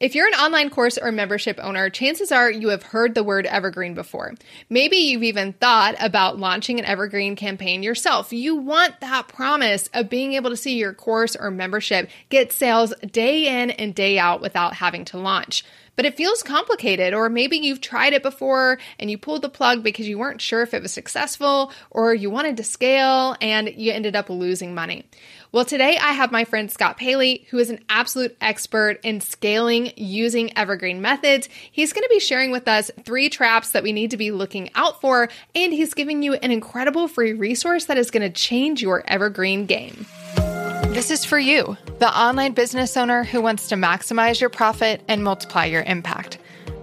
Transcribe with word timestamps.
If 0.00 0.16
you're 0.16 0.26
an 0.26 0.34
online 0.34 0.70
course 0.70 0.98
or 0.98 1.12
membership 1.12 1.60
owner, 1.62 1.88
chances 1.88 2.32
are 2.32 2.50
you 2.50 2.70
have 2.70 2.82
heard 2.82 3.14
the 3.14 3.22
word 3.22 3.46
evergreen 3.46 3.94
before. 3.94 4.34
Maybe 4.68 4.96
you've 4.96 5.22
even 5.22 5.52
thought 5.52 5.94
about 6.00 6.36
launching 6.36 6.80
an 6.80 6.84
evergreen 6.84 7.36
campaign 7.36 7.84
yourself. 7.84 8.32
You 8.32 8.56
want 8.56 8.98
that 9.00 9.28
promise 9.28 9.88
of 9.94 10.10
being 10.10 10.32
able 10.32 10.50
to 10.50 10.56
see 10.56 10.76
your 10.78 10.94
course 10.94 11.36
or 11.36 11.52
membership 11.52 12.10
get 12.28 12.52
sales 12.52 12.92
day 13.12 13.46
in 13.46 13.70
and 13.70 13.94
day 13.94 14.18
out 14.18 14.40
without 14.40 14.74
having 14.74 15.04
to 15.06 15.18
launch 15.18 15.64
but 15.96 16.04
it 16.04 16.16
feels 16.16 16.42
complicated, 16.42 17.14
or 17.14 17.28
maybe 17.28 17.56
you've 17.56 17.80
tried 17.80 18.12
it 18.12 18.22
before 18.22 18.78
and 18.98 19.10
you 19.10 19.18
pulled 19.18 19.42
the 19.42 19.48
plug 19.48 19.82
because 19.82 20.08
you 20.08 20.18
weren't 20.18 20.40
sure 20.40 20.62
if 20.62 20.74
it 20.74 20.82
was 20.82 20.92
successful 20.92 21.72
or 21.90 22.14
you 22.14 22.30
wanted 22.30 22.56
to 22.56 22.64
scale 22.64 23.36
and 23.40 23.68
you 23.68 23.92
ended 23.92 24.16
up 24.16 24.28
losing 24.30 24.74
money. 24.74 25.04
Well, 25.52 25.64
today 25.64 25.96
I 25.96 26.14
have 26.14 26.32
my 26.32 26.44
friend 26.44 26.68
Scott 26.68 26.96
Paley, 26.96 27.46
who 27.50 27.58
is 27.58 27.70
an 27.70 27.78
absolute 27.88 28.36
expert 28.40 28.98
in 29.04 29.20
scaling 29.20 29.92
using 29.94 30.56
evergreen 30.58 31.00
methods. 31.00 31.48
He's 31.70 31.92
going 31.92 32.02
to 32.02 32.08
be 32.08 32.18
sharing 32.18 32.50
with 32.50 32.66
us 32.66 32.90
three 33.04 33.28
traps 33.28 33.70
that 33.70 33.84
we 33.84 33.92
need 33.92 34.10
to 34.10 34.16
be 34.16 34.32
looking 34.32 34.70
out 34.74 35.00
for, 35.00 35.28
and 35.54 35.72
he's 35.72 35.94
giving 35.94 36.24
you 36.24 36.34
an 36.34 36.50
incredible 36.50 37.06
free 37.06 37.34
resource 37.34 37.84
that 37.84 37.98
is 37.98 38.10
going 38.10 38.28
to 38.28 38.30
change 38.30 38.82
your 38.82 39.04
evergreen 39.06 39.66
game. 39.66 40.06
This 40.82 41.10
is 41.10 41.24
for 41.24 41.38
you, 41.38 41.76
the 41.98 42.18
online 42.18 42.52
business 42.52 42.96
owner 42.96 43.24
who 43.24 43.40
wants 43.42 43.68
to 43.68 43.74
maximize 43.74 44.40
your 44.40 44.50
profit 44.50 45.02
and 45.08 45.22
multiply 45.22 45.64
your 45.66 45.82
impact. 45.82 46.38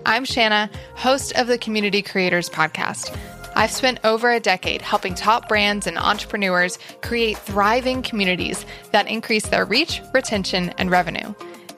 I'm 0.06 0.26
Shana, 0.26 0.70
host 0.96 1.34
of 1.36 1.48
the 1.48 1.58
Community 1.58 2.02
Creators 2.02 2.50
Podcast. 2.50 3.18
I've 3.56 3.72
spent 3.72 4.00
over 4.04 4.32
a 4.32 4.40
decade 4.40 4.82
helping 4.82 5.16
top 5.16 5.50
brands 5.50 5.88
and 5.88 5.98
entrepreneurs 5.98 6.80
create 7.02 7.38
thriving 7.38 8.02
communities 8.02 8.66
that 8.92 9.08
increase 9.08 9.48
their 9.48 9.66
reach, 9.66 10.02
retention, 10.14 10.70
and 10.78 10.90
revenue. 10.90 11.34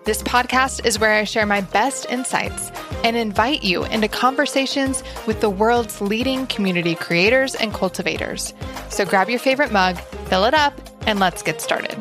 This 0.05 0.21
podcast 0.21 0.85
is 0.85 0.99
where 0.99 1.13
I 1.13 1.23
share 1.23 1.45
my 1.45 1.61
best 1.61 2.07
insights 2.09 2.71
and 3.05 3.15
invite 3.15 3.63
you 3.63 3.85
into 3.85 4.09
conversations 4.09 5.01
with 5.25 5.39
the 5.39 5.49
world's 5.49 6.01
leading 6.01 6.45
community 6.47 6.93
creators 6.93 7.55
and 7.55 7.73
cultivators. 7.73 8.53
So 8.89 9.05
grab 9.05 9.29
your 9.29 9.39
favorite 9.39 9.71
mug, 9.71 9.97
fill 10.27 10.43
it 10.43 10.53
up, 10.53 10.73
and 11.05 11.19
let's 11.19 11.41
get 11.41 11.61
started. 11.61 11.97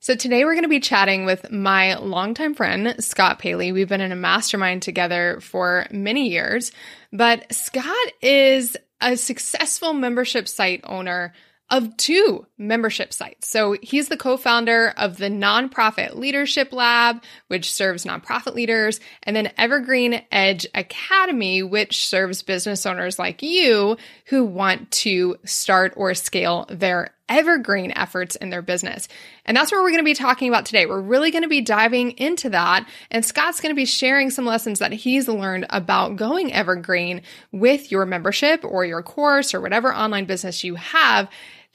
So 0.00 0.14
today 0.14 0.44
we're 0.44 0.54
going 0.54 0.62
to 0.62 0.68
be 0.68 0.80
chatting 0.80 1.26
with 1.26 1.50
my 1.50 1.96
longtime 1.96 2.54
friend, 2.54 2.94
Scott 2.98 3.38
Paley. 3.38 3.72
We've 3.72 3.88
been 3.88 4.00
in 4.00 4.10
a 4.10 4.16
mastermind 4.16 4.80
together 4.82 5.38
for 5.42 5.86
many 5.90 6.28
years, 6.30 6.72
but 7.12 7.52
Scott 7.52 8.06
is 8.22 8.76
a 9.00 9.16
successful 9.16 9.92
membership 9.92 10.48
site 10.48 10.80
owner 10.84 11.34
of 11.70 11.96
two 11.96 12.46
membership 12.56 13.12
sites. 13.12 13.48
So 13.48 13.76
he's 13.82 14.08
the 14.08 14.16
co-founder 14.16 14.94
of 14.96 15.18
the 15.18 15.28
Nonprofit 15.28 16.14
Leadership 16.14 16.72
Lab, 16.72 17.22
which 17.48 17.72
serves 17.72 18.04
nonprofit 18.04 18.54
leaders, 18.54 19.00
and 19.22 19.36
then 19.36 19.52
Evergreen 19.58 20.22
Edge 20.32 20.66
Academy, 20.74 21.62
which 21.62 22.06
serves 22.06 22.42
business 22.42 22.86
owners 22.86 23.18
like 23.18 23.42
you 23.42 23.96
who 24.26 24.44
want 24.44 24.90
to 24.92 25.36
start 25.44 25.92
or 25.96 26.14
scale 26.14 26.66
their 26.70 27.10
evergreen 27.28 27.92
efforts 27.94 28.36
in 28.36 28.48
their 28.48 28.62
business. 28.62 29.06
And 29.44 29.56
that's 29.56 29.70
what 29.70 29.82
we're 29.82 29.90
going 29.90 29.98
to 29.98 30.04
be 30.04 30.14
talking 30.14 30.48
about 30.48 30.64
today. 30.64 30.86
We're 30.86 31.00
really 31.00 31.30
going 31.30 31.42
to 31.42 31.48
be 31.48 31.60
diving 31.60 32.12
into 32.12 32.50
that. 32.50 32.88
And 33.10 33.24
Scott's 33.24 33.60
going 33.60 33.74
to 33.74 33.76
be 33.76 33.84
sharing 33.84 34.30
some 34.30 34.46
lessons 34.46 34.78
that 34.78 34.92
he's 34.92 35.28
learned 35.28 35.66
about 35.68 36.16
going 36.16 36.52
evergreen 36.52 37.22
with 37.52 37.92
your 37.92 38.06
membership 38.06 38.64
or 38.64 38.86
your 38.86 39.02
course 39.02 39.52
or 39.52 39.60
whatever 39.60 39.94
online 39.94 40.24
business 40.24 40.64
you 40.64 40.76
have 40.76 41.28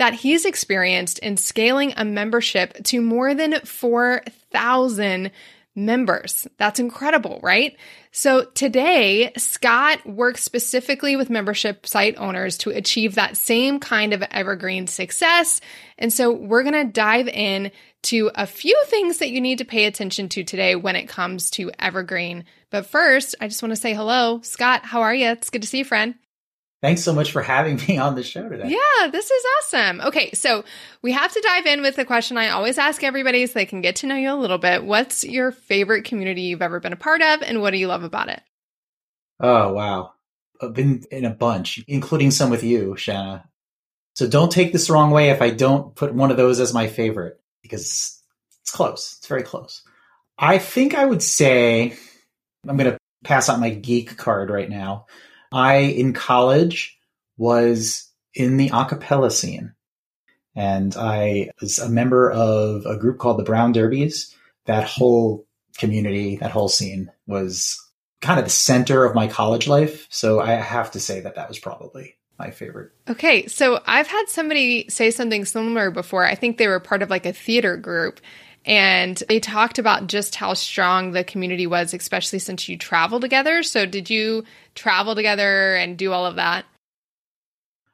that 0.04 0.14
he's 0.16 0.44
experienced 0.44 1.18
in 1.20 1.38
scaling 1.38 1.94
a 1.96 2.04
membership 2.04 2.74
to 2.84 3.00
more 3.00 3.34
than 3.34 3.62
4,000 3.62 5.32
members. 5.76 6.46
That's 6.58 6.82
incredible, 6.82 7.40
right? 7.42 7.78
So 8.12 8.44
today, 8.44 9.32
Scott 9.38 10.06
works 10.06 10.44
specifically 10.44 11.16
with 11.16 11.30
membership 11.30 11.88
site 11.88 12.18
owners 12.18 12.58
to 12.60 12.72
achieve 12.72 13.16
that 13.16 13.38
same 13.38 13.80
kind 13.80 14.12
of 14.12 14.22
evergreen 14.24 14.88
success. 14.88 15.62
And 15.98 16.12
so 16.12 16.34
we're 16.34 16.64
going 16.64 16.86
to 16.86 16.92
dive 16.92 17.30
in 17.30 17.72
to 18.02 18.30
a 18.36 18.46
few 18.46 18.78
things 18.88 19.20
that 19.20 19.30
you 19.30 19.40
need 19.40 19.60
to 19.60 19.66
pay 19.66 19.86
attention 19.86 20.28
to 20.28 20.44
today 20.44 20.76
when 20.76 20.98
it 20.98 21.08
comes 21.08 21.50
to 21.52 21.72
evergreen. 21.80 22.44
But 22.72 22.88
first, 22.88 23.36
I 23.40 23.48
just 23.48 23.64
want 23.64 23.72
to 23.72 23.80
say 23.80 23.94
hello. 23.94 24.42
Scott, 24.44 24.84
how 24.84 25.04
are 25.04 25.16
you? 25.16 25.30
It's 25.30 25.50
good 25.50 25.62
to 25.62 25.68
see 25.70 25.78
you, 25.78 25.86
friend. 25.86 26.16
Thanks 26.84 27.02
so 27.02 27.14
much 27.14 27.32
for 27.32 27.42
having 27.42 27.78
me 27.88 27.98
on 27.98 28.16
the 28.16 28.24
show 28.24 28.50
today. 28.50 28.68
Yeah, 28.68 29.08
this 29.08 29.32
is 29.32 29.44
awesome. 29.58 30.02
Okay, 30.02 30.32
so 30.34 30.66
we 31.02 31.14
have 31.14 31.32
to 31.32 31.42
dive 31.42 31.66
in 31.66 31.82
with 31.82 31.96
the 31.96 32.04
question 32.04 32.38
I 32.38 32.50
always 32.50 32.78
ask 32.78 33.04
everybody 33.06 33.48
so 33.48 33.54
they 33.54 33.66
can 33.66 33.80
get 33.80 33.96
to 33.98 34.08
know 34.08 34.16
you 34.16 34.34
a 34.34 34.36
little 34.36 34.58
bit. 34.58 34.84
What's 34.84 35.24
your 35.24 35.54
favorite 35.54 36.04
community 36.04 36.42
you've 36.42 36.62
ever 36.62 36.82
been 36.82 36.92
a 36.92 36.98
part 36.98 37.22
of, 37.22 37.42
and 37.42 37.62
what 37.62 37.72
do 37.72 37.78
you 37.78 37.88
love 37.88 38.04
about 38.04 38.28
it? 38.28 38.42
Oh, 39.40 39.72
wow. 39.72 40.12
I've 40.62 40.74
been 40.74 41.04
in 41.10 41.24
a 41.24 41.30
bunch, 41.30 41.82
including 41.88 42.32
some 42.32 42.50
with 42.50 42.64
you, 42.64 42.96
Shana. 42.98 43.46
So 44.16 44.28
don't 44.28 44.52
take 44.52 44.74
this 44.74 44.88
the 44.88 44.94
wrong 44.94 45.12
way 45.12 45.30
if 45.30 45.42
I 45.42 45.52
don't 45.52 45.96
put 45.96 46.14
one 46.14 46.32
of 46.32 46.38
those 46.38 46.60
as 46.60 46.74
my 46.74 46.88
favorite, 46.88 47.40
because 47.62 48.22
it's 48.62 48.72
close. 48.72 49.16
It's 49.20 49.28
very 49.28 49.44
close. 49.44 49.84
I 50.38 50.58
think 50.58 50.96
I 50.96 51.06
would 51.06 51.24
say 51.24 51.98
I'm 52.68 52.76
going 52.76 52.92
to 52.92 52.98
pass 53.24 53.48
out 53.48 53.62
my 53.62 53.70
geek 53.70 54.18
card 54.18 54.50
right 54.50 54.70
now. 54.70 55.06
I, 55.54 55.76
in 55.76 56.14
college, 56.14 56.98
was 57.38 58.10
in 58.34 58.58
the 58.58 58.72
a 58.74 58.86
cappella 58.86 59.32
scene. 59.32 59.74
And 60.56 60.96
I 60.98 61.52
was 61.62 61.80
a 61.80 61.90
member 61.90 62.32
of 62.32 62.86
a 62.86 62.98
group 62.98 63.20
called 63.20 63.40
the 63.40 63.44
Brown 63.44 63.72
Derbies. 63.72 64.36
That 64.66 64.84
whole 64.86 65.46
community, 65.78 66.38
that 66.38 66.52
whole 66.52 66.70
scene 66.70 67.12
was 67.28 67.80
kind 68.22 68.40
of 68.40 68.46
the 68.46 68.52
center 68.52 69.06
of 69.06 69.16
my 69.16 69.28
college 69.28 69.68
life. 69.68 70.08
So 70.10 70.40
I 70.40 70.52
have 70.52 70.92
to 70.92 71.00
say 71.00 71.20
that 71.22 71.36
that 71.36 71.50
was 71.50 71.60
probably 71.60 72.16
my 72.40 72.52
favorite. 72.52 72.92
Okay. 73.10 73.48
So 73.48 73.82
I've 73.86 74.08
had 74.08 74.28
somebody 74.28 74.90
say 74.90 75.12
something 75.12 75.46
similar 75.46 75.92
before. 75.92 76.26
I 76.26 76.36
think 76.36 76.58
they 76.58 76.68
were 76.68 76.80
part 76.80 77.02
of 77.02 77.10
like 77.10 77.26
a 77.26 77.34
theater 77.34 77.78
group. 77.78 78.20
And 78.66 79.22
they 79.28 79.40
talked 79.40 79.78
about 79.78 80.08
just 80.08 80.36
how 80.36 80.54
strong 80.54 81.12
the 81.12 81.24
community 81.24 81.68
was, 81.68 81.94
especially 81.94 82.40
since 82.40 82.70
you 82.70 82.78
travel 82.78 83.20
together. 83.20 83.62
So, 83.64 83.86
did 83.86 84.10
you 84.10 84.46
travel 84.76 85.16
together 85.16 85.76
and 85.76 85.98
do 85.98 86.12
all 86.12 86.26
of 86.26 86.38
that? 86.38 86.66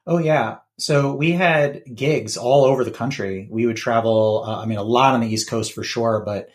Oh, 0.06 0.18
yeah. 0.18 0.58
So, 0.78 1.14
we 1.14 1.32
had 1.32 1.82
gigs 1.94 2.36
all 2.36 2.64
over 2.64 2.84
the 2.84 2.90
country. 2.90 3.48
We 3.50 3.66
would 3.66 3.76
travel, 3.76 4.44
uh, 4.46 4.62
I 4.62 4.66
mean, 4.66 4.78
a 4.78 4.82
lot 4.82 5.14
on 5.14 5.20
the 5.20 5.28
East 5.28 5.50
Coast 5.50 5.72
for 5.72 5.82
sure, 5.82 6.22
but 6.24 6.50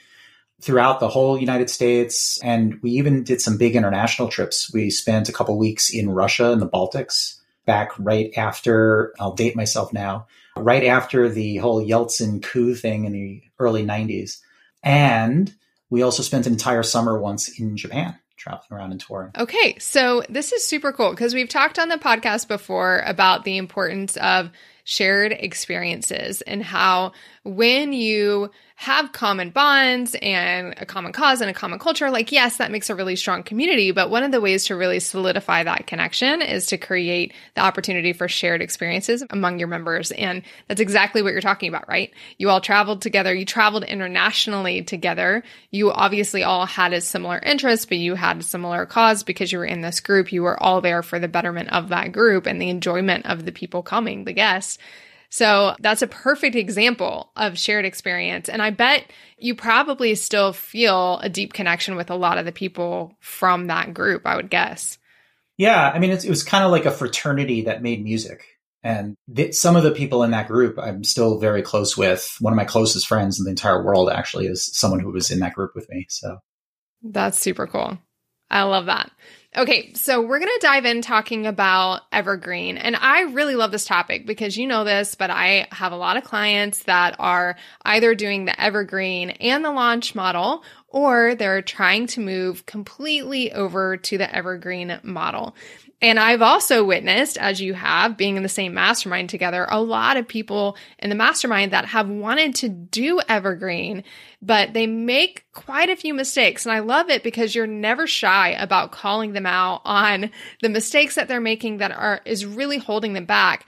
throughout 0.61 0.99
the 0.99 1.09
whole 1.09 1.37
United 1.37 1.69
States. 1.69 2.39
And 2.41 2.81
we 2.81 2.91
even 2.91 3.23
did 3.23 3.41
some 3.41 3.57
big 3.57 3.75
international 3.75 4.29
trips. 4.29 4.73
We 4.73 4.89
spent 4.89 5.27
a 5.27 5.33
couple 5.33 5.57
weeks 5.57 5.93
in 5.93 6.09
Russia 6.09 6.51
and 6.51 6.61
the 6.61 6.69
Baltics 6.69 7.35
back 7.65 7.91
right 7.99 8.31
after, 8.37 9.13
I'll 9.19 9.33
date 9.33 9.55
myself 9.55 9.91
now, 9.91 10.27
right 10.57 10.85
after 10.85 11.29
the 11.29 11.57
whole 11.57 11.85
Yeltsin 11.85 12.41
coup 12.41 12.75
thing 12.75 13.05
in 13.05 13.11
the 13.11 13.43
early 13.59 13.85
90s. 13.85 14.39
And 14.83 15.53
we 15.89 16.01
also 16.01 16.23
spent 16.23 16.47
an 16.47 16.53
entire 16.53 16.83
summer 16.83 17.19
once 17.19 17.59
in 17.59 17.75
Japan 17.77 18.17
traveling 18.37 18.67
around 18.71 18.91
and 18.91 18.99
touring. 18.99 19.31
Okay, 19.37 19.77
so 19.79 20.23
this 20.29 20.51
is 20.51 20.63
super 20.63 20.91
cool 20.91 21.11
because 21.11 21.33
we've 21.33 21.49
talked 21.49 21.79
on 21.79 21.89
the 21.89 21.97
podcast 21.97 22.47
before 22.47 23.01
about 23.05 23.43
the 23.43 23.57
importance 23.57 24.17
of 24.17 24.51
shared 24.83 25.31
experiences 25.31 26.41
and 26.41 26.61
how 26.63 27.11
when 27.43 27.91
you 27.91 28.51
have 28.77 29.13
common 29.13 29.51
bonds 29.51 30.17
and 30.21 30.75
a 30.77 30.85
common 30.85 31.13
cause 31.13 31.39
and 31.39 31.49
a 31.49 31.53
common 31.53 31.79
culture, 31.79 32.11
like, 32.11 32.33
yes, 32.33 32.57
that 32.57 32.71
makes 32.71 32.89
a 32.89 32.95
really 32.95 33.15
strong 33.15 33.41
community. 33.41 33.91
But 33.91 34.09
one 34.09 34.23
of 34.23 34.33
the 34.33 34.41
ways 34.41 34.65
to 34.65 34.75
really 34.75 34.99
solidify 34.99 35.63
that 35.63 35.87
connection 35.87 36.41
is 36.41 36.65
to 36.67 36.77
create 36.77 37.33
the 37.55 37.61
opportunity 37.61 38.11
for 38.11 38.27
shared 38.27 38.61
experiences 38.61 39.23
among 39.29 39.59
your 39.59 39.69
members. 39.69 40.11
And 40.11 40.43
that's 40.67 40.81
exactly 40.81 41.21
what 41.21 41.31
you're 41.31 41.39
talking 41.39 41.69
about, 41.69 41.87
right? 41.87 42.11
You 42.37 42.49
all 42.49 42.59
traveled 42.59 43.01
together. 43.01 43.33
You 43.33 43.45
traveled 43.45 43.85
internationally 43.85 44.83
together. 44.83 45.43
You 45.71 45.93
obviously 45.93 46.43
all 46.43 46.65
had 46.65 46.91
a 46.91 46.99
similar 46.99 47.39
interest, 47.39 47.87
but 47.87 47.97
you 47.97 48.15
had 48.15 48.39
a 48.39 48.43
similar 48.43 48.85
cause 48.85 49.23
because 49.23 49.53
you 49.53 49.59
were 49.59 49.65
in 49.65 49.79
this 49.79 50.01
group. 50.01 50.33
You 50.33 50.43
were 50.43 50.61
all 50.61 50.81
there 50.81 51.01
for 51.01 51.17
the 51.17 51.29
betterment 51.29 51.71
of 51.71 51.89
that 51.89 52.11
group 52.11 52.45
and 52.45 52.61
the 52.61 52.69
enjoyment 52.69 53.25
of 53.25 53.45
the 53.45 53.53
people 53.53 53.83
coming, 53.83 54.25
the 54.25 54.33
guests. 54.33 54.77
So 55.29 55.75
that's 55.79 56.01
a 56.01 56.07
perfect 56.07 56.55
example 56.55 57.31
of 57.35 57.57
shared 57.57 57.85
experience. 57.85 58.49
And 58.49 58.61
I 58.61 58.69
bet 58.69 59.11
you 59.37 59.55
probably 59.55 60.15
still 60.15 60.53
feel 60.53 61.19
a 61.19 61.29
deep 61.29 61.53
connection 61.53 61.95
with 61.95 62.09
a 62.09 62.15
lot 62.15 62.37
of 62.37 62.45
the 62.45 62.51
people 62.51 63.15
from 63.19 63.67
that 63.67 63.93
group, 63.93 64.25
I 64.25 64.35
would 64.35 64.49
guess. 64.49 64.97
Yeah. 65.57 65.89
I 65.89 65.99
mean, 65.99 66.11
it 66.11 66.27
was 66.27 66.43
kind 66.43 66.63
of 66.63 66.71
like 66.71 66.85
a 66.85 66.91
fraternity 66.91 67.63
that 67.63 67.81
made 67.81 68.03
music. 68.03 68.45
And 68.83 69.15
th- 69.33 69.55
some 69.55 69.75
of 69.75 69.83
the 69.83 69.91
people 69.91 70.23
in 70.23 70.31
that 70.31 70.47
group 70.47 70.77
I'm 70.77 71.03
still 71.03 71.39
very 71.39 71.63
close 71.63 71.97
with. 71.97 72.35
One 72.39 72.53
of 72.53 72.57
my 72.57 72.65
closest 72.65 73.07
friends 73.07 73.39
in 73.39 73.45
the 73.45 73.49
entire 73.49 73.83
world 73.83 74.09
actually 74.09 74.45
is 74.45 74.69
someone 74.77 74.99
who 74.99 75.11
was 75.11 75.31
in 75.31 75.39
that 75.39 75.55
group 75.55 75.71
with 75.73 75.89
me. 75.89 76.05
So 76.09 76.37
that's 77.01 77.39
super 77.39 77.67
cool. 77.67 77.97
I 78.49 78.63
love 78.63 78.85
that. 78.85 79.11
Okay, 79.57 79.93
so 79.93 80.19
we're 80.19 80.39
going 80.39 80.51
to 80.51 80.67
dive 80.67 80.83
in 80.83 81.01
talking 81.01 81.47
about 81.47 82.01
evergreen. 82.11 82.75
And 82.75 82.93
I 82.93 83.21
really 83.21 83.55
love 83.55 83.71
this 83.71 83.85
topic 83.85 84.25
because 84.25 84.57
you 84.57 84.67
know 84.67 84.83
this, 84.83 85.15
but 85.15 85.29
I 85.29 85.67
have 85.71 85.93
a 85.93 85.97
lot 85.97 86.17
of 86.17 86.25
clients 86.25 86.83
that 86.83 87.15
are 87.19 87.55
either 87.83 88.15
doing 88.15 88.43
the 88.43 88.61
evergreen 88.61 89.29
and 89.29 89.63
the 89.63 89.71
launch 89.71 90.13
model, 90.13 90.65
or 90.89 91.35
they're 91.35 91.61
trying 91.61 92.07
to 92.07 92.19
move 92.19 92.65
completely 92.65 93.53
over 93.53 93.95
to 93.95 94.17
the 94.17 94.35
evergreen 94.35 94.99
model. 95.03 95.55
And 96.01 96.19
I've 96.19 96.41
also 96.41 96.83
witnessed, 96.83 97.37
as 97.37 97.61
you 97.61 97.73
have, 97.73 98.17
being 98.17 98.35
in 98.35 98.43
the 98.43 98.49
same 98.49 98.73
mastermind 98.73 99.29
together, 99.29 99.65
a 99.69 99.81
lot 99.81 100.17
of 100.17 100.27
people 100.27 100.75
in 100.99 101.09
the 101.09 101.15
mastermind 101.15 101.71
that 101.71 101.85
have 101.85 102.09
wanted 102.09 102.53
to 102.55 102.69
do 102.69 103.21
evergreen, 103.29 104.03
but 104.41 104.73
they 104.73 104.87
make 104.87 105.45
quite 105.53 105.89
a 105.89 105.95
few 105.95 106.13
mistakes. 106.13 106.65
And 106.65 106.73
I 106.73 106.79
love 106.79 107.09
it 107.09 107.23
because 107.23 107.55
you're 107.55 107.65
never 107.65 108.07
shy 108.07 108.49
about 108.49 108.91
calling 108.91 109.31
them 109.31 109.45
out 109.45 109.81
on 109.85 110.31
the 110.61 110.69
mistakes 110.69 111.15
that 111.15 111.29
they're 111.29 111.39
making 111.39 111.77
that 111.77 111.91
are, 111.91 112.21
is 112.25 112.45
really 112.45 112.77
holding 112.77 113.13
them 113.13 113.25
back. 113.25 113.65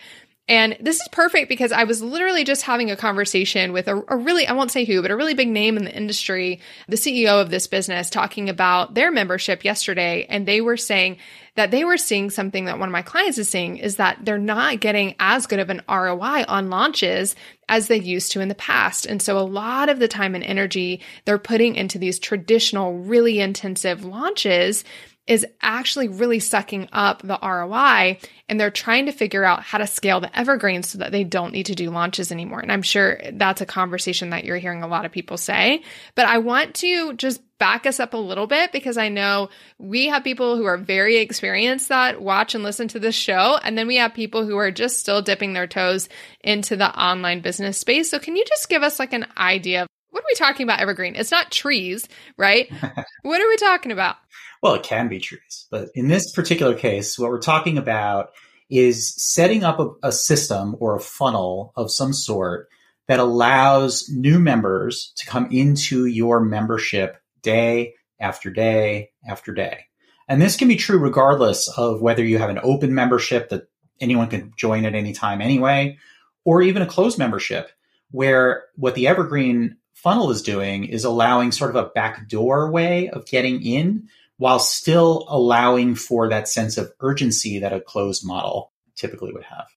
And 0.49 0.77
this 0.79 1.01
is 1.01 1.07
perfect 1.09 1.49
because 1.49 1.73
I 1.73 1.83
was 1.83 2.01
literally 2.01 2.45
just 2.45 2.61
having 2.61 2.89
a 2.89 2.95
conversation 2.95 3.73
with 3.73 3.89
a, 3.89 4.01
a, 4.07 4.15
really, 4.15 4.47
I 4.47 4.53
won't 4.53 4.71
say 4.71 4.85
who, 4.85 5.01
but 5.01 5.11
a 5.11 5.15
really 5.15 5.33
big 5.33 5.49
name 5.49 5.75
in 5.75 5.83
the 5.83 5.95
industry, 5.95 6.61
the 6.87 6.95
CEO 6.95 7.41
of 7.41 7.49
this 7.49 7.67
business, 7.67 8.09
talking 8.09 8.47
about 8.47 8.93
their 8.93 9.11
membership 9.11 9.65
yesterday. 9.65 10.25
And 10.29 10.45
they 10.45 10.61
were 10.61 10.77
saying 10.77 11.17
that 11.55 11.71
they 11.71 11.83
were 11.83 11.97
seeing 11.97 12.29
something 12.29 12.65
that 12.65 12.79
one 12.79 12.87
of 12.87 12.93
my 12.93 13.01
clients 13.01 13.37
is 13.37 13.49
seeing 13.49 13.77
is 13.77 13.97
that 13.97 14.23
they're 14.23 14.37
not 14.37 14.79
getting 14.79 15.15
as 15.19 15.47
good 15.47 15.59
of 15.59 15.69
an 15.69 15.81
ROI 15.89 16.45
on 16.47 16.69
launches 16.69 17.35
as 17.67 17.87
they 17.87 17.99
used 17.99 18.31
to 18.31 18.39
in 18.39 18.47
the 18.47 18.55
past. 18.55 19.05
And 19.05 19.21
so 19.21 19.37
a 19.37 19.41
lot 19.41 19.89
of 19.89 19.99
the 19.99 20.07
time 20.07 20.33
and 20.33 20.43
energy 20.43 21.01
they're 21.25 21.37
putting 21.37 21.75
into 21.75 21.97
these 21.97 22.19
traditional, 22.19 22.99
really 22.99 23.39
intensive 23.39 24.05
launches 24.05 24.85
is 25.27 25.45
actually 25.61 26.07
really 26.07 26.39
sucking 26.39 26.87
up 26.93 27.21
the 27.21 27.37
ROI 27.41 28.17
and 28.49 28.59
they're 28.59 28.71
trying 28.71 29.07
to 29.07 29.11
figure 29.11 29.43
out 29.43 29.61
how 29.61 29.77
to 29.77 29.85
scale 29.85 30.21
the 30.21 30.37
evergreens 30.37 30.89
so 30.89 30.99
that 30.99 31.11
they 31.11 31.25
don't 31.25 31.51
need 31.51 31.65
to 31.65 31.75
do 31.75 31.91
launches 31.91 32.31
anymore. 32.31 32.61
And 32.61 32.71
I'm 32.71 32.81
sure 32.81 33.19
that's 33.33 33.61
a 33.61 33.65
conversation 33.65 34.29
that 34.29 34.45
you're 34.45 34.57
hearing 34.57 34.83
a 34.83 34.87
lot 34.87 35.05
of 35.05 35.11
people 35.11 35.37
say, 35.37 35.83
but 36.15 36.25
I 36.25 36.37
want 36.37 36.75
to 36.75 37.13
just 37.13 37.41
back 37.57 37.85
us 37.85 37.99
up 37.99 38.13
a 38.13 38.17
little 38.17 38.47
bit 38.47 38.71
because 38.71 38.97
I 38.97 39.09
know 39.09 39.49
we 39.77 40.07
have 40.07 40.23
people 40.23 40.55
who 40.55 40.65
are 40.65 40.77
very 40.77 41.17
experienced 41.17 41.89
that 41.89 42.21
watch 42.21 42.55
and 42.55 42.63
listen 42.63 42.87
to 42.89 42.99
this 42.99 43.15
show. 43.15 43.59
And 43.61 43.77
then 43.77 43.87
we 43.87 43.97
have 43.97 44.13
people 44.13 44.45
who 44.45 44.57
are 44.57 44.71
just 44.71 44.99
still 44.99 45.21
dipping 45.21 45.53
their 45.53 45.67
toes 45.67 46.07
into 46.41 46.77
the 46.77 46.87
online 46.97 47.41
business 47.41 47.77
space. 47.77 48.09
So 48.09 48.19
can 48.19 48.35
you 48.35 48.45
just 48.45 48.69
give 48.69 48.83
us 48.83 48.99
like 48.99 49.13
an 49.13 49.25
idea 49.37 49.83
of 49.83 49.87
what 50.11 50.23
are 50.23 50.27
we 50.29 50.35
talking 50.35 50.63
about 50.63 50.79
evergreen? 50.79 51.15
It's 51.15 51.31
not 51.31 51.51
trees, 51.51 52.07
right? 52.37 52.71
what 53.23 53.41
are 53.41 53.47
we 53.47 53.57
talking 53.57 53.91
about? 53.91 54.15
Well, 54.61 54.73
it 54.73 54.83
can 54.83 55.07
be 55.07 55.19
trees, 55.19 55.67
but 55.69 55.89
in 55.93 56.07
this 56.07 56.31
particular 56.31 56.73
case, 56.73 57.17
what 57.17 57.29
we're 57.29 57.39
talking 57.39 57.77
about 57.77 58.31
is 58.69 59.13
setting 59.15 59.63
up 59.63 59.79
a, 59.79 59.89
a 60.03 60.11
system 60.11 60.75
or 60.79 60.95
a 60.95 61.01
funnel 61.01 61.73
of 61.75 61.91
some 61.91 62.13
sort 62.13 62.67
that 63.07 63.19
allows 63.19 64.09
new 64.09 64.39
members 64.39 65.13
to 65.17 65.25
come 65.25 65.47
into 65.51 66.05
your 66.05 66.39
membership 66.41 67.17
day 67.41 67.93
after 68.19 68.49
day 68.49 69.11
after 69.27 69.53
day. 69.53 69.85
And 70.27 70.41
this 70.41 70.57
can 70.57 70.67
be 70.67 70.75
true 70.75 70.97
regardless 70.97 71.69
of 71.77 72.01
whether 72.01 72.23
you 72.23 72.37
have 72.37 72.49
an 72.49 72.59
open 72.61 72.93
membership 72.93 73.49
that 73.49 73.69
anyone 74.01 74.27
can 74.27 74.51
join 74.57 74.85
at 74.85 74.95
any 74.95 75.13
time 75.13 75.41
anyway, 75.41 75.97
or 76.43 76.61
even 76.61 76.81
a 76.81 76.87
closed 76.87 77.17
membership 77.17 77.71
where 78.11 78.65
what 78.75 78.95
the 78.95 79.07
Evergreen 79.07 79.77
funnel 79.93 80.29
is 80.29 80.41
doing 80.41 80.85
is 80.85 81.03
allowing 81.03 81.51
sort 81.51 81.69
of 81.69 81.75
a 81.75 81.89
backdoor 81.89 82.69
way 82.71 83.09
of 83.09 83.25
getting 83.25 83.61
in 83.63 84.07
while 84.37 84.59
still 84.59 85.25
allowing 85.27 85.95
for 85.95 86.29
that 86.29 86.47
sense 86.47 86.77
of 86.77 86.91
urgency 86.99 87.59
that 87.59 87.73
a 87.73 87.81
closed 87.81 88.25
model 88.25 88.71
typically 88.95 89.31
would 89.31 89.43
have. 89.43 89.67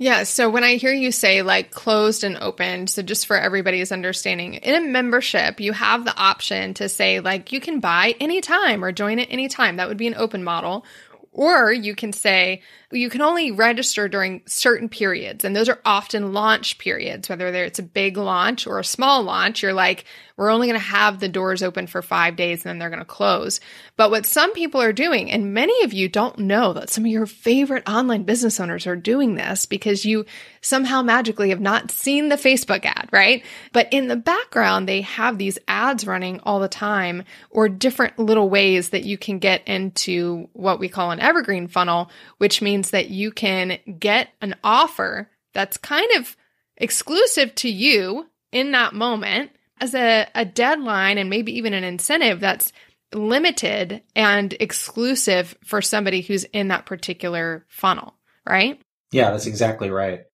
Yeah. 0.00 0.22
So 0.22 0.48
when 0.48 0.62
I 0.62 0.76
hear 0.76 0.92
you 0.92 1.10
say 1.10 1.42
like 1.42 1.72
closed 1.72 2.22
and 2.22 2.36
open, 2.36 2.86
so 2.86 3.02
just 3.02 3.26
for 3.26 3.36
everybody's 3.36 3.90
understanding, 3.90 4.54
in 4.54 4.74
a 4.76 4.86
membership, 4.86 5.58
you 5.58 5.72
have 5.72 6.04
the 6.04 6.16
option 6.16 6.74
to 6.74 6.88
say 6.88 7.18
like 7.18 7.50
you 7.50 7.58
can 7.58 7.80
buy 7.80 8.14
anytime 8.20 8.84
or 8.84 8.92
join 8.92 9.18
at 9.18 9.26
any 9.28 9.48
time. 9.48 9.76
That 9.76 9.88
would 9.88 9.96
be 9.96 10.06
an 10.06 10.14
open 10.14 10.44
model. 10.44 10.86
Or 11.32 11.72
you 11.72 11.94
can 11.94 12.12
say 12.12 12.62
you 12.90 13.10
can 13.10 13.20
only 13.22 13.50
register 13.50 14.08
during 14.08 14.42
certain 14.46 14.88
periods, 14.88 15.44
and 15.44 15.54
those 15.54 15.68
are 15.68 15.80
often 15.84 16.32
launch 16.32 16.78
periods, 16.78 17.28
whether 17.28 17.46
it's 17.48 17.78
a 17.78 17.84
big 17.84 18.16
launch 18.16 18.66
or 18.66 18.78
a 18.78 18.84
small 18.84 19.22
launch. 19.22 19.62
You're 19.62 19.72
like, 19.72 20.04
we're 20.38 20.50
only 20.50 20.68
going 20.68 20.78
to 20.78 20.86
have 20.86 21.18
the 21.18 21.28
doors 21.28 21.64
open 21.64 21.88
for 21.88 22.00
five 22.00 22.36
days 22.36 22.64
and 22.64 22.70
then 22.70 22.78
they're 22.78 22.88
going 22.88 23.00
to 23.00 23.04
close. 23.04 23.60
But 23.96 24.12
what 24.12 24.24
some 24.24 24.52
people 24.52 24.80
are 24.80 24.92
doing, 24.92 25.32
and 25.32 25.52
many 25.52 25.82
of 25.82 25.92
you 25.92 26.08
don't 26.08 26.38
know 26.38 26.72
that 26.74 26.90
some 26.90 27.04
of 27.04 27.10
your 27.10 27.26
favorite 27.26 27.88
online 27.88 28.22
business 28.22 28.60
owners 28.60 28.86
are 28.86 28.94
doing 28.94 29.34
this 29.34 29.66
because 29.66 30.04
you 30.04 30.24
somehow 30.60 31.02
magically 31.02 31.48
have 31.50 31.60
not 31.60 31.90
seen 31.90 32.28
the 32.28 32.36
Facebook 32.36 32.84
ad, 32.84 33.08
right? 33.12 33.44
But 33.72 33.92
in 33.92 34.06
the 34.06 34.16
background, 34.16 34.88
they 34.88 35.00
have 35.00 35.38
these 35.38 35.58
ads 35.66 36.06
running 36.06 36.38
all 36.44 36.60
the 36.60 36.68
time 36.68 37.24
or 37.50 37.68
different 37.68 38.16
little 38.16 38.48
ways 38.48 38.90
that 38.90 39.02
you 39.02 39.18
can 39.18 39.40
get 39.40 39.66
into 39.66 40.48
what 40.52 40.78
we 40.78 40.88
call 40.88 41.10
an 41.10 41.20
evergreen 41.20 41.66
funnel, 41.66 42.10
which 42.38 42.62
means 42.62 42.90
that 42.90 43.10
you 43.10 43.32
can 43.32 43.78
get 43.98 44.28
an 44.40 44.54
offer 44.62 45.28
that's 45.52 45.76
kind 45.76 46.10
of 46.16 46.36
exclusive 46.76 47.52
to 47.56 47.68
you 47.68 48.28
in 48.52 48.70
that 48.70 48.94
moment 48.94 49.50
as 49.80 49.94
a, 49.94 50.26
a 50.34 50.44
deadline 50.44 51.18
and 51.18 51.30
maybe 51.30 51.56
even 51.56 51.74
an 51.74 51.84
incentive 51.84 52.40
that's 52.40 52.72
limited 53.14 54.02
and 54.14 54.54
exclusive 54.60 55.56
for 55.64 55.80
somebody 55.80 56.20
who's 56.20 56.44
in 56.44 56.68
that 56.68 56.86
particular 56.86 57.64
funnel, 57.68 58.14
right? 58.46 58.80
Yeah, 59.12 59.30
that's 59.30 59.46
exactly 59.46 59.90
right. 59.90 60.24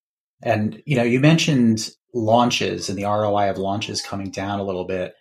And, 0.43 0.83
you 0.85 0.97
know, 0.97 1.03
you 1.03 1.21
mentioned 1.21 1.91
launches 2.13 2.89
and 2.89 2.99
the 2.99 3.05
ROI 3.05 3.51
of 3.51 3.59
launches 3.59 4.03
coming 4.03 4.31
down 4.31 4.61
a 4.61 4.65
little 4.65 4.85
bit. 4.85 5.15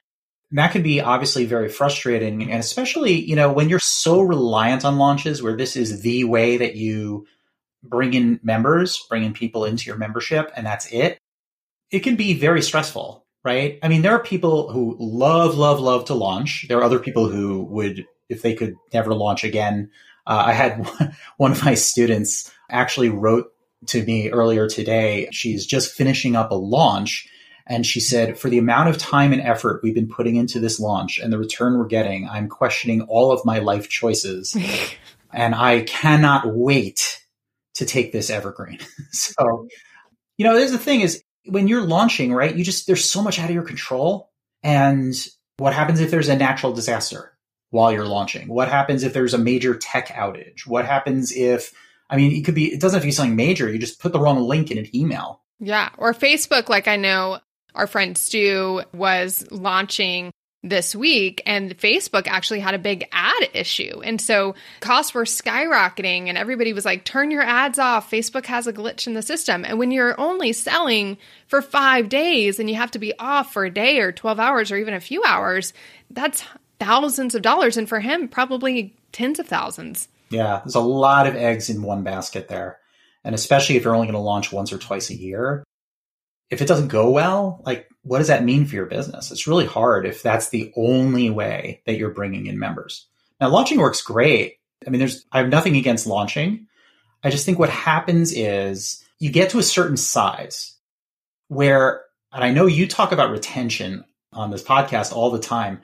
And 0.49 0.59
that 0.59 0.71
can 0.71 0.83
be 0.83 1.01
obviously 1.01 1.45
very 1.45 1.69
frustrating. 1.69 2.51
And 2.51 2.59
especially, 2.59 3.13
you 3.13 3.35
know, 3.35 3.51
when 3.51 3.69
you're 3.69 3.79
so 3.79 4.21
reliant 4.21 4.85
on 4.85 4.97
launches 4.97 5.41
where 5.41 5.55
this 5.55 5.75
is 5.75 6.01
the 6.01 6.23
way 6.25 6.57
that 6.57 6.75
you 6.75 7.25
bring 7.83 8.13
in 8.13 8.39
members, 8.43 9.03
bring 9.09 9.23
in 9.23 9.33
people 9.33 9.65
into 9.65 9.85
your 9.87 9.97
membership, 9.97 10.51
and 10.55 10.65
that's 10.65 10.91
it, 10.91 11.17
it 11.91 11.99
can 11.99 12.15
be 12.15 12.33
very 12.33 12.61
stressful 12.61 13.22
right? 13.43 13.79
I 13.83 13.87
mean, 13.87 14.01
there 14.01 14.13
are 14.13 14.23
people 14.23 14.71
who 14.71 14.95
love, 14.99 15.55
love, 15.55 15.79
love 15.79 16.05
to 16.05 16.13
launch. 16.13 16.65
There 16.69 16.77
are 16.77 16.83
other 16.83 16.99
people 16.99 17.27
who 17.27 17.63
would, 17.65 18.05
if 18.29 18.41
they 18.41 18.53
could 18.53 18.75
never 18.93 19.13
launch 19.13 19.43
again. 19.43 19.91
Uh, 20.25 20.43
I 20.47 20.53
had 20.53 20.89
one 21.37 21.51
of 21.51 21.63
my 21.63 21.73
students 21.73 22.51
actually 22.69 23.09
wrote 23.09 23.51
to 23.87 24.03
me 24.03 24.29
earlier 24.29 24.67
today. 24.67 25.27
She's 25.31 25.65
just 25.65 25.93
finishing 25.93 26.35
up 26.35 26.51
a 26.51 26.55
launch. 26.55 27.27
And 27.65 27.85
she 27.85 27.99
said, 27.99 28.37
for 28.37 28.49
the 28.49 28.57
amount 28.57 28.89
of 28.89 28.97
time 28.97 29.31
and 29.31 29.41
effort 29.41 29.81
we've 29.83 29.95
been 29.95 30.09
putting 30.09 30.35
into 30.35 30.59
this 30.59 30.79
launch 30.79 31.17
and 31.17 31.31
the 31.31 31.37
return 31.37 31.77
we're 31.77 31.85
getting, 31.85 32.27
I'm 32.27 32.49
questioning 32.49 33.01
all 33.03 33.31
of 33.31 33.45
my 33.45 33.59
life 33.59 33.89
choices. 33.89 34.55
and 35.33 35.55
I 35.55 35.81
cannot 35.81 36.47
wait 36.47 37.21
to 37.75 37.85
take 37.85 38.11
this 38.11 38.29
evergreen. 38.29 38.79
so, 39.11 39.67
you 40.37 40.45
know, 40.45 40.55
there's 40.55 40.71
the 40.71 40.77
thing 40.77 41.01
is 41.01 41.23
when 41.45 41.67
you're 41.67 41.85
launching, 41.85 42.33
right, 42.33 42.55
you 42.55 42.63
just, 42.63 42.87
there's 42.87 43.09
so 43.09 43.21
much 43.21 43.39
out 43.39 43.49
of 43.49 43.55
your 43.55 43.63
control. 43.63 44.31
And 44.61 45.13
what 45.57 45.73
happens 45.73 45.99
if 45.99 46.11
there's 46.11 46.29
a 46.29 46.35
natural 46.35 46.73
disaster 46.73 47.37
while 47.69 47.91
you're 47.91 48.07
launching? 48.07 48.47
What 48.47 48.69
happens 48.69 49.03
if 49.03 49.13
there's 49.13 49.33
a 49.33 49.37
major 49.37 49.75
tech 49.75 50.07
outage? 50.07 50.65
What 50.65 50.85
happens 50.85 51.31
if, 51.31 51.73
I 52.09 52.17
mean, 52.17 52.31
it 52.31 52.45
could 52.45 52.55
be, 52.55 52.73
it 52.73 52.79
doesn't 52.79 52.97
have 52.97 53.03
to 53.03 53.07
be 53.07 53.11
something 53.11 53.35
major. 53.35 53.71
You 53.71 53.79
just 53.79 53.99
put 53.99 54.13
the 54.13 54.19
wrong 54.19 54.39
link 54.39 54.71
in 54.71 54.77
an 54.77 54.95
email. 54.95 55.41
Yeah. 55.59 55.89
Or 55.97 56.13
Facebook, 56.13 56.69
like 56.69 56.87
I 56.87 56.95
know 56.95 57.39
our 57.75 57.87
friend 57.87 58.17
Stu 58.17 58.83
was 58.93 59.45
launching 59.51 60.31
this 60.63 60.95
week 60.95 61.43
and 61.45 61.77
Facebook 61.77 62.25
actually 62.27 62.61
had 62.61 62.73
a 62.73 62.79
big 62.79 63.07
ad 63.11 63.49
issue. 63.53 64.01
And 64.03 64.19
so 64.21 64.55
costs 64.79 65.13
were 65.13 65.25
skyrocketing 65.25 66.29
and 66.29 66.37
everybody 66.37 66.71
was 66.71 66.85
like, 66.85 67.03
turn 67.03 67.31
your 67.31 67.43
ads 67.43 67.77
off. 67.79 68.09
Facebook 68.09 68.45
has 68.45 68.65
a 68.65 68.73
glitch 68.73 69.05
in 69.05 69.13
the 69.13 69.21
system. 69.21 69.65
And 69.65 69.77
when 69.77 69.91
you're 69.91 70.19
only 70.19 70.53
selling 70.53 71.17
for 71.47 71.61
five 71.61 72.07
days 72.07 72.59
and 72.59 72.69
you 72.69 72.75
have 72.75 72.91
to 72.91 72.99
be 72.99 73.17
off 73.19 73.51
for 73.51 73.65
a 73.65 73.73
day 73.73 73.99
or 73.99 74.13
12 74.13 74.39
hours 74.39 74.71
or 74.71 74.77
even 74.77 74.93
a 74.93 75.01
few 75.01 75.21
hours, 75.23 75.73
that's 76.09 76.45
thousands 76.79 77.35
of 77.35 77.41
dollars. 77.41 77.75
And 77.75 77.89
for 77.89 77.99
him, 77.99 78.29
probably 78.29 78.95
tens 79.11 79.39
of 79.39 79.47
thousands. 79.47 80.07
Yeah, 80.29 80.61
there's 80.63 80.75
a 80.75 80.79
lot 80.79 81.27
of 81.27 81.35
eggs 81.35 81.69
in 81.69 81.83
one 81.83 82.03
basket 82.03 82.47
there. 82.47 82.79
And 83.25 83.35
especially 83.35 83.75
if 83.75 83.83
you're 83.83 83.95
only 83.95 84.07
going 84.07 84.13
to 84.13 84.19
launch 84.19 84.51
once 84.51 84.71
or 84.71 84.77
twice 84.77 85.09
a 85.09 85.15
year, 85.15 85.63
if 86.49 86.61
it 86.61 86.67
doesn't 86.67 86.87
go 86.87 87.09
well, 87.09 87.61
like 87.65 87.87
what 88.03 88.19
does 88.19 88.27
that 88.27 88.43
mean 88.43 88.65
for 88.65 88.75
your 88.75 88.85
business? 88.85 89.31
It's 89.31 89.47
really 89.47 89.65
hard 89.65 90.05
if 90.05 90.21
that's 90.21 90.49
the 90.49 90.71
only 90.75 91.29
way 91.29 91.81
that 91.85 91.97
you're 91.97 92.11
bringing 92.11 92.47
in 92.47 92.59
members. 92.59 93.07
Now, 93.39 93.49
launching 93.49 93.79
works 93.79 94.01
great. 94.01 94.59
I 94.85 94.89
mean, 94.89 94.99
there's, 94.99 95.25
I 95.31 95.39
have 95.39 95.49
nothing 95.49 95.77
against 95.77 96.05
launching. 96.05 96.67
I 97.23 97.29
just 97.29 97.45
think 97.45 97.57
what 97.57 97.69
happens 97.69 98.33
is 98.33 99.03
you 99.19 99.31
get 99.31 99.51
to 99.51 99.59
a 99.59 99.63
certain 99.63 99.97
size 99.97 100.75
where, 101.47 102.01
and 102.33 102.43
I 102.43 102.51
know 102.51 102.65
you 102.65 102.87
talk 102.87 103.13
about 103.13 103.31
retention 103.31 104.03
on 104.33 104.51
this 104.51 104.63
podcast 104.63 105.13
all 105.13 105.31
the 105.31 105.39
time, 105.39 105.81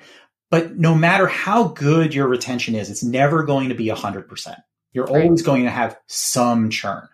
but 0.49 0.75
no 0.75 0.95
matter 0.95 1.27
how 1.27 1.69
good 1.69 2.13
your 2.13 2.27
retention 2.27 2.75
is, 2.75 2.89
it's 2.89 3.03
never 3.03 3.43
going 3.43 3.69
to 3.69 3.75
be 3.75 3.87
100%. 3.87 4.55
You're 4.91 5.05
right. 5.05 5.23
always 5.23 5.43
going 5.43 5.63
to 5.63 5.69
have 5.69 5.97
some 6.07 6.69
churn. 6.69 7.07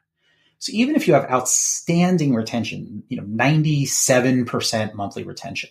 So 0.60 0.72
even 0.74 0.96
if 0.96 1.08
you 1.08 1.14
have 1.14 1.30
outstanding 1.30 2.34
retention, 2.34 3.04
you 3.10 3.18
know, 3.18 3.24
97% 3.24 4.94
monthly 4.94 5.24
retention, 5.24 5.70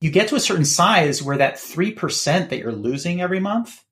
you 0.00 0.10
get 0.10 0.28
to 0.28 0.36
a 0.36 0.40
certain 0.40 0.64
size 0.64 1.22
where 1.22 1.38
that 1.38 1.56
3% 1.56 2.48
that 2.50 2.58
you're 2.58 2.72
losing 2.72 3.20
every 3.20 3.40
month 3.40 3.82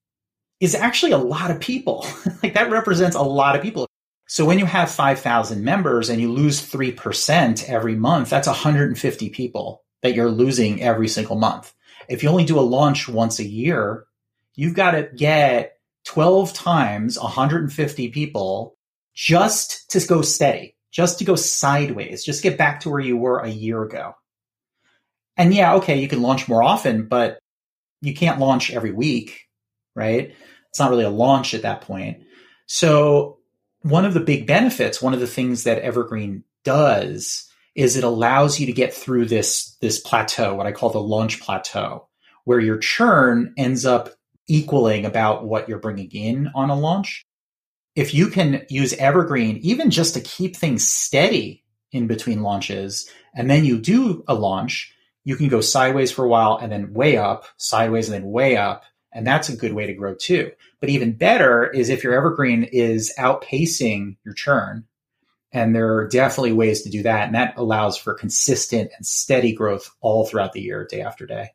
is 0.60 0.74
actually 0.74 1.12
a 1.12 1.18
lot 1.18 1.50
of 1.50 1.60
people. 1.60 2.06
like 2.42 2.54
that 2.54 2.70
represents 2.70 3.16
a 3.16 3.22
lot 3.22 3.56
of 3.56 3.62
people. 3.62 3.86
So 4.26 4.44
when 4.44 4.58
you 4.58 4.66
have 4.66 4.90
5,000 4.90 5.64
members 5.64 6.08
and 6.08 6.20
you 6.20 6.32
lose 6.32 6.62
3% 6.62 7.68
every 7.68 7.96
month, 7.96 8.30
that's 8.30 8.46
150 8.46 9.30
people 9.30 9.82
that 10.02 10.14
you're 10.14 10.30
losing 10.30 10.82
every 10.82 11.08
single 11.08 11.36
month. 11.36 11.72
If 12.08 12.22
you 12.22 12.28
only 12.28 12.44
do 12.44 12.58
a 12.58 12.60
launch 12.60 13.08
once 13.08 13.38
a 13.38 13.44
year, 13.44 14.04
you've 14.54 14.74
got 14.74 14.92
to 14.92 15.08
get 15.14 15.78
12 16.04 16.52
times 16.52 17.18
150 17.18 18.08
people 18.08 18.76
just 19.14 19.90
to 19.90 20.06
go 20.06 20.22
steady, 20.22 20.76
just 20.90 21.18
to 21.18 21.24
go 21.24 21.36
sideways, 21.36 22.24
just 22.24 22.42
get 22.42 22.58
back 22.58 22.80
to 22.80 22.90
where 22.90 23.00
you 23.00 23.16
were 23.16 23.40
a 23.40 23.48
year 23.48 23.82
ago. 23.82 24.14
And 25.36 25.54
yeah, 25.54 25.74
okay, 25.76 25.98
you 25.98 26.08
can 26.08 26.22
launch 26.22 26.48
more 26.48 26.62
often, 26.62 27.06
but 27.06 27.38
you 28.00 28.14
can't 28.14 28.38
launch 28.38 28.70
every 28.70 28.92
week, 28.92 29.48
right? 29.94 30.34
It's 30.68 30.78
not 30.78 30.90
really 30.90 31.04
a 31.04 31.10
launch 31.10 31.54
at 31.54 31.62
that 31.62 31.82
point. 31.82 32.22
So 32.66 33.38
one 33.82 34.04
of 34.04 34.14
the 34.14 34.20
big 34.20 34.46
benefits, 34.46 35.02
one 35.02 35.14
of 35.14 35.20
the 35.20 35.26
things 35.26 35.64
that 35.64 35.82
Evergreen 35.82 36.44
does 36.64 37.48
is 37.74 37.96
it 37.96 38.04
allows 38.04 38.60
you 38.60 38.66
to 38.66 38.72
get 38.72 38.92
through 38.92 39.26
this, 39.26 39.76
this 39.80 39.98
plateau, 39.98 40.54
what 40.54 40.66
I 40.66 40.72
call 40.72 40.90
the 40.90 41.00
launch 41.00 41.40
plateau, 41.40 42.08
where 42.44 42.60
your 42.60 42.78
churn 42.78 43.54
ends 43.56 43.86
up 43.86 44.10
equaling 44.46 45.06
about 45.06 45.44
what 45.46 45.68
you're 45.68 45.78
bringing 45.78 46.10
in 46.10 46.50
on 46.54 46.70
a 46.70 46.74
launch. 46.74 47.24
If 47.94 48.14
you 48.14 48.28
can 48.28 48.64
use 48.70 48.94
Evergreen, 48.94 49.58
even 49.58 49.90
just 49.90 50.14
to 50.14 50.20
keep 50.20 50.56
things 50.56 50.90
steady 50.90 51.62
in 51.90 52.06
between 52.06 52.42
launches, 52.42 53.08
and 53.34 53.50
then 53.50 53.64
you 53.64 53.78
do 53.78 54.24
a 54.26 54.34
launch, 54.34 54.94
you 55.24 55.36
can 55.36 55.48
go 55.48 55.60
sideways 55.60 56.10
for 56.10 56.24
a 56.24 56.28
while 56.28 56.56
and 56.56 56.72
then 56.72 56.94
way 56.94 57.16
up, 57.16 57.44
sideways 57.58 58.08
and 58.08 58.14
then 58.14 58.30
way 58.30 58.56
up. 58.56 58.84
And 59.12 59.26
that's 59.26 59.50
a 59.50 59.56
good 59.56 59.74
way 59.74 59.86
to 59.86 59.94
grow 59.94 60.14
too. 60.14 60.52
But 60.80 60.88
even 60.88 61.12
better 61.12 61.68
is 61.68 61.90
if 61.90 62.02
your 62.02 62.14
Evergreen 62.14 62.64
is 62.64 63.12
outpacing 63.18 64.16
your 64.24 64.34
churn, 64.34 64.86
and 65.52 65.74
there 65.74 65.96
are 65.96 66.08
definitely 66.08 66.54
ways 66.54 66.82
to 66.82 66.90
do 66.90 67.02
that. 67.02 67.26
And 67.26 67.34
that 67.34 67.58
allows 67.58 67.98
for 67.98 68.14
consistent 68.14 68.90
and 68.96 69.06
steady 69.06 69.52
growth 69.52 69.90
all 70.00 70.26
throughout 70.26 70.54
the 70.54 70.62
year, 70.62 70.86
day 70.90 71.02
after 71.02 71.26
day. 71.26 71.50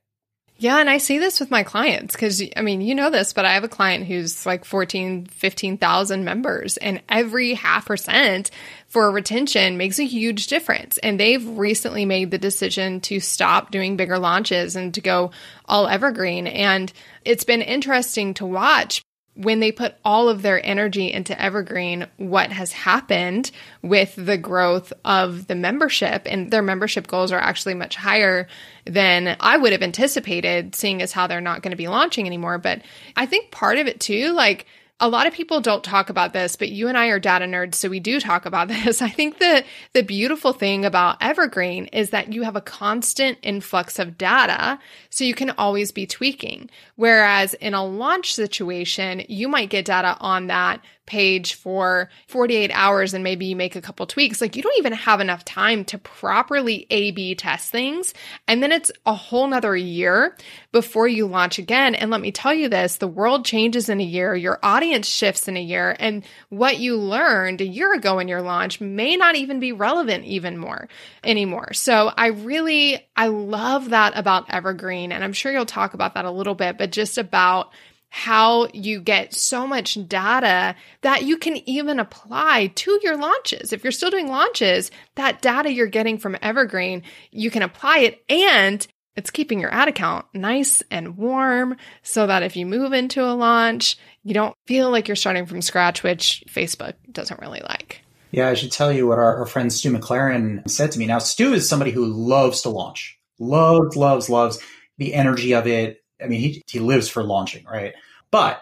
Yeah, 0.60 0.80
and 0.80 0.90
I 0.90 0.98
see 0.98 1.20
this 1.20 1.40
with 1.40 1.52
my 1.52 1.62
clients 1.62 2.16
because 2.16 2.42
I 2.56 2.62
mean, 2.62 2.82
you 2.82 2.96
know 2.96 3.12
this, 3.12 3.32
but 3.32 3.46
I 3.46 3.54
have 3.54 3.64
a 3.64 3.70
client 3.70 4.08
who's 4.08 4.44
like 4.44 4.66
14, 4.66 5.28
15,000 5.28 6.26
members 6.26 6.78
and 6.78 7.02
every 7.08 7.54
half 7.54 7.86
percent 7.86 8.50
for 8.88 9.12
retention 9.12 9.78
makes 9.78 10.00
a 10.00 10.06
huge 10.06 10.48
difference. 10.48 10.98
And 10.98 11.20
they've 11.20 11.46
recently 11.48 12.06
made 12.06 12.32
the 12.32 12.40
decision 12.40 13.02
to 13.02 13.20
stop 13.20 13.70
doing 13.70 13.98
bigger 13.98 14.18
launches 14.18 14.76
and 14.76 14.94
to 14.96 15.02
go 15.02 15.30
all 15.66 15.88
evergreen. 15.88 16.48
And 16.48 16.92
it's 17.24 17.44
been 17.44 17.62
interesting 17.62 18.34
to 18.36 18.46
watch 18.46 19.04
when 19.38 19.60
they 19.60 19.72
put 19.72 19.96
all 20.03 20.29
of 20.29 20.41
their 20.41 20.63
energy 20.65 21.12
into 21.12 21.39
Evergreen, 21.39 22.08
what 22.17 22.51
has 22.51 22.72
happened 22.72 23.51
with 23.84 24.13
the 24.17 24.38
growth 24.38 24.91
of 25.06 25.46
the 25.46 25.56
membership 25.56 26.24
and 26.25 26.50
their 26.50 26.63
membership 26.63 27.08
goals 27.08 27.32
are 27.32 27.39
actually 27.39 27.75
much 27.75 27.96
higher 27.96 28.48
than 28.86 29.38
I 29.39 29.58
would 29.58 29.74
have 29.74 29.84
anticipated, 29.84 30.74
seeing 30.74 31.01
as 31.03 31.12
how 31.12 31.27
they're 31.27 31.39
not 31.39 31.62
going 31.62 31.72
to 31.72 31.77
be 31.77 31.88
launching 31.88 32.25
anymore. 32.25 32.58
But 32.58 32.82
I 33.15 33.27
think 33.27 33.51
part 33.51 33.77
of 33.77 33.86
it 33.86 34.00
too, 34.00 34.34
like 34.34 34.65
a 35.00 35.10
lot 35.10 35.27
of 35.27 35.34
people 35.34 35.62
don't 35.62 35.84
talk 35.84 36.10
about 36.10 36.34
this, 36.34 36.56
but 36.56 36.70
you 36.70 36.88
and 36.88 36.98
I 36.98 37.08
are 37.08 37.20
data 37.20 37.46
nerds, 37.46 37.75
so 37.75 37.88
we 37.88 38.00
do 38.00 38.20
talk 38.20 38.46
about 38.46 38.67
this. 38.67 39.01
I 39.01 39.10
think 39.10 39.38
the 39.38 39.63
the 39.94 40.01
beautiful 40.01 40.53
thing 40.53 40.86
about 40.86 41.17
Evergreen 41.22 41.86
is 41.88 42.10
that 42.10 42.34
you 42.34 42.44
have 42.44 42.56
a 42.56 42.62
constant 42.62 43.38
influx 43.44 44.00
of 44.00 44.17
data, 44.17 44.79
so 45.18 45.24
you 45.24 45.34
can 45.34 45.50
always 45.58 45.92
be 45.92 46.06
tweaking. 46.06 46.70
Whereas 46.96 47.56
in 47.56 47.74
a 47.74 47.84
launch 47.84 48.36
situation, 48.36 49.24
you 49.28 49.48
might 49.48 49.72
get 49.72 49.86
data 49.86 50.16
on 50.20 50.46
that 50.48 50.80
page 51.08 51.56
for 51.56 52.10
48 52.28 52.70
hours 52.74 53.16
and 53.16 53.24
maybe 53.24 53.48
you 53.48 53.56
make 53.56 53.76
a 53.76 53.82
couple 53.82 54.06
tweaks. 54.06 54.42
Like 54.42 54.56
you 54.56 54.62
don't 54.62 54.78
even 54.78 54.94
have 54.94 55.22
enough 55.22 55.44
time 55.44 55.86
to 55.86 55.98
properly 55.98 56.86
A 56.92 57.12
B 57.12 57.34
test 57.34 57.72
things. 57.72 58.14
And 58.48 58.62
then 58.62 58.72
it's 58.72 58.92
a 59.06 59.14
whole 59.16 59.48
nother 59.48 59.76
year 59.76 60.36
before 60.72 61.08
you 61.08 61.26
launch 61.26 61.58
again. 61.58 61.96
And 61.96 62.12
let 62.12 62.22
me 62.22 62.32
tell 62.32 62.54
you 62.54 62.70
this 62.70 62.98
the 62.98 63.08
world 63.08 63.46
changes 63.46 63.90
in 63.90 64.00
a 64.00 64.04
year, 64.04 64.36
your 64.36 64.60
audience 64.62 65.08
shifts 65.08 65.48
in 65.48 65.58
a 65.58 65.62
year, 65.62 65.96
and 65.98 66.24
what 66.50 66.78
you 66.78 66.98
learned 66.98 67.62
a 67.62 67.66
year 67.66 67.94
ago 67.94 68.20
in 68.20 68.28
your 68.28 68.42
launch 68.42 68.82
may 68.82 69.16
not 69.16 69.36
even 69.36 69.60
be 69.60 69.72
relevant 69.72 70.26
even 70.26 70.58
more 70.58 70.90
anymore. 71.24 71.74
So 71.74 72.12
I 72.16 72.28
really, 72.28 73.08
I 73.16 73.28
love 73.28 73.92
that 73.92 74.18
about 74.18 74.50
Evergreen. 74.50 75.07
And 75.12 75.24
I'm 75.24 75.34
sure 75.34 75.52
you'll 75.52 75.66
talk 75.66 75.94
about 75.94 76.14
that 76.16 76.26
a 76.26 76.32
little 76.32 76.56
bit, 76.56 76.78
but 76.78 76.92
just 76.92 77.18
about 77.18 77.72
how 78.10 78.68
you 78.74 79.02
get 79.02 79.34
so 79.34 79.68
much 79.68 79.98
data 80.08 80.76
that 81.02 81.24
you 81.24 81.38
can 81.38 81.58
even 81.70 82.00
apply 82.00 82.68
to 82.76 83.00
your 83.04 83.18
launches. 83.18 83.74
If 83.74 83.84
you're 83.84 83.92
still 83.92 84.10
doing 84.10 84.30
launches, 84.30 84.92
that 85.16 85.42
data 85.42 85.72
you're 85.72 85.88
getting 85.88 86.18
from 86.18 86.38
Evergreen, 86.42 87.04
you 87.32 87.52
can 87.52 87.64
apply 87.64 88.00
it 88.00 88.24
and 88.30 88.86
it's 89.16 89.32
keeping 89.32 89.60
your 89.60 89.74
ad 89.74 89.88
account 89.88 90.26
nice 90.34 90.84
and 90.90 91.18
warm 91.18 91.76
so 92.02 92.28
that 92.28 92.44
if 92.44 92.56
you 92.56 92.66
move 92.66 92.94
into 92.94 93.24
a 93.24 93.34
launch, 93.34 93.98
you 94.24 94.34
don't 94.34 94.56
feel 94.68 94.90
like 94.92 95.08
you're 95.08 95.16
starting 95.16 95.46
from 95.46 95.62
scratch, 95.62 96.04
which 96.04 96.44
Facebook 96.48 96.94
doesn't 97.12 97.42
really 97.42 97.62
like. 97.62 98.02
Yeah, 98.32 98.50
I 98.50 98.54
should 98.54 98.72
tell 98.72 98.92
you 98.92 99.08
what 99.08 99.18
our, 99.18 99.38
our 99.38 99.46
friend 99.46 99.72
Stu 99.72 99.92
McLaren 99.92 100.70
said 100.70 100.92
to 100.92 101.00
me. 101.00 101.08
Now, 101.08 101.18
Stu 101.20 101.54
is 101.54 101.68
somebody 101.68 101.92
who 101.92 102.06
loves 102.06 102.62
to 102.62 102.70
launch, 102.70 103.18
loves, 103.40 103.96
loves, 103.96 104.30
loves 104.30 104.60
the 104.98 105.13
energy 105.13 105.54
of 105.54 105.68
it, 105.68 106.04
I 106.22 106.27
mean, 106.27 106.39
he, 106.39 106.63
he 106.68 106.80
lives 106.80 107.08
for 107.08 107.24
launching, 107.24 107.66
right? 107.66 107.94
But 108.32 108.62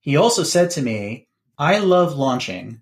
he 0.00 0.16
also 0.16 0.42
said 0.42 0.70
to 0.72 0.82
me, 0.82 1.28
I 1.58 1.78
love 1.78 2.16
launching, 2.16 2.80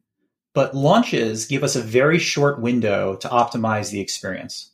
but 0.54 0.74
launches 0.74 1.46
give 1.46 1.64
us 1.64 1.76
a 1.76 1.82
very 1.82 2.18
short 2.18 2.60
window 2.60 3.16
to 3.16 3.28
optimize 3.28 3.90
the 3.90 4.00
experience. 4.00 4.70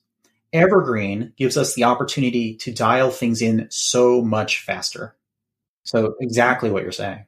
Evergreen 0.52 1.32
gives 1.36 1.56
us 1.56 1.74
the 1.74 1.84
opportunity 1.84 2.54
to 2.56 2.72
dial 2.72 3.10
things 3.10 3.42
in 3.42 3.66
so 3.70 4.22
much 4.22 4.60
faster. 4.62 5.16
So, 5.82 6.14
exactly 6.20 6.70
what 6.70 6.82
you're 6.82 6.92
saying. 6.92 7.26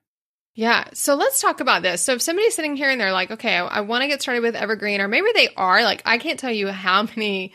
Yeah. 0.56 0.84
So 0.94 1.16
let's 1.16 1.42
talk 1.42 1.60
about 1.60 1.82
this. 1.82 2.00
So 2.00 2.14
if 2.14 2.22
somebody's 2.22 2.54
sitting 2.54 2.76
here 2.76 2.88
and 2.88 2.98
they're 2.98 3.12
like, 3.12 3.30
okay, 3.30 3.58
I, 3.58 3.66
I 3.66 3.80
want 3.82 4.02
to 4.02 4.08
get 4.08 4.22
started 4.22 4.42
with 4.42 4.56
Evergreen, 4.56 5.02
or 5.02 5.06
maybe 5.06 5.28
they 5.34 5.50
are, 5.54 5.82
like, 5.82 6.00
I 6.06 6.16
can't 6.16 6.40
tell 6.40 6.50
you 6.50 6.68
how 6.68 7.02
many 7.16 7.52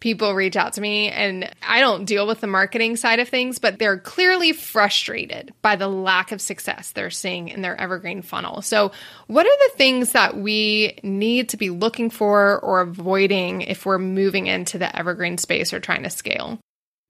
people 0.00 0.34
reach 0.34 0.56
out 0.56 0.72
to 0.72 0.80
me 0.80 1.10
and 1.10 1.48
I 1.66 1.80
don't 1.80 2.06
deal 2.06 2.26
with 2.26 2.40
the 2.40 2.46
marketing 2.46 2.96
side 2.96 3.20
of 3.20 3.28
things, 3.28 3.58
but 3.58 3.78
they're 3.78 3.98
clearly 3.98 4.52
frustrated 4.52 5.52
by 5.62 5.76
the 5.76 5.88
lack 5.88 6.32
of 6.32 6.40
success 6.40 6.90
they're 6.90 7.10
seeing 7.10 7.48
in 7.48 7.62
their 7.62 7.78
evergreen 7.78 8.22
funnel. 8.22 8.62
So, 8.62 8.92
what 9.26 9.46
are 9.46 9.68
the 9.68 9.76
things 9.76 10.12
that 10.12 10.36
we 10.36 10.98
need 11.02 11.50
to 11.50 11.56
be 11.56 11.70
looking 11.70 12.10
for 12.10 12.58
or 12.60 12.80
avoiding 12.80 13.62
if 13.62 13.86
we're 13.86 13.98
moving 13.98 14.46
into 14.46 14.78
the 14.78 14.94
evergreen 14.96 15.38
space 15.38 15.72
or 15.72 15.80
trying 15.80 16.02
to 16.02 16.10
scale? 16.10 16.58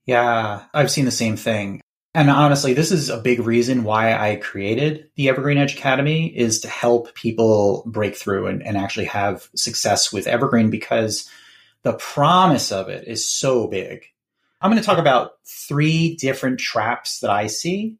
Yeah, 0.05 0.65
I've 0.75 0.91
seen 0.91 1.05
the 1.05 1.11
same 1.11 1.37
thing. 1.37 1.81
And 2.13 2.29
honestly, 2.29 2.73
this 2.73 2.91
is 2.91 3.09
a 3.09 3.21
big 3.21 3.39
reason 3.39 3.85
why 3.85 4.15
I 4.15 4.37
created 4.37 5.11
the 5.15 5.29
Evergreen 5.29 5.59
Edge 5.59 5.75
Academy 5.75 6.27
is 6.27 6.63
to 6.63 6.69
help 6.69 7.15
people 7.15 7.85
break 7.87 8.17
through 8.17 8.49
and, 8.49 8.67
and 8.67 8.77
actually 8.77 9.05
have 9.05 9.49
success 9.55 10.13
with 10.13 10.27
Evergreen 10.27 10.71
because 10.71 11.31
the 11.83 11.95
promise 11.95 12.73
of 12.73 12.89
it 12.89 13.09
is 13.09 13.29
so 13.29 13.67
big. 13.67 14.05
I'm 14.61 14.71
going 14.71 14.81
to 14.81 14.87
talk 14.87 14.99
about 14.99 15.33
three 15.47 16.17
different 16.17 16.61
traps 16.61 17.21
that 17.21 17.31
I 17.31 17.47
see 17.47 17.97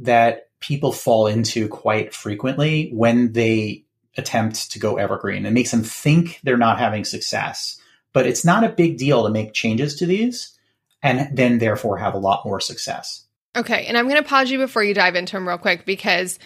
that 0.00 0.48
people 0.60 0.92
fall 0.92 1.26
into 1.26 1.68
quite 1.68 2.14
frequently 2.14 2.90
when 2.92 3.32
they 3.32 3.84
attempt 4.16 4.72
to 4.72 4.78
go 4.78 4.96
evergreen. 4.96 5.46
It 5.46 5.52
makes 5.52 5.70
them 5.70 5.82
think 5.82 6.40
they're 6.42 6.56
not 6.56 6.78
having 6.78 7.04
success, 7.04 7.80
but 8.12 8.26
it's 8.26 8.44
not 8.44 8.64
a 8.64 8.68
big 8.68 8.98
deal 8.98 9.24
to 9.24 9.30
make 9.30 9.52
changes 9.52 9.96
to 9.96 10.06
these 10.06 10.58
and 11.02 11.36
then 11.36 11.58
therefore 11.58 11.98
have 11.98 12.14
a 12.14 12.18
lot 12.18 12.44
more 12.44 12.60
success. 12.60 13.24
Okay. 13.56 13.86
And 13.86 13.96
I'm 13.96 14.08
going 14.08 14.22
to 14.22 14.28
pause 14.28 14.50
you 14.50 14.58
before 14.58 14.82
you 14.82 14.94
dive 14.94 15.14
into 15.14 15.34
them 15.34 15.48
real 15.48 15.58
quick 15.58 15.86
because 15.86 16.38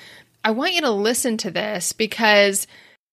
I 0.45 0.51
want 0.51 0.75
you 0.75 0.83
to 0.83 0.91
listen 0.91 1.37
to 1.39 1.51
this 1.51 1.93
because 1.93 2.67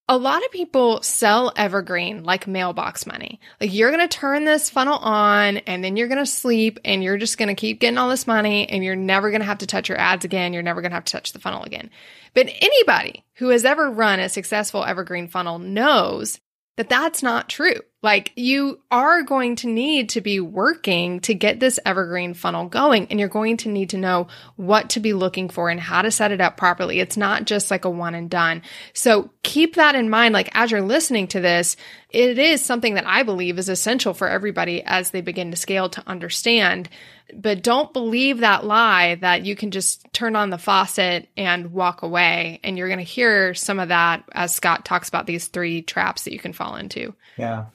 a 0.10 0.18
lot 0.18 0.44
of 0.44 0.50
people 0.50 1.04
sell 1.04 1.54
evergreen 1.56 2.24
like 2.24 2.48
mailbox 2.48 3.06
money. 3.06 3.40
Like 3.62 3.72
you're 3.72 3.92
going 3.92 4.08
to 4.08 4.18
turn 4.18 4.44
this 4.44 4.68
funnel 4.68 4.98
on 4.98 5.58
and 5.58 5.84
then 5.84 5.98
you're 5.98 6.08
going 6.08 6.18
to 6.18 6.26
sleep 6.26 6.80
and 6.84 7.04
you're 7.04 7.20
just 7.20 7.38
going 7.38 7.48
to 7.48 7.54
keep 7.54 7.80
getting 7.80 8.00
all 8.00 8.10
this 8.10 8.26
money 8.26 8.68
and 8.68 8.84
you're 8.84 8.96
never 8.96 9.30
going 9.30 9.42
to 9.42 9.46
have 9.46 9.60
to 9.60 9.68
touch 9.68 9.88
your 9.88 10.00
ads 10.00 10.26
again. 10.26 10.52
You're 10.52 10.64
never 10.64 10.82
going 10.82 10.90
to 10.90 10.96
have 10.96 11.06
to 11.06 11.12
touch 11.12 11.32
the 11.32 11.40
funnel 11.40 11.62
again. 11.62 11.92
But 12.34 12.50
anybody 12.60 13.24
who 13.36 13.50
has 13.50 13.64
ever 13.66 13.92
run 13.92 14.20
a 14.20 14.30
successful 14.30 14.84
evergreen 14.84 15.28
funnel 15.28 15.60
knows 15.60 16.40
that 16.80 16.88
that's 16.88 17.22
not 17.22 17.50
true. 17.50 17.76
Like 18.02 18.32
you 18.38 18.80
are 18.90 19.22
going 19.24 19.58
to 19.58 19.68
need 19.68 20.08
to 20.12 20.22
be 20.22 20.40
working 20.40 21.20
to 21.22 21.34
get 21.34 21.60
this 21.60 21.78
evergreen 21.86 22.34
funnel 22.34 22.70
going 22.70 23.08
and 23.08 23.20
you're 23.20 23.28
going 23.28 23.58
to 23.58 23.70
need 23.70 23.90
to 23.90 23.98
know 23.98 24.28
what 24.56 24.92
to 24.92 25.02
be 25.02 25.12
looking 25.12 25.50
for 25.50 25.70
and 25.70 25.78
how 25.78 26.02
to 26.02 26.10
set 26.10 26.32
it 26.32 26.40
up 26.40 26.56
properly. 26.56 27.02
It's 27.02 27.18
not 27.18 27.44
just 27.44 27.70
like 27.70 27.84
a 27.84 27.90
one 27.90 28.16
and 28.16 28.30
done. 28.30 28.62
So 28.94 29.30
keep 29.44 29.76
that 29.76 29.96
in 29.96 30.10
mind. 30.10 30.34
Like 30.34 30.52
as 30.54 30.72
you're 30.72 30.82
listening 30.82 31.28
to 31.28 31.42
this, 31.42 31.76
it 32.12 32.40
is 32.40 32.64
something 32.64 32.94
that 32.94 33.06
I 33.06 33.24
believe 33.24 33.60
is 33.60 33.68
essential 33.68 34.14
for 34.14 34.30
everybody 34.30 34.82
as 34.82 35.12
they 35.12 35.20
begin 35.20 35.52
to 35.52 35.58
scale 35.58 35.90
to 35.90 36.04
understand 36.08 36.88
but 37.36 37.64
don't 37.64 37.94
believe 37.94 38.40
that 38.40 38.66
lie 38.66 39.16
that 39.16 39.46
you 39.46 39.56
can 39.56 39.72
just 39.72 40.06
turn 40.14 40.36
on 40.36 40.50
the 40.50 40.58
faucet 40.58 41.30
and 41.36 41.72
walk 41.72 42.02
away. 42.02 42.60
And 42.64 42.78
you're 42.78 42.88
going 42.88 43.00
to 43.00 43.04
hear 43.04 43.54
some 43.54 43.80
of 43.80 43.90
that 43.90 44.24
as 44.32 44.54
Scott 44.54 44.86
talks 44.86 45.10
about 45.10 45.26
these 45.26 45.48
three 45.48 45.82
traps 45.82 46.24
that 46.24 46.34
you 46.34 46.40
can 46.40 46.54
fall 46.54 46.76
into. 46.76 47.14
Yeah. 47.38 47.66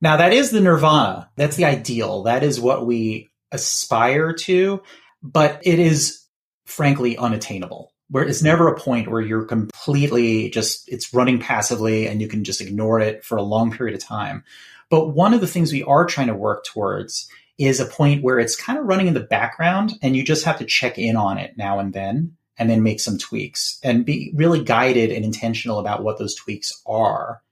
Now, 0.00 0.16
that 0.16 0.32
is 0.32 0.50
the 0.50 0.60
nirvana. 0.60 1.30
That's 1.36 1.56
the 1.56 1.64
ideal. 1.64 2.24
That 2.24 2.42
is 2.42 2.60
what 2.60 2.86
we 2.86 3.30
aspire 3.52 4.32
to, 4.32 4.82
but 5.22 5.60
it 5.64 5.78
is 5.78 6.24
frankly 6.66 7.16
unattainable. 7.16 7.92
Where 8.10 8.24
it's 8.24 8.42
never 8.42 8.68
a 8.68 8.78
point 8.78 9.10
where 9.10 9.22
you're 9.22 9.46
completely 9.46 10.50
just, 10.50 10.86
it's 10.88 11.14
running 11.14 11.38
passively 11.38 12.08
and 12.08 12.20
you 12.20 12.28
can 12.28 12.44
just 12.44 12.60
ignore 12.60 13.00
it 13.00 13.24
for 13.24 13.38
a 13.38 13.42
long 13.42 13.72
period 13.72 13.94
of 13.94 14.04
time. 14.04 14.44
But 14.90 15.08
one 15.08 15.32
of 15.32 15.40
the 15.40 15.46
things 15.46 15.72
we 15.72 15.82
are 15.84 16.04
trying 16.04 16.26
to 16.26 16.34
work 16.34 16.64
towards 16.64 17.26
is 17.64 17.80
a 17.80 17.86
point 17.86 18.22
where 18.22 18.38
it's 18.38 18.56
kind 18.56 18.78
of 18.78 18.86
running 18.86 19.06
in 19.06 19.14
the 19.14 19.20
background 19.20 19.92
and 20.02 20.16
you 20.16 20.24
just 20.24 20.44
have 20.44 20.58
to 20.58 20.64
check 20.64 20.98
in 20.98 21.16
on 21.16 21.38
it 21.38 21.56
now 21.56 21.78
and 21.78 21.92
then 21.92 22.36
and 22.58 22.70
then 22.70 22.82
make 22.82 23.00
some 23.00 23.18
tweaks 23.18 23.78
and 23.82 24.04
be 24.04 24.32
really 24.34 24.62
guided 24.62 25.10
and 25.10 25.24
intentional 25.24 25.78
about 25.78 26.02
what 26.02 26.18
those 26.18 26.34
tweaks 26.34 26.82
are 26.86 27.42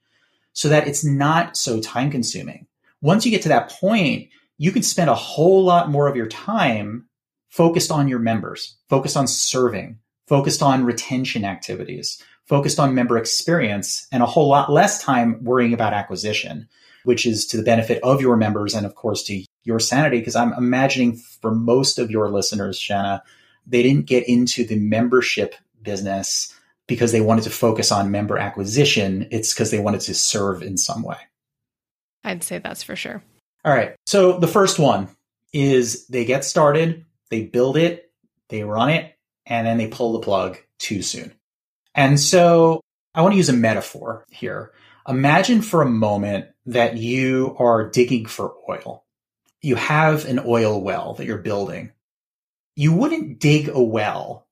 so 0.52 0.69
that 0.69 0.87
it's 0.87 1.05
not 1.05 1.57
so 1.57 1.81
time 1.81 2.11
consuming. 2.11 2.67
Once 3.00 3.25
you 3.25 3.31
get 3.31 3.43
to 3.43 3.49
that 3.49 3.71
point, 3.71 4.29
you 4.59 4.73
can 4.73 4.83
spend 4.83 5.09
a 5.09 5.14
whole 5.14 5.64
lot 5.64 5.90
more 5.90 6.07
of 6.07 6.17
your 6.17 6.26
time 6.26 7.07
focused 7.49 7.90
on 7.90 8.09
your 8.09 8.19
members, 8.19 8.76
focused 8.88 9.17
on 9.17 9.26
serving, 9.26 9.99
focused 10.26 10.62
on 10.62 10.85
retention 10.85 11.45
activities, 11.45 12.23
focused 12.47 12.79
on 12.79 12.95
member 12.95 13.17
experience, 13.17 14.07
and 14.12 14.23
a 14.23 14.26
whole 14.26 14.49
lot 14.49 14.71
less 14.71 15.02
time 15.02 15.43
worrying 15.43 15.73
about 15.73 15.93
acquisition, 15.93 16.69
which 17.05 17.26
is 17.26 17.47
to 17.47 17.57
the 17.57 17.62
benefit 17.62 18.00
of 18.02 18.21
your 18.21 18.37
members 18.37 18.75
and, 18.75 18.85
of 18.85 18.95
course, 18.95 19.23
to 19.25 19.45
your 19.64 19.79
sanity 19.79 20.19
because 20.19 20.37
I'm 20.37 20.52
imagining 20.55 21.17
for 21.17 21.55
most 21.55 21.99
of 21.99 22.11
your 22.11 22.29
listeners, 22.29 22.79
Shana, 22.79 23.21
they 23.67 23.83
didn't 23.83 24.07
get 24.07 24.29
into 24.29 24.64
the 24.64 24.76
membership 24.76 25.55
business 25.83 26.55
because 26.87 27.12
they 27.12 27.21
wanted 27.21 27.45
to 27.45 27.50
focus 27.50 27.93
on 27.93 28.11
member 28.11 28.38
acquisition. 28.38 29.29
It's 29.31 29.52
because 29.55 29.71
they 29.71 29.79
wanted 29.79 30.00
to 30.02 30.14
serve 30.14 30.62
in 30.62 30.76
some 30.76 31.02
way. 31.02 31.19
I'd 32.25 32.43
say 32.43 32.59
that's 32.59 32.83
for 32.83 32.97
sure. 32.97 33.23
All 33.64 33.73
right. 33.73 33.95
So 34.07 34.38
the 34.38 34.49
first 34.49 34.79
one 34.79 35.09
is 35.52 36.07
they 36.07 36.25
get 36.25 36.45
started, 36.45 37.05
they 37.31 37.45
build 37.45 37.76
it, 37.76 38.11
they 38.49 38.64
run 38.64 38.90
it, 38.90 39.14
and 39.47 39.67
then 39.67 39.79
they 39.79 39.88
pull 39.88 40.14
the 40.14 40.21
plug 40.21 40.59
too 40.79 41.02
soon. 41.02 41.33
And 41.95 42.19
so 42.19 42.81
I 43.14 43.23
want 43.23 43.33
to 43.33 43.38
use 43.38 43.49
a 43.49 43.55
metaphor 43.55 44.25
here. 44.31 44.73
Imagine 45.09 45.62
for 45.62 45.83
a 45.83 45.88
moment 45.88 46.47
that 46.67 46.97
you 46.97 47.57
are 47.59 47.88
digging 47.88 48.26
for 48.26 48.55
oil 48.69 49.05
you 49.62 49.76
have 49.76 50.25
an 50.25 50.40
oil 50.47 50.81
well 50.81 51.14
that 51.14 51.26
you're 51.26 51.38
building, 51.38 51.93
you 52.76 52.93
wouldn't 52.93 53.38
dig 53.38 53.69
a 53.69 53.83
well 53.83 54.47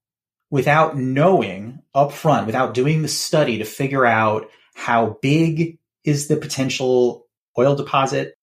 without 0.51 0.97
knowing 0.97 1.81
upfront, 1.95 2.47
without 2.47 2.75
doing 2.75 3.03
the 3.03 3.09
study 3.09 3.59
to 3.59 3.65
figure 3.65 4.07
out 4.07 4.49
how 4.75 5.19
big 5.23 5.79
is 6.05 6.29
the 6.29 6.37
potential 6.37 7.27
oil 7.59 7.75
deposit, 7.75 8.37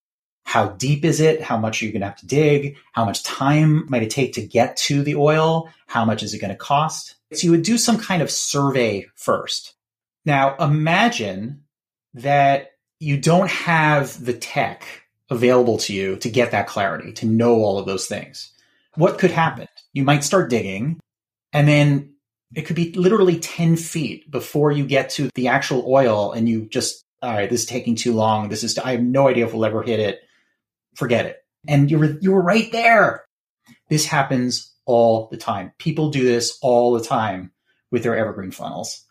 how 0.44 0.68
deep 0.70 1.04
is 1.04 1.20
it, 1.20 1.42
how 1.42 1.58
much 1.58 1.82
are 1.82 1.86
you 1.86 1.92
going 1.92 2.02
to 2.02 2.08
have 2.08 2.18
to 2.18 2.28
dig, 2.28 2.78
how 2.94 3.06
much 3.06 3.24
time 3.24 3.90
might 3.90 4.04
it 4.04 4.10
take 4.10 4.34
to 4.34 4.46
get 4.46 4.78
to 4.78 5.02
the 5.02 5.16
oil, 5.16 5.70
how 5.88 6.06
much 6.06 6.22
is 6.22 6.34
it 6.34 6.40
going 6.40 6.52
to 6.52 6.56
cost. 6.56 7.16
So 7.34 7.46
you 7.46 7.52
would 7.52 7.64
do 7.64 7.78
some 7.78 7.98
kind 7.98 8.22
of 8.22 8.30
survey 8.30 9.08
first. 9.16 9.74
Now 10.26 10.56
imagine 10.58 11.64
that 12.14 12.72
you 13.00 13.18
don't 13.18 13.50
have 13.50 14.24
the 14.24 14.34
tech 14.34 14.86
available 15.30 15.78
to 15.80 15.94
you 15.94 16.18
to 16.18 16.30
get 16.30 16.52
that 16.52 16.68
clarity, 16.68 17.14
to 17.14 17.26
know 17.26 17.56
all 17.56 17.80
of 17.80 17.86
those 17.86 18.08
things. 18.08 18.52
What 18.96 19.18
could 19.20 19.32
happen? 19.32 19.68
You 19.94 20.04
might 20.04 20.24
start 20.24 20.50
digging 20.50 21.00
and 21.54 21.68
then 21.68 22.14
it 22.54 22.64
could 22.64 22.76
be 22.76 22.94
literally 22.94 23.40
10 23.40 23.76
feet 23.76 24.30
before 24.30 24.72
you 24.72 24.86
get 24.86 25.10
to 25.12 25.30
the 25.36 25.48
actual 25.48 25.84
oil 25.88 26.32
and 26.32 26.48
you 26.48 26.68
just, 26.68 27.04
all 27.22 27.34
right, 27.34 27.50
this 27.50 27.62
is 27.62 27.66
taking 27.66 27.96
too 27.96 28.14
long. 28.14 28.50
This 28.50 28.64
is, 28.64 28.78
I 28.78 28.92
have 28.92 29.02
no 29.02 29.28
idea 29.28 29.46
if 29.46 29.54
we'll 29.54 29.66
ever 29.66 29.84
hit 29.84 30.00
it. 30.00 30.20
Forget 30.96 31.26
it. 31.26 31.38
And 31.68 31.90
you 31.90 32.00
were, 32.00 32.18
you 32.22 32.32
were 32.32 32.42
right 32.42 32.72
there. 32.72 33.26
This 33.90 34.06
happens 34.06 34.74
all 34.86 35.28
the 35.32 35.38
time. 35.38 35.74
People 35.80 36.12
do 36.12 36.24
this 36.24 36.58
all 36.62 36.94
the 36.94 37.04
time 37.04 37.52
with 37.92 38.04
their 38.04 38.16
evergreen 38.16 38.52
funnels. 38.52 39.04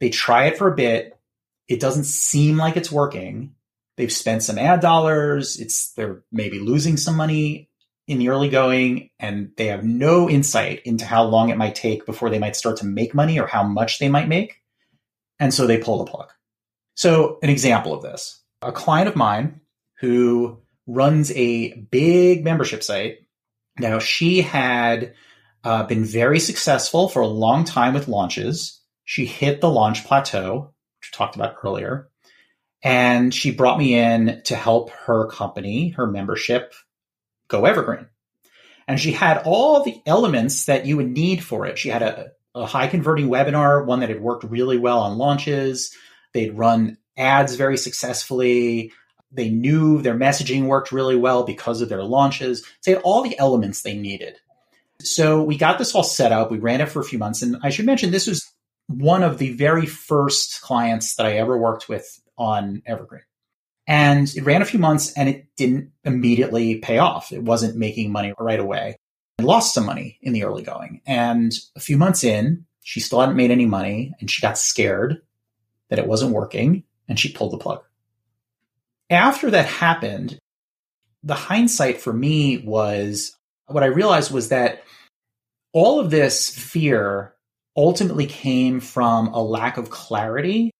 They 0.00 0.10
try 0.10 0.46
it 0.46 0.56
for 0.56 0.72
a 0.72 0.76
bit. 0.76 1.18
It 1.66 1.80
doesn't 1.80 2.04
seem 2.04 2.56
like 2.56 2.76
it's 2.76 2.92
working. 2.92 3.54
They've 3.98 4.12
spent 4.12 4.44
some 4.44 4.58
ad 4.58 4.78
dollars. 4.78 5.58
It's 5.58 5.90
they're 5.94 6.22
maybe 6.30 6.60
losing 6.60 6.96
some 6.96 7.16
money 7.16 7.68
in 8.06 8.18
the 8.20 8.28
early 8.28 8.48
going, 8.48 9.10
and 9.18 9.50
they 9.56 9.66
have 9.66 9.82
no 9.82 10.30
insight 10.30 10.82
into 10.84 11.04
how 11.04 11.24
long 11.24 11.48
it 11.48 11.58
might 11.58 11.74
take 11.74 12.06
before 12.06 12.30
they 12.30 12.38
might 12.38 12.54
start 12.54 12.76
to 12.76 12.86
make 12.86 13.12
money 13.12 13.40
or 13.40 13.48
how 13.48 13.64
much 13.64 13.98
they 13.98 14.08
might 14.08 14.28
make. 14.28 14.62
And 15.40 15.52
so 15.52 15.66
they 15.66 15.78
pull 15.78 15.98
the 15.98 16.10
plug. 16.10 16.30
So, 16.94 17.40
an 17.42 17.50
example 17.50 17.92
of 17.92 18.02
this 18.02 18.40
a 18.62 18.70
client 18.70 19.08
of 19.08 19.16
mine 19.16 19.62
who 19.98 20.60
runs 20.86 21.32
a 21.32 21.74
big 21.74 22.44
membership 22.44 22.84
site. 22.84 23.18
Now, 23.80 23.98
she 23.98 24.42
had 24.42 25.14
uh, 25.64 25.82
been 25.84 26.04
very 26.04 26.38
successful 26.38 27.08
for 27.08 27.20
a 27.22 27.26
long 27.26 27.64
time 27.64 27.94
with 27.94 28.06
launches. 28.06 28.80
She 29.04 29.26
hit 29.26 29.60
the 29.60 29.68
launch 29.68 30.04
plateau, 30.04 30.72
which 31.00 31.10
we 31.12 31.16
talked 31.16 31.34
about 31.34 31.56
earlier. 31.64 32.10
And 32.82 33.34
she 33.34 33.50
brought 33.50 33.78
me 33.78 33.94
in 33.94 34.42
to 34.44 34.54
help 34.54 34.90
her 34.90 35.26
company, 35.26 35.90
her 35.90 36.06
membership, 36.06 36.74
go 37.48 37.64
evergreen. 37.64 38.06
And 38.86 38.98
she 38.98 39.12
had 39.12 39.42
all 39.44 39.82
the 39.82 40.00
elements 40.06 40.66
that 40.66 40.86
you 40.86 40.96
would 40.96 41.10
need 41.10 41.42
for 41.42 41.66
it. 41.66 41.78
She 41.78 41.88
had 41.88 42.02
a, 42.02 42.28
a 42.54 42.66
high 42.66 42.86
converting 42.86 43.28
webinar, 43.28 43.84
one 43.84 44.00
that 44.00 44.08
had 44.08 44.22
worked 44.22 44.44
really 44.44 44.78
well 44.78 45.00
on 45.00 45.18
launches. 45.18 45.94
They'd 46.32 46.56
run 46.56 46.96
ads 47.16 47.56
very 47.56 47.76
successfully. 47.76 48.92
They 49.30 49.50
knew 49.50 50.00
their 50.00 50.14
messaging 50.14 50.66
worked 50.66 50.92
really 50.92 51.16
well 51.16 51.42
because 51.42 51.82
of 51.82 51.88
their 51.88 52.02
launches. 52.02 52.64
they 52.84 52.92
had 52.92 53.02
all 53.02 53.22
the 53.22 53.38
elements 53.38 53.82
they 53.82 53.96
needed. 53.96 54.36
So 55.00 55.42
we 55.42 55.56
got 55.56 55.78
this 55.78 55.94
all 55.94 56.02
set 56.02 56.32
up. 56.32 56.50
We 56.50 56.58
ran 56.58 56.80
it 56.80 56.88
for 56.88 57.00
a 57.00 57.04
few 57.04 57.18
months. 57.18 57.42
And 57.42 57.56
I 57.62 57.70
should 57.70 57.86
mention 57.86 58.10
this 58.10 58.26
was 58.26 58.50
one 58.86 59.22
of 59.22 59.38
the 59.38 59.52
very 59.52 59.86
first 59.86 60.62
clients 60.62 61.16
that 61.16 61.26
I 61.26 61.34
ever 61.34 61.58
worked 61.58 61.88
with 61.88 62.20
on 62.38 62.82
Evergreen. 62.86 63.22
And 63.86 64.28
it 64.36 64.44
ran 64.44 64.62
a 64.62 64.66
few 64.66 64.78
months 64.78 65.12
and 65.14 65.28
it 65.28 65.46
didn't 65.56 65.92
immediately 66.04 66.76
pay 66.78 66.98
off. 66.98 67.32
It 67.32 67.42
wasn't 67.42 67.76
making 67.76 68.12
money 68.12 68.34
right 68.38 68.60
away. 68.60 68.96
I 69.38 69.42
lost 69.42 69.72
some 69.72 69.86
money 69.86 70.18
in 70.20 70.32
the 70.32 70.44
early 70.44 70.62
going. 70.62 71.00
And 71.06 71.52
a 71.74 71.80
few 71.80 71.96
months 71.96 72.22
in, 72.22 72.66
she 72.82 73.00
still 73.00 73.20
hadn't 73.20 73.36
made 73.36 73.50
any 73.50 73.66
money 73.66 74.12
and 74.20 74.30
she 74.30 74.42
got 74.42 74.58
scared 74.58 75.22
that 75.88 75.98
it 75.98 76.06
wasn't 76.06 76.32
working 76.32 76.84
and 77.08 77.18
she 77.18 77.32
pulled 77.32 77.52
the 77.52 77.58
plug. 77.58 77.82
After 79.10 79.50
that 79.50 79.66
happened, 79.66 80.38
the 81.22 81.34
hindsight 81.34 82.00
for 82.00 82.12
me 82.12 82.58
was 82.58 83.36
what 83.66 83.82
I 83.82 83.86
realized 83.86 84.30
was 84.30 84.50
that 84.50 84.82
all 85.72 86.00
of 86.00 86.10
this 86.10 86.50
fear 86.50 87.34
ultimately 87.76 88.26
came 88.26 88.80
from 88.80 89.28
a 89.28 89.42
lack 89.42 89.76
of 89.76 89.90
clarity 89.90 90.72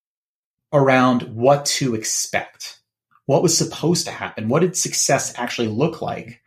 around 0.72 1.22
what 1.35 1.64
to 1.64 1.94
expect, 1.94 2.81
what 3.26 3.42
was 3.42 3.57
supposed 3.57 4.07
to 4.07 4.12
happen, 4.12 4.48
what 4.48 4.61
did 4.61 4.76
success 4.76 5.33
actually 5.38 5.68
look 5.68 6.02
like. 6.02 6.40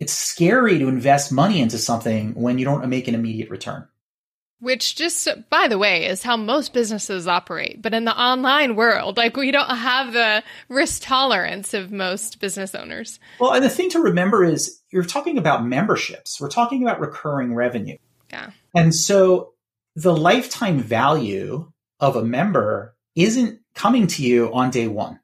It's 0.00 0.12
scary 0.12 0.78
to 0.78 0.88
invest 0.88 1.32
money 1.32 1.60
into 1.60 1.76
something 1.78 2.34
when 2.34 2.58
you 2.58 2.64
don't 2.64 2.88
make 2.88 3.08
an 3.08 3.14
immediate 3.14 3.50
return. 3.50 3.88
Which, 4.60 4.96
just 4.96 5.28
by 5.50 5.68
the 5.68 5.78
way, 5.78 6.06
is 6.06 6.24
how 6.24 6.36
most 6.36 6.72
businesses 6.72 7.28
operate. 7.28 7.80
But 7.80 7.94
in 7.94 8.04
the 8.04 8.16
online 8.16 8.74
world, 8.74 9.16
like 9.16 9.36
we 9.36 9.52
don't 9.52 9.70
have 9.70 10.12
the 10.12 10.42
risk 10.68 11.02
tolerance 11.04 11.74
of 11.74 11.92
most 11.92 12.40
business 12.40 12.74
owners. 12.74 13.20
Well, 13.38 13.52
and 13.52 13.64
the 13.64 13.68
thing 13.68 13.90
to 13.90 14.00
remember 14.00 14.44
is 14.44 14.80
you're 14.90 15.04
talking 15.04 15.38
about 15.38 15.64
memberships, 15.64 16.40
we're 16.40 16.48
talking 16.48 16.82
about 16.82 17.00
recurring 17.00 17.54
revenue. 17.54 17.98
Yeah. 18.30 18.50
And 18.74 18.94
so 18.94 19.52
the 19.94 20.14
lifetime 20.14 20.80
value 20.80 21.70
of 22.00 22.16
a 22.16 22.24
member 22.24 22.96
isn't 23.14 23.57
coming 23.78 24.08
to 24.08 24.22
you 24.22 24.52
on 24.52 24.70
day 24.70 24.88
one. 24.88 25.20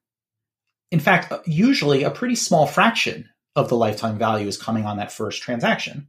In 0.92 1.00
fact, 1.00 1.32
uh, 1.32 1.40
usually 1.44 2.04
a 2.04 2.10
pretty 2.10 2.36
small 2.36 2.66
fraction 2.66 3.28
of 3.56 3.68
the 3.68 3.76
lifetime 3.76 4.16
value 4.16 4.46
is 4.46 4.56
coming 4.56 4.86
on 4.86 4.98
that 4.98 5.12
first 5.12 5.42
transaction. 5.42 6.06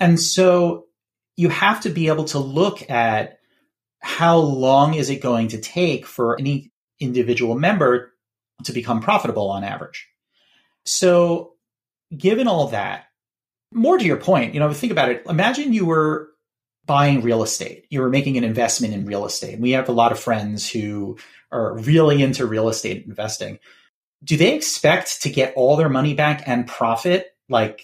And 0.00 0.18
so 0.18 0.86
you 1.36 1.50
have 1.50 1.82
to 1.82 1.90
be 1.90 2.08
able 2.08 2.24
to 2.26 2.38
look 2.38 2.90
at 2.90 3.38
how 4.00 4.38
long 4.38 4.94
is 4.94 5.10
it 5.10 5.20
going 5.20 5.48
to 5.48 5.60
take 5.60 6.06
for 6.06 6.38
any 6.38 6.72
individual 7.00 7.54
member 7.54 8.12
to 8.64 8.72
become 8.72 9.00
profitable 9.00 9.50
on 9.50 9.62
average. 9.62 10.08
So 10.86 11.52
given 12.16 12.48
all 12.48 12.68
that, 12.68 13.06
more 13.72 13.98
to 13.98 14.04
your 14.04 14.16
point, 14.16 14.54
you 14.54 14.60
know, 14.60 14.72
think 14.72 14.92
about 14.92 15.10
it. 15.10 15.22
Imagine 15.28 15.74
you 15.74 15.84
were 15.84 16.30
buying 16.86 17.22
real 17.22 17.42
estate. 17.42 17.86
You 17.90 18.00
were 18.00 18.10
making 18.10 18.38
an 18.38 18.44
investment 18.44 18.94
in 18.94 19.06
real 19.06 19.26
estate. 19.26 19.58
We 19.58 19.72
have 19.72 19.88
a 19.88 19.92
lot 19.92 20.12
of 20.12 20.18
friends 20.18 20.70
who 20.70 21.18
are 21.54 21.78
really 21.78 22.22
into 22.22 22.46
real 22.46 22.68
estate 22.68 23.06
investing. 23.06 23.58
Do 24.22 24.36
they 24.36 24.54
expect 24.54 25.22
to 25.22 25.30
get 25.30 25.54
all 25.54 25.76
their 25.76 25.88
money 25.88 26.14
back 26.14 26.42
and 26.46 26.66
profit 26.66 27.36
like 27.48 27.82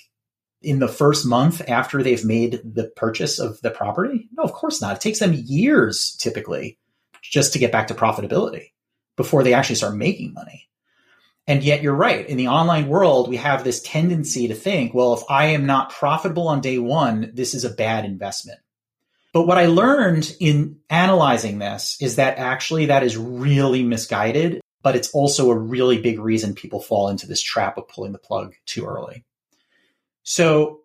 in 0.62 0.78
the 0.78 0.88
first 0.88 1.26
month 1.26 1.62
after 1.68 2.02
they've 2.02 2.24
made 2.24 2.60
the 2.64 2.90
purchase 2.96 3.38
of 3.38 3.60
the 3.60 3.70
property? 3.70 4.28
No, 4.32 4.42
of 4.42 4.52
course 4.52 4.80
not. 4.80 4.96
It 4.96 5.00
takes 5.00 5.18
them 5.18 5.34
years 5.34 6.16
typically 6.18 6.78
just 7.22 7.52
to 7.52 7.58
get 7.58 7.72
back 7.72 7.88
to 7.88 7.94
profitability 7.94 8.72
before 9.16 9.42
they 9.42 9.54
actually 9.54 9.76
start 9.76 9.94
making 9.94 10.32
money. 10.32 10.68
And 11.46 11.62
yet 11.62 11.82
you're 11.82 11.94
right. 11.94 12.28
In 12.28 12.36
the 12.36 12.48
online 12.48 12.88
world, 12.88 13.28
we 13.28 13.36
have 13.36 13.64
this 13.64 13.82
tendency 13.82 14.48
to 14.48 14.54
think, 14.54 14.94
well, 14.94 15.14
if 15.14 15.22
I 15.28 15.46
am 15.46 15.66
not 15.66 15.90
profitable 15.90 16.48
on 16.48 16.60
day 16.60 16.78
one, 16.78 17.32
this 17.34 17.54
is 17.54 17.64
a 17.64 17.70
bad 17.70 18.04
investment. 18.04 18.60
But 19.32 19.46
what 19.46 19.58
I 19.58 19.66
learned 19.66 20.34
in 20.40 20.78
analyzing 20.88 21.58
this 21.58 21.96
is 22.00 22.16
that 22.16 22.38
actually 22.38 22.86
that 22.86 23.04
is 23.04 23.16
really 23.16 23.84
misguided, 23.84 24.60
but 24.82 24.96
it's 24.96 25.10
also 25.10 25.50
a 25.50 25.58
really 25.58 26.00
big 26.00 26.18
reason 26.18 26.54
people 26.54 26.80
fall 26.80 27.08
into 27.08 27.26
this 27.26 27.42
trap 27.42 27.78
of 27.78 27.88
pulling 27.88 28.12
the 28.12 28.18
plug 28.18 28.54
too 28.66 28.86
early. 28.86 29.24
So 30.24 30.80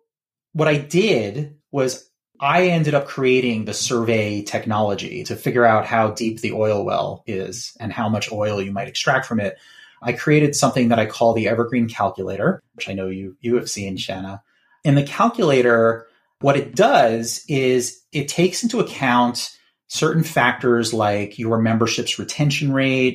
what 0.52 0.68
I 0.68 0.78
did 0.78 1.56
was 1.70 2.08
I 2.40 2.68
ended 2.68 2.94
up 2.94 3.06
creating 3.06 3.64
the 3.64 3.74
survey 3.74 4.42
technology 4.42 5.24
to 5.24 5.36
figure 5.36 5.64
out 5.64 5.86
how 5.86 6.10
deep 6.10 6.40
the 6.40 6.52
oil 6.52 6.84
well 6.84 7.24
is 7.26 7.76
and 7.80 7.92
how 7.92 8.08
much 8.08 8.30
oil 8.30 8.60
you 8.60 8.72
might 8.72 8.88
extract 8.88 9.26
from 9.26 9.40
it. 9.40 9.56
I 10.02 10.12
created 10.12 10.54
something 10.54 10.88
that 10.88 10.98
I 10.98 11.06
call 11.06 11.32
the 11.32 11.48
Evergreen 11.48 11.88
Calculator, 11.88 12.62
which 12.74 12.88
I 12.88 12.92
know 12.92 13.08
you 13.08 13.36
you 13.40 13.56
have 13.56 13.70
seen, 13.70 13.96
Shana. 13.96 14.42
And 14.84 14.96
the 14.96 15.02
calculator, 15.02 16.05
what 16.40 16.56
it 16.56 16.74
does 16.74 17.44
is 17.48 18.02
it 18.12 18.28
takes 18.28 18.62
into 18.62 18.80
account 18.80 19.50
certain 19.88 20.22
factors 20.22 20.92
like 20.92 21.38
your 21.38 21.58
membership's 21.58 22.18
retention 22.18 22.72
rate 22.72 23.14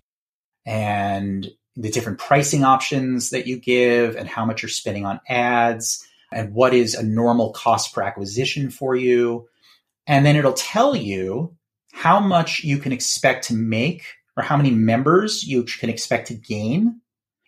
and 0.65 1.49
the 1.75 1.89
different 1.89 2.19
pricing 2.19 2.63
options 2.63 3.29
that 3.29 3.47
you 3.47 3.57
give 3.57 4.15
and 4.15 4.27
how 4.27 4.45
much 4.45 4.61
you're 4.61 4.69
spending 4.69 5.05
on 5.05 5.19
ads 5.27 6.05
and 6.31 6.53
what 6.53 6.73
is 6.73 6.95
a 6.95 7.03
normal 7.03 7.51
cost 7.51 7.93
per 7.93 8.01
acquisition 8.01 8.69
for 8.69 8.95
you. 8.95 9.47
And 10.07 10.25
then 10.25 10.35
it'll 10.35 10.53
tell 10.53 10.95
you 10.95 11.55
how 11.93 12.19
much 12.19 12.63
you 12.63 12.77
can 12.77 12.91
expect 12.91 13.47
to 13.47 13.53
make 13.53 14.03
or 14.35 14.43
how 14.43 14.57
many 14.57 14.71
members 14.71 15.43
you 15.43 15.63
can 15.63 15.89
expect 15.89 16.27
to 16.27 16.33
gain. 16.33 17.01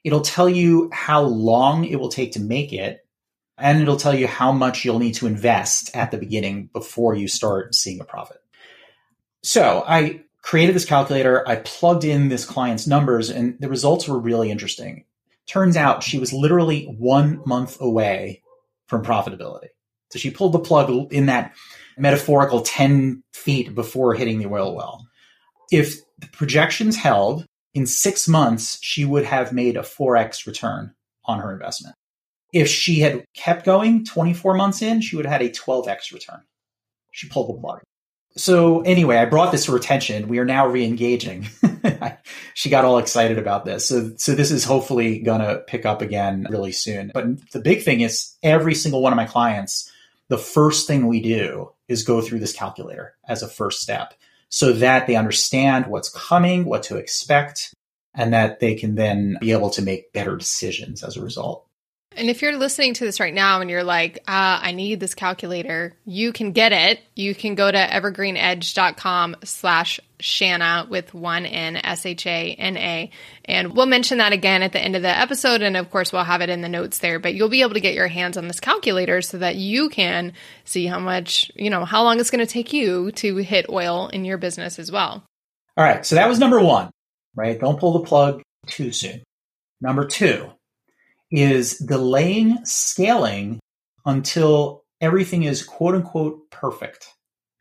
It'll 0.04 0.22
tell 0.22 0.50
you 0.50 0.90
how 0.92 1.22
long 1.22 1.86
it 1.86 2.00
will 2.00 2.10
take 2.10 2.34
to 2.34 2.42
make 2.42 2.74
it. 2.74 3.03
And 3.58 3.82
it'll 3.82 3.98
tell 3.98 4.16
you 4.16 4.28
how 4.28 4.52
much 4.52 4.84
you'll 4.84 5.00
need 5.00 5.16
to 5.16 5.28
invest 5.28 5.96
at 5.96 6.12
the 6.12 6.18
beginning 6.18 6.70
before 6.74 7.16
you 7.16 7.28
start 7.28 7.76
seeing 7.76 8.02
a 8.02 8.06
profit. 8.06 8.38
So 9.44 9.84
I 9.88 10.24
created 10.42 10.76
this 10.76 10.86
calculator. 10.86 11.48
I 11.48 11.58
plugged 11.58 12.04
in 12.04 12.30
this 12.30 12.46
client's 12.46 12.88
numbers 12.88 13.30
and 13.30 13.58
the 13.60 13.70
results 13.70 14.08
were 14.08 14.20
really 14.20 14.50
interesting. 14.52 15.06
Turns 15.46 15.78
out 15.78 16.04
she 16.04 16.20
was 16.20 16.34
literally 16.34 16.86
one 16.86 17.42
month 17.46 17.80
away 17.80 18.42
from 18.88 19.04
profitability. 19.04 19.68
So 20.12 20.20
she 20.20 20.32
pulled 20.32 20.54
the 20.54 20.60
plug 20.60 21.14
in 21.14 21.28
that 21.28 21.54
metaphorical 21.98 22.62
10 22.62 23.24
feet 23.34 23.76
before 23.76 24.14
hitting 24.14 24.40
the 24.40 24.48
oil 24.48 24.76
well. 24.76 25.08
If 25.72 25.96
the 26.20 26.28
projections 26.28 26.96
held, 26.96 27.46
in 27.74 27.88
six 27.88 28.28
months, 28.28 28.78
she 28.82 29.06
would 29.06 29.26
have 29.26 29.52
made 29.52 29.76
a 29.76 29.82
4x 29.82 30.46
return 30.46 30.94
on 31.26 31.40
her 31.40 31.52
investment. 31.52 31.96
If 32.54 32.70
she 32.70 33.00
had 33.00 33.26
kept 33.34 33.66
going 33.66 34.06
24 34.06 34.54
months 34.54 34.82
in, 34.82 35.02
she 35.02 35.16
would 35.16 35.26
have 35.26 35.42
had 35.42 35.42
a 35.42 35.50
12x 35.50 36.14
return. 36.14 36.42
She 37.12 37.28
pulled 37.28 37.50
the 37.50 37.60
plug. 37.60 37.82
So 38.36 38.82
anyway, 38.82 39.18
I 39.18 39.26
brought 39.26 39.52
this 39.52 39.66
to 39.66 39.72
her 39.72 39.78
attention. 39.78 40.28
We 40.28 40.40
are 40.40 40.46
now 40.46 40.68
re-engaging. 40.68 41.48
she 42.56 42.70
got 42.70 42.86
all 42.86 42.98
excited 42.98 43.38
about 43.38 43.66
this. 43.66 43.88
So, 43.88 44.12
so 44.18 44.34
this 44.34 44.50
is 44.50 44.64
hopefully 44.64 45.20
gonna 45.20 45.60
pick 45.68 45.86
up 45.86 46.02
again 46.02 46.48
really 46.50 46.72
soon. 46.72 47.12
But 47.14 47.52
the 47.52 47.60
big 47.60 47.84
thing 47.84 48.02
is 48.02 48.36
every 48.42 48.74
single 48.74 49.02
one 49.02 49.14
of 49.14 49.18
my 49.18 49.26
clients, 49.26 49.92
the 50.30 50.38
first 50.38 50.88
thing 50.88 51.08
we 51.08 51.22
do 51.22 51.72
is 51.88 52.04
go 52.04 52.22
through 52.22 52.40
this 52.40 52.54
calculator 52.54 53.16
as 53.28 53.44
a 53.44 53.48
first 53.48 53.82
step 53.82 54.16
so 54.50 54.72
that 54.74 55.06
they 55.06 55.16
understand 55.16 55.88
what's 55.88 56.10
coming, 56.10 56.66
what 56.66 56.84
to 56.84 56.98
expect, 56.98 57.74
and 58.16 58.34
that 58.34 58.60
they 58.60 58.76
can 58.76 58.96
then 58.96 59.38
be 59.42 59.52
able 59.52 59.70
to 59.72 59.82
make 59.82 60.14
better 60.14 60.36
decisions 60.36 61.04
as 61.04 61.18
a 61.18 61.24
result. 61.24 61.68
And 62.16 62.30
if 62.30 62.42
you're 62.42 62.58
listening 62.58 62.94
to 62.96 63.06
this 63.06 63.20
right 63.20 63.34
now 63.34 63.62
and 63.62 63.70
you're 63.70 63.84
like, 63.84 64.18
uh, 64.28 64.60
I 64.62 64.72
need 64.72 65.00
this 65.00 65.16
calculator, 65.16 65.96
you 66.06 66.32
can 66.32 66.52
get 66.52 66.72
it. 66.72 67.00
You 67.16 67.34
can 67.34 67.56
go 67.56 67.72
to 67.72 67.78
evergreenedge.com 67.78 69.38
slash 69.44 70.00
Shana 70.20 70.88
with 70.88 71.14
one 71.14 71.46
N, 71.46 71.76
S 71.76 72.06
H 72.06 72.26
A 72.26 72.54
N 72.54 72.78
A. 72.78 73.12
And 73.46 73.76
we'll 73.76 73.86
mention 73.86 74.20
that 74.20 74.32
again 74.32 74.64
at 74.64 74.72
the 74.72 74.80
end 74.80 74.96
of 74.96 75.02
the 75.02 75.10
episode. 75.10 75.62
And 75.62 75.76
of 75.76 75.92
course, 75.92 76.14
we'll 76.14 76.24
have 76.24 76.42
it 76.42 76.50
in 76.50 76.62
the 76.62 76.70
notes 76.70 77.00
there. 77.00 77.20
But 77.20 77.34
you'll 77.34 77.50
be 77.50 77.62
able 77.62 77.74
to 77.74 77.80
get 77.82 77.94
your 77.94 78.08
hands 78.08 78.38
on 78.38 78.48
this 78.48 78.60
calculator 78.60 79.22
so 79.22 79.40
that 79.40 79.56
you 79.56 79.90
can 79.90 80.34
see 80.64 80.86
how 80.86 81.00
much, 81.00 81.52
you 81.56 81.70
know, 81.70 81.84
how 81.84 82.04
long 82.04 82.20
it's 82.20 82.32
going 82.32 82.46
to 82.46 82.52
take 82.52 82.74
you 82.74 83.12
to 83.14 83.38
hit 83.38 83.66
oil 83.70 84.08
in 84.08 84.24
your 84.24 84.38
business 84.38 84.80
as 84.80 84.92
well. 84.92 85.24
All 85.76 85.84
right. 85.84 86.06
So 86.06 86.16
that 86.16 86.30
was 86.30 86.40
number 86.40 86.62
one, 86.62 86.90
right? 87.36 87.60
Don't 87.60 87.80
pull 87.80 87.94
the 87.94 88.06
plug 88.06 88.42
too 88.68 88.92
soon. 88.92 89.24
Number 89.82 90.06
two, 90.06 90.50
is 91.34 91.80
delaying 91.80 92.64
scaling 92.64 93.60
until 94.06 94.84
everything 95.02 95.44
is 95.44 95.64
quote 95.64 95.96
unquote 95.96 96.50
perfect. 96.52 97.08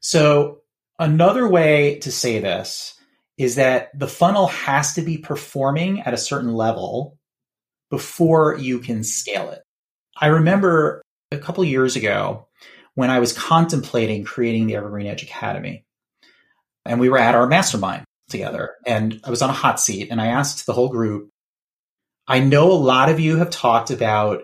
So 0.00 0.58
another 0.98 1.48
way 1.48 1.98
to 2.00 2.12
say 2.12 2.38
this 2.38 2.94
is 3.38 3.56
that 3.56 3.98
the 3.98 4.06
funnel 4.06 4.48
has 4.48 4.94
to 4.94 5.02
be 5.02 5.16
performing 5.16 6.02
at 6.02 6.12
a 6.12 6.18
certain 6.18 6.52
level 6.52 7.18
before 7.90 8.56
you 8.58 8.78
can 8.78 9.02
scale 9.02 9.50
it. 9.50 9.62
I 10.20 10.26
remember 10.26 11.02
a 11.30 11.38
couple 11.38 11.64
years 11.64 11.96
ago 11.96 12.48
when 12.94 13.10
I 13.10 13.20
was 13.20 13.32
contemplating 13.32 14.24
creating 14.24 14.66
the 14.66 14.76
Evergreen 14.76 15.06
Edge 15.06 15.22
Academy. 15.22 15.84
And 16.84 17.00
we 17.00 17.08
were 17.08 17.18
at 17.18 17.34
our 17.34 17.46
mastermind 17.46 18.04
together, 18.28 18.74
and 18.86 19.20
I 19.24 19.30
was 19.30 19.40
on 19.40 19.50
a 19.50 19.54
hot 19.54 19.80
seat, 19.80 20.08
and 20.10 20.20
I 20.20 20.26
asked 20.26 20.66
the 20.66 20.72
whole 20.72 20.88
group, 20.88 21.30
I 22.26 22.40
know 22.40 22.70
a 22.70 22.74
lot 22.74 23.08
of 23.08 23.20
you 23.20 23.36
have 23.36 23.50
talked 23.50 23.90
about 23.90 24.42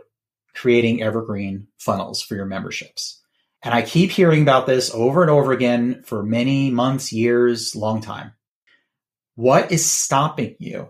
creating 0.55 1.03
evergreen 1.03 1.69
funnels 1.79 2.23
for 2.23 2.35
your 2.35 2.47
memberships. 2.47 3.23
And 3.63 3.75
I 3.75 3.83
keep 3.83 4.11
hearing 4.11 4.43
about 4.43 4.67
this 4.67 4.93
over 4.93 5.23
and 5.23 5.31
over 5.31 5.53
again 5.53 6.03
for 6.05 6.23
many 6.23 6.71
months, 6.71 7.13
years, 7.13 7.75
long 7.75 8.01
time. 8.01 8.33
What 9.35 9.71
is 9.71 9.89
stopping 9.89 10.57
you 10.59 10.89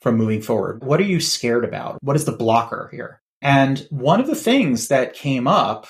from 0.00 0.16
moving 0.16 0.42
forward? 0.42 0.84
What 0.84 1.00
are 1.00 1.04
you 1.04 1.20
scared 1.20 1.64
about? 1.64 2.02
What 2.02 2.16
is 2.16 2.24
the 2.24 2.32
blocker 2.32 2.88
here? 2.92 3.22
And 3.42 3.86
one 3.90 4.20
of 4.20 4.26
the 4.26 4.34
things 4.34 4.88
that 4.88 5.14
came 5.14 5.46
up 5.46 5.86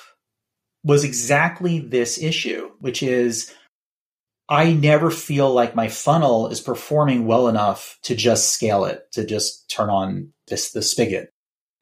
was 0.84 1.04
exactly 1.04 1.80
this 1.80 2.20
issue, 2.22 2.70
which 2.80 3.02
is 3.02 3.52
I 4.48 4.72
never 4.72 5.10
feel 5.10 5.52
like 5.52 5.74
my 5.74 5.88
funnel 5.88 6.48
is 6.48 6.60
performing 6.60 7.26
well 7.26 7.48
enough 7.48 7.98
to 8.02 8.14
just 8.14 8.52
scale 8.52 8.84
it, 8.84 9.02
to 9.12 9.24
just 9.24 9.68
turn 9.68 9.90
on 9.90 10.32
this 10.46 10.70
the 10.70 10.82
spigot. 10.82 11.32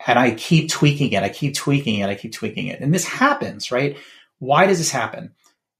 And 0.06 0.18
I 0.18 0.32
keep 0.32 0.70
tweaking 0.70 1.12
it, 1.12 1.22
I 1.22 1.28
keep 1.28 1.54
tweaking 1.54 2.00
it, 2.00 2.08
I 2.08 2.14
keep 2.14 2.32
tweaking 2.32 2.68
it. 2.68 2.80
And 2.80 2.92
this 2.92 3.06
happens, 3.06 3.70
right? 3.70 3.96
Why 4.38 4.66
does 4.66 4.78
this 4.78 4.90
happen? 4.90 5.32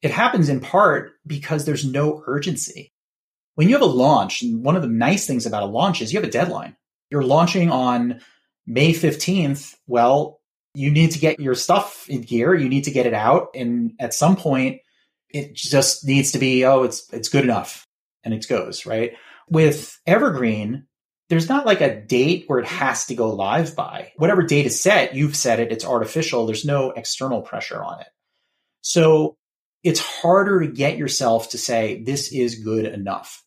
It 0.02 0.10
happens 0.10 0.48
in 0.48 0.60
part 0.60 1.12
because 1.26 1.64
there's 1.64 1.84
no 1.84 2.22
urgency. 2.26 2.92
When 3.54 3.68
you 3.68 3.74
have 3.74 3.82
a 3.82 3.86
launch, 3.86 4.42
one 4.44 4.76
of 4.76 4.82
the 4.82 4.88
nice 4.88 5.26
things 5.26 5.46
about 5.46 5.62
a 5.62 5.66
launch 5.66 6.02
is 6.02 6.12
you 6.12 6.18
have 6.18 6.28
a 6.28 6.32
deadline. 6.32 6.76
You're 7.10 7.22
launching 7.22 7.70
on 7.70 8.20
May 8.66 8.92
15th. 8.92 9.74
Well, 9.86 10.40
you 10.74 10.90
need 10.90 11.12
to 11.12 11.18
get 11.18 11.40
your 11.40 11.54
stuff 11.54 12.08
in 12.08 12.22
gear, 12.22 12.54
you 12.54 12.68
need 12.68 12.84
to 12.84 12.90
get 12.90 13.06
it 13.06 13.14
out. 13.14 13.48
And 13.54 13.92
at 14.00 14.12
some 14.12 14.36
point, 14.36 14.80
it 15.34 15.54
just 15.54 16.06
needs 16.06 16.32
to 16.32 16.38
be, 16.38 16.64
oh, 16.64 16.84
it's 16.84 17.12
it's 17.12 17.28
good 17.28 17.44
enough 17.44 17.86
and 18.22 18.32
it 18.32 18.46
goes, 18.48 18.86
right? 18.86 19.14
With 19.50 20.00
Evergreen, 20.06 20.86
there's 21.28 21.48
not 21.48 21.66
like 21.66 21.80
a 21.80 22.00
date 22.00 22.44
where 22.46 22.60
it 22.60 22.66
has 22.66 23.06
to 23.06 23.14
go 23.14 23.34
live 23.34 23.74
by. 23.74 24.12
Whatever 24.16 24.42
date 24.42 24.66
is 24.66 24.80
set, 24.80 25.14
you've 25.14 25.36
set 25.36 25.60
it, 25.60 25.72
it's 25.72 25.84
artificial, 25.84 26.46
there's 26.46 26.64
no 26.64 26.92
external 26.92 27.42
pressure 27.42 27.82
on 27.82 28.00
it. 28.00 28.06
So 28.80 29.36
it's 29.82 30.00
harder 30.00 30.60
to 30.60 30.68
get 30.68 30.98
yourself 30.98 31.50
to 31.50 31.58
say, 31.58 32.02
this 32.04 32.32
is 32.32 32.62
good 32.62 32.86
enough. 32.86 33.42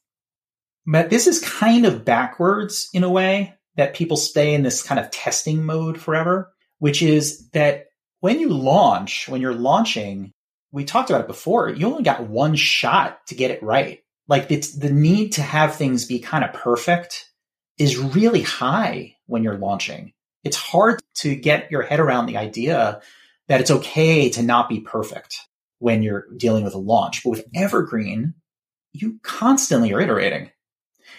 But 0.86 1.10
this 1.10 1.26
is 1.26 1.40
kind 1.40 1.86
of 1.86 2.06
backwards 2.06 2.90
in 2.94 3.04
a 3.04 3.10
way 3.10 3.54
that 3.76 3.96
people 3.96 4.18
stay 4.18 4.54
in 4.54 4.64
this 4.64 4.84
kind 4.84 5.00
of 5.00 5.10
testing 5.12 5.64
mode 5.64 6.00
forever, 6.00 6.52
which 6.80 7.02
is 7.02 7.50
that 7.50 7.86
when 8.20 8.40
you 8.40 8.50
launch, 8.50 9.30
when 9.30 9.42
you're 9.42 9.54
launching, 9.54 10.34
we 10.72 10.84
talked 10.84 11.10
about 11.10 11.22
it 11.22 11.28
before, 11.28 11.70
you 11.70 11.88
only 11.88 12.04
got 12.04 12.28
one 12.28 12.56
shot 12.56 13.26
to 13.28 13.36
get 13.36 13.52
it 13.52 13.64
right. 13.64 14.00
Like 14.28 14.52
it's 14.52 14.74
the 14.74 14.92
need 14.92 15.34
to 15.34 15.42
have 15.42 15.76
things 15.76 16.06
be 16.06 16.20
kind 16.20 16.44
of 16.44 16.54
perfect 16.54 17.30
is 17.78 17.98
really 17.98 18.42
high 18.42 19.16
when 19.26 19.44
you're 19.44 19.58
launching. 19.58 20.14
It's 20.44 20.58
hard 20.58 21.02
to 21.16 21.36
get 21.36 21.72
your 21.72 21.84
head 21.84 22.00
around 22.00 22.26
the 22.26 22.38
idea 22.38 23.02
that 23.48 23.62
it's 23.62 23.72
okay 23.72 24.30
to 24.32 24.44
not 24.44 24.70
be 24.70 24.82
perfect 24.82 25.40
when 25.80 26.04
you're 26.04 26.26
dealing 26.36 26.64
with 26.64 26.74
a 26.74 26.80
launch. 26.80 27.24
But 27.24 27.32
with 27.32 27.46
Evergreen, 27.56 28.34
you 28.94 29.20
constantly 29.24 29.94
are 29.94 30.02
iterating. 30.02 30.52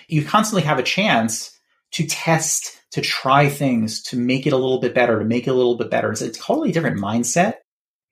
You 0.09 0.25
constantly 0.25 0.63
have 0.63 0.79
a 0.79 0.83
chance 0.83 1.59
to 1.93 2.07
test, 2.07 2.79
to 2.93 3.01
try 3.01 3.49
things, 3.49 4.03
to 4.05 4.17
make 4.17 4.47
it 4.47 4.53
a 4.53 4.57
little 4.57 4.81
bit 4.81 4.95
better, 4.95 5.19
to 5.19 5.25
make 5.25 5.47
it 5.47 5.51
a 5.51 5.55
little 5.55 5.77
bit 5.77 5.91
better. 5.91 6.11
It's 6.11 6.21
a 6.21 6.31
totally 6.31 6.73
different 6.73 7.01
mindset 7.01 7.55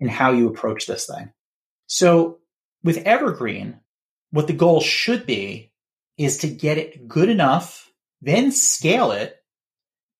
in 0.00 0.08
how 0.08 0.32
you 0.32 0.48
approach 0.48 0.86
this 0.86 1.06
thing. 1.06 1.32
So 1.86 2.38
with 2.82 2.98
Evergreen, 2.98 3.80
what 4.30 4.46
the 4.46 4.52
goal 4.52 4.80
should 4.80 5.26
be 5.26 5.72
is 6.18 6.38
to 6.38 6.48
get 6.48 6.78
it 6.78 7.08
good 7.08 7.28
enough, 7.28 7.90
then 8.20 8.52
scale 8.52 9.12
it, 9.12 9.36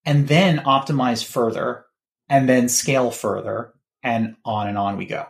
and 0.05 0.29
then 0.29 0.59
optimize 0.59 1.25
further, 1.25 1.85
and 2.29 2.49
then 2.49 2.69
scale 2.69 3.11
further, 3.11 3.73
and 4.03 4.37
on 4.45 4.69
and 4.69 4.79
on 4.79 4.97
we 4.97 5.07
go. 5.07 5.27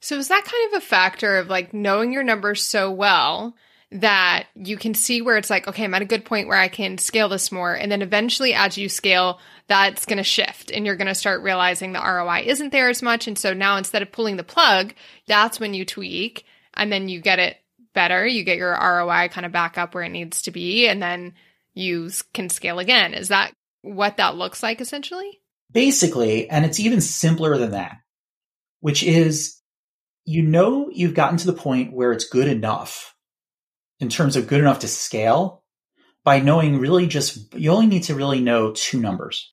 So 0.00 0.16
is 0.16 0.28
that 0.28 0.44
kind 0.44 0.72
of 0.72 0.82
a 0.82 0.86
factor 0.86 1.36
of 1.36 1.48
like 1.48 1.74
knowing 1.74 2.12
your 2.12 2.22
numbers 2.22 2.62
so 2.64 2.90
well 2.90 3.54
that 3.92 4.46
you 4.54 4.76
can 4.76 4.94
see 4.94 5.20
where 5.20 5.36
it's 5.36 5.50
like, 5.50 5.66
okay, 5.66 5.84
I'm 5.84 5.94
at 5.94 6.02
a 6.02 6.06
good 6.06 6.24
point 6.24 6.46
where 6.46 6.58
I 6.58 6.68
can 6.68 6.96
scale 6.98 7.28
this 7.28 7.50
more. 7.50 7.74
And 7.74 7.90
then 7.90 8.02
eventually, 8.02 8.54
as 8.54 8.78
you 8.78 8.88
scale, 8.88 9.40
that's 9.66 10.06
going 10.06 10.18
to 10.18 10.24
shift 10.24 10.70
and 10.70 10.86
you're 10.86 10.96
going 10.96 11.08
to 11.08 11.14
start 11.14 11.42
realizing 11.42 11.92
the 11.92 12.00
ROI 12.00 12.44
isn't 12.46 12.70
there 12.70 12.88
as 12.88 13.02
much. 13.02 13.26
And 13.26 13.36
so 13.36 13.52
now 13.52 13.76
instead 13.76 14.02
of 14.02 14.12
pulling 14.12 14.36
the 14.36 14.44
plug, 14.44 14.94
that's 15.26 15.58
when 15.58 15.74
you 15.74 15.84
tweak 15.84 16.44
and 16.74 16.92
then 16.92 17.08
you 17.08 17.20
get 17.20 17.40
it 17.40 17.56
better. 17.92 18.24
You 18.24 18.44
get 18.44 18.58
your 18.58 18.70
ROI 18.70 19.28
kind 19.32 19.44
of 19.44 19.50
back 19.50 19.76
up 19.76 19.94
where 19.94 20.04
it 20.04 20.10
needs 20.10 20.42
to 20.42 20.52
be. 20.52 20.86
And 20.86 21.02
then 21.02 21.34
you 21.74 22.10
can 22.32 22.48
scale 22.48 22.78
again. 22.78 23.12
Is 23.12 23.28
that 23.28 23.52
what 23.82 24.18
that 24.18 24.36
looks 24.36 24.62
like 24.62 24.80
essentially? 24.80 25.40
Basically, 25.72 26.48
and 26.48 26.64
it's 26.64 26.80
even 26.80 27.00
simpler 27.00 27.56
than 27.56 27.72
that, 27.72 27.96
which 28.80 29.02
is 29.02 29.60
you 30.24 30.42
know 30.42 30.90
you've 30.92 31.14
gotten 31.14 31.38
to 31.38 31.46
the 31.46 31.52
point 31.52 31.92
where 31.92 32.12
it's 32.12 32.28
good 32.28 32.48
enough 32.48 33.14
in 34.00 34.08
terms 34.08 34.36
of 34.36 34.48
good 34.48 34.60
enough 34.60 34.80
to 34.80 34.88
scale 34.88 35.62
by 36.24 36.40
knowing 36.40 36.78
really 36.78 37.06
just, 37.06 37.54
you 37.54 37.70
only 37.70 37.86
need 37.86 38.04
to 38.04 38.14
really 38.14 38.40
know 38.40 38.72
two 38.72 39.00
numbers. 39.00 39.52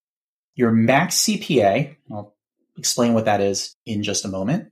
Your 0.55 0.71
max 0.71 1.17
CPA, 1.17 1.95
I'll 2.11 2.35
explain 2.77 3.13
what 3.13 3.25
that 3.25 3.41
is 3.41 3.75
in 3.85 4.03
just 4.03 4.25
a 4.25 4.29
moment, 4.29 4.71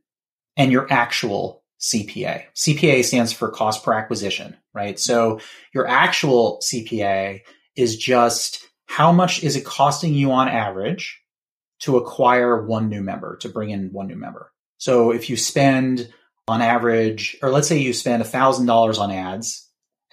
and 0.57 0.71
your 0.71 0.91
actual 0.91 1.63
CPA. 1.79 2.43
CPA 2.55 3.03
stands 3.03 3.33
for 3.33 3.49
cost 3.49 3.83
per 3.83 3.93
acquisition, 3.93 4.57
right? 4.73 4.99
So 4.99 5.39
your 5.73 5.87
actual 5.87 6.59
CPA 6.63 7.41
is 7.75 7.97
just 7.97 8.65
how 8.87 9.11
much 9.11 9.43
is 9.43 9.55
it 9.55 9.65
costing 9.65 10.13
you 10.13 10.31
on 10.31 10.47
average 10.47 11.21
to 11.81 11.97
acquire 11.97 12.65
one 12.65 12.89
new 12.89 13.01
member, 13.01 13.37
to 13.37 13.49
bring 13.49 13.69
in 13.69 13.91
one 13.91 14.07
new 14.07 14.15
member. 14.15 14.51
So 14.77 15.11
if 15.11 15.29
you 15.29 15.37
spend 15.37 16.11
on 16.47 16.61
average, 16.61 17.37
or 17.41 17.49
let's 17.49 17.67
say 17.67 17.77
you 17.77 17.93
spend 17.93 18.23
$1,000 18.23 18.99
on 18.99 19.11
ads 19.11 19.64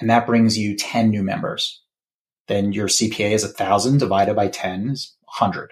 and 0.02 0.10
that 0.10 0.26
brings 0.26 0.58
you 0.58 0.76
10 0.76 1.10
new 1.10 1.22
members. 1.22 1.82
Then 2.48 2.72
your 2.72 2.88
CPA 2.88 3.30
is 3.30 3.44
1,000 3.44 3.98
divided 3.98 4.36
by 4.36 4.48
10 4.48 4.90
is 4.90 5.16
100, 5.24 5.70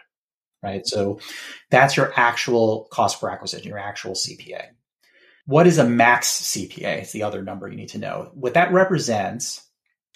right? 0.63 0.87
So 0.87 1.21
that's 1.71 1.97
your 1.97 2.13
actual 2.17 2.89
cost 2.91 3.21
per 3.21 3.29
acquisition, 3.29 3.69
your 3.69 3.79
actual 3.79 4.13
CPA. 4.13 4.69
What 5.47 5.67
is 5.67 5.79
a 5.79 5.85
max 5.85 6.29
CPA? 6.43 7.01
It's 7.01 7.13
the 7.13 7.25
other 7.25 7.43
number 7.43 7.69
you 7.69 7.77
need 7.77 7.91
to 7.91 7.99
know. 7.99 8.31
What 8.35 8.55
that 8.55 8.73
represents 8.73 9.67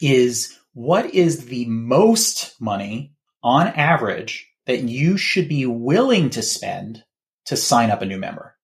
is 0.00 0.57
what 0.72 1.12
is 1.12 1.46
the 1.46 1.66
most 1.66 2.55
money 2.61 3.14
on 3.42 3.66
average 3.66 4.48
that 4.66 4.83
you 4.83 5.16
should 5.16 5.48
be 5.48 5.66
willing 5.66 6.31
to 6.31 6.42
spend 6.42 7.05
to 7.46 7.57
sign 7.57 7.90
up 7.90 8.00
a 8.00 8.07
new 8.07 8.18
member. 8.18 8.57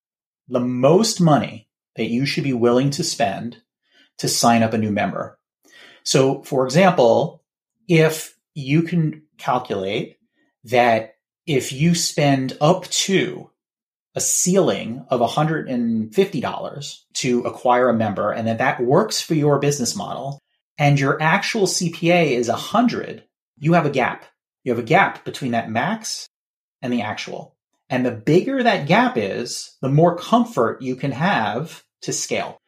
The 0.49 0.61
most 0.61 1.21
money 1.21 1.69
that 1.97 2.09
you 2.09 2.25
should 2.25 2.45
be 2.45 2.53
willing 2.53 2.91
to 2.91 3.05
spend 3.05 3.63
to 4.19 4.29
sign 4.29 4.63
up 4.63 4.73
a 4.73 4.79
new 4.79 4.91
member. 4.91 5.39
So, 6.05 6.43
for 6.43 6.65
example, 6.65 7.43
if 7.89 8.37
you 8.55 8.83
can 8.83 9.23
calculate 9.39 10.19
that 10.65 11.15
if 11.47 11.73
you 11.73 11.95
spend 11.95 12.57
up 12.61 12.85
to 12.89 13.51
a 14.15 14.21
ceiling 14.21 15.05
of 15.09 15.21
$150 15.21 16.99
to 17.15 17.41
acquire 17.43 17.89
a 17.89 17.95
member 17.95 18.33
and 18.33 18.49
that 18.49 18.59
that 18.59 18.81
works 18.81 19.21
for 19.21 19.35
your 19.35 19.59
business 19.59 19.95
model 19.95 20.41
and 20.79 20.99
your 20.99 21.21
actual 21.23 21.67
CPA 21.67 22.33
is 22.33 22.49
100, 22.49 23.25
you 23.59 23.75
have 23.75 23.87
a 23.87 23.91
gap. 23.91 24.25
You 24.65 24.73
have 24.73 24.79
a 24.79 24.87
gap 24.87 25.25
between 25.25 25.53
that 25.53 25.71
max 25.71 26.29
and 26.83 26.93
the 26.93 27.03
actual. 27.03 27.57
And 27.89 28.05
the 28.07 28.11
bigger 28.11 28.63
that 28.63 28.87
gap 28.87 29.17
is, 29.17 29.77
the 29.81 29.89
more 29.89 30.17
comfort 30.17 30.83
you 30.83 30.97
can 30.97 31.13
have 31.13 31.83
to 32.03 32.13
scale. 32.13 32.59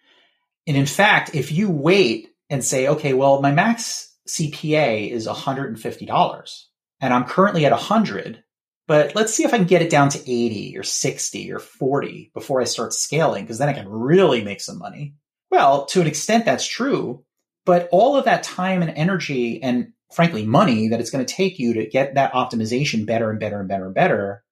And 0.67 0.77
in 0.77 0.87
fact, 0.87 1.35
if 1.35 1.53
you 1.53 1.71
wait 1.71 2.32
and 2.53 2.63
say, 2.63 2.87
okay, 2.87 3.15
well, 3.15 3.41
my 3.41 3.51
max 3.51 4.15
CPA 4.29 5.11
is 5.11 5.27
$150 5.27 6.65
and 7.01 7.15
I'm 7.15 7.25
currently 7.25 7.65
at 7.65 7.73
100, 7.73 8.45
but 8.87 9.15
let's 9.15 9.33
see 9.33 9.45
if 9.45 9.55
I 9.55 9.57
can 9.57 9.67
get 9.67 9.81
it 9.81 9.89
down 9.89 10.11
to 10.11 10.19
80 10.21 10.77
or 10.77 10.83
60 10.83 11.51
or 11.51 11.59
40 11.59 12.31
before 12.35 12.61
I 12.61 12.65
start 12.65 12.93
scaling, 12.93 13.45
because 13.45 13.57
then 13.57 13.71
I 13.71 13.73
can 13.73 13.89
really 13.89 14.45
make 14.45 14.61
some 14.61 14.79
money. 14.79 15.15
Well, 15.51 15.87
to 15.87 16.03
an 16.03 16.07
extent, 16.07 16.45
that's 16.45 16.69
true. 16.69 17.25
But 17.65 17.89
all 17.91 18.17
of 18.17 18.27
that 18.27 18.43
time 18.43 18.83
and 18.83 18.91
energy 18.91 19.63
and 19.63 19.95
frankly, 20.13 20.45
money 20.45 20.89
that 20.89 21.01
it's 21.01 21.11
going 21.11 21.25
to 21.25 21.35
take 21.35 21.59
you 21.59 21.73
to 21.73 21.87
get 21.87 22.17
that 22.17 22.35
optimization 22.35 23.07
better 23.07 23.31
and 23.31 23.41
better 23.41 23.61
and 23.61 23.69
better 23.69 23.87
and 23.87 23.95
better 23.95 24.45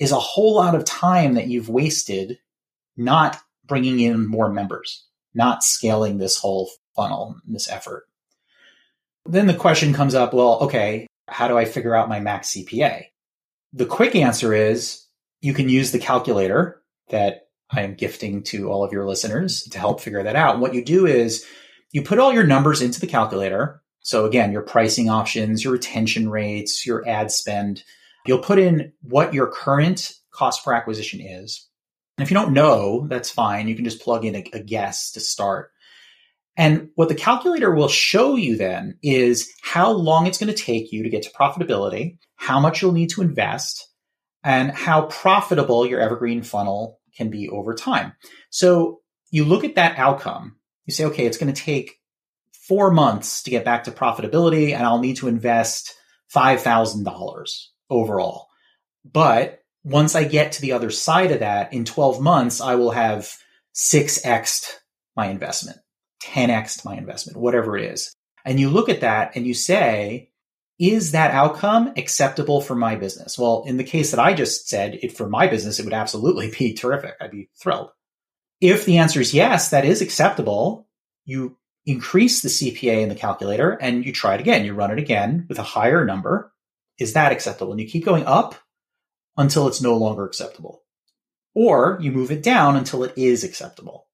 is 0.00 0.10
a 0.10 0.18
whole 0.18 0.56
lot 0.56 0.74
of 0.74 0.84
time 0.84 1.34
that 1.34 1.46
you've 1.46 1.68
wasted 1.68 2.38
not 2.96 3.38
bringing 3.64 4.00
in 4.00 4.26
more 4.26 4.52
members, 4.52 5.06
not 5.34 5.62
scaling 5.62 6.18
this 6.18 6.36
whole 6.36 6.68
funnel, 6.94 7.36
this 7.46 7.70
effort. 7.70 8.04
Then 9.26 9.46
the 9.46 9.54
question 9.54 9.94
comes 9.94 10.14
up, 10.14 10.34
well, 10.34 10.58
okay, 10.60 11.06
how 11.28 11.48
do 11.48 11.56
I 11.56 11.64
figure 11.64 11.94
out 11.94 12.08
my 12.08 12.20
max 12.20 12.52
CPA? 12.52 13.06
The 13.72 13.86
quick 13.86 14.14
answer 14.14 14.52
is 14.52 15.06
you 15.40 15.54
can 15.54 15.68
use 15.68 15.92
the 15.92 15.98
calculator 15.98 16.82
that 17.08 17.48
I 17.70 17.82
am 17.82 17.94
gifting 17.94 18.42
to 18.44 18.70
all 18.70 18.84
of 18.84 18.92
your 18.92 19.06
listeners 19.06 19.62
to 19.64 19.78
help 19.78 20.00
figure 20.00 20.22
that 20.22 20.36
out. 20.36 20.60
What 20.60 20.74
you 20.74 20.84
do 20.84 21.06
is 21.06 21.46
you 21.90 22.02
put 22.02 22.18
all 22.18 22.32
your 22.32 22.44
numbers 22.44 22.82
into 22.82 23.00
the 23.00 23.06
calculator. 23.06 23.82
So 24.00 24.26
again, 24.26 24.52
your 24.52 24.62
pricing 24.62 25.08
options, 25.08 25.64
your 25.64 25.72
retention 25.72 26.28
rates, 26.28 26.86
your 26.86 27.06
ad 27.08 27.30
spend. 27.30 27.82
You'll 28.26 28.38
put 28.38 28.58
in 28.58 28.92
what 29.02 29.34
your 29.34 29.46
current 29.46 30.12
cost 30.30 30.64
per 30.64 30.72
acquisition 30.72 31.20
is. 31.20 31.66
And 32.16 32.24
if 32.24 32.30
you 32.30 32.34
don't 32.34 32.52
know, 32.52 33.06
that's 33.08 33.30
fine. 33.30 33.66
You 33.66 33.74
can 33.74 33.84
just 33.84 34.02
plug 34.02 34.24
in 34.24 34.36
a, 34.36 34.44
a 34.52 34.60
guess 34.60 35.10
to 35.12 35.20
start. 35.20 35.72
And 36.56 36.90
what 36.94 37.08
the 37.08 37.14
calculator 37.14 37.74
will 37.74 37.88
show 37.88 38.36
you 38.36 38.56
then 38.56 38.98
is 39.02 39.52
how 39.62 39.90
long 39.90 40.26
it's 40.26 40.38
going 40.38 40.54
to 40.54 40.62
take 40.62 40.92
you 40.92 41.02
to 41.02 41.08
get 41.08 41.24
to 41.24 41.30
profitability, 41.30 42.18
how 42.36 42.60
much 42.60 42.80
you'll 42.80 42.92
need 42.92 43.10
to 43.10 43.22
invest, 43.22 43.88
and 44.44 44.70
how 44.70 45.06
profitable 45.06 45.84
your 45.86 46.00
evergreen 46.00 46.42
funnel 46.42 47.00
can 47.16 47.30
be 47.30 47.48
over 47.48 47.74
time. 47.74 48.12
So 48.50 49.00
you 49.30 49.44
look 49.44 49.64
at 49.64 49.74
that 49.74 49.98
outcome, 49.98 50.56
you 50.84 50.94
say, 50.94 51.06
okay, 51.06 51.26
it's 51.26 51.38
going 51.38 51.52
to 51.52 51.60
take 51.60 51.98
four 52.52 52.90
months 52.90 53.42
to 53.42 53.50
get 53.50 53.64
back 53.64 53.84
to 53.84 53.90
profitability, 53.90 54.72
and 54.72 54.84
I'll 54.84 55.00
need 55.00 55.16
to 55.16 55.28
invest 55.28 55.94
$5,000 56.34 57.64
overall. 57.90 58.46
But 59.04 59.60
once 59.82 60.14
I 60.14 60.24
get 60.24 60.52
to 60.52 60.62
the 60.62 60.72
other 60.72 60.90
side 60.90 61.30
of 61.30 61.40
that, 61.40 61.72
in 61.72 61.84
12 61.84 62.20
months, 62.20 62.60
I 62.60 62.76
will 62.76 62.92
have 62.92 63.36
6x 63.74 64.70
my 65.16 65.26
investment. 65.26 65.78
10x 66.24 66.84
my 66.84 66.96
investment, 66.96 67.38
whatever 67.38 67.76
it 67.76 67.92
is. 67.92 68.14
And 68.44 68.60
you 68.60 68.70
look 68.70 68.88
at 68.88 69.00
that 69.00 69.32
and 69.34 69.46
you 69.46 69.54
say, 69.54 70.30
is 70.78 71.12
that 71.12 71.30
outcome 71.30 71.92
acceptable 71.96 72.60
for 72.60 72.74
my 72.74 72.96
business? 72.96 73.38
Well, 73.38 73.64
in 73.66 73.76
the 73.76 73.84
case 73.84 74.10
that 74.10 74.20
I 74.20 74.34
just 74.34 74.68
said, 74.68 74.98
it 75.02 75.16
for 75.16 75.28
my 75.28 75.46
business, 75.46 75.78
it 75.78 75.84
would 75.84 75.94
absolutely 75.94 76.50
be 76.58 76.74
terrific. 76.74 77.14
I'd 77.20 77.30
be 77.30 77.50
thrilled. 77.60 77.90
If 78.60 78.84
the 78.84 78.98
answer 78.98 79.20
is 79.20 79.34
yes, 79.34 79.70
that 79.70 79.84
is 79.84 80.00
acceptable, 80.00 80.88
you 81.24 81.56
increase 81.86 82.40
the 82.40 82.48
CPA 82.48 83.02
in 83.02 83.08
the 83.08 83.14
calculator 83.14 83.70
and 83.70 84.04
you 84.04 84.12
try 84.12 84.34
it 84.34 84.40
again. 84.40 84.64
You 84.64 84.74
run 84.74 84.90
it 84.90 84.98
again 84.98 85.46
with 85.48 85.58
a 85.58 85.64
higher 85.64 86.04
number. 86.04 86.52
Is 86.98 87.12
that 87.12 87.32
acceptable? 87.32 87.72
And 87.72 87.80
you 87.80 87.86
keep 87.86 88.04
going 88.04 88.24
up 88.24 88.54
until 89.36 89.68
it's 89.68 89.82
no 89.82 89.96
longer 89.96 90.24
acceptable. 90.24 90.82
Or 91.54 91.98
you 92.00 92.10
move 92.10 92.30
it 92.30 92.42
down 92.42 92.76
until 92.76 93.04
it 93.04 93.12
is 93.16 93.44
acceptable 93.44 94.06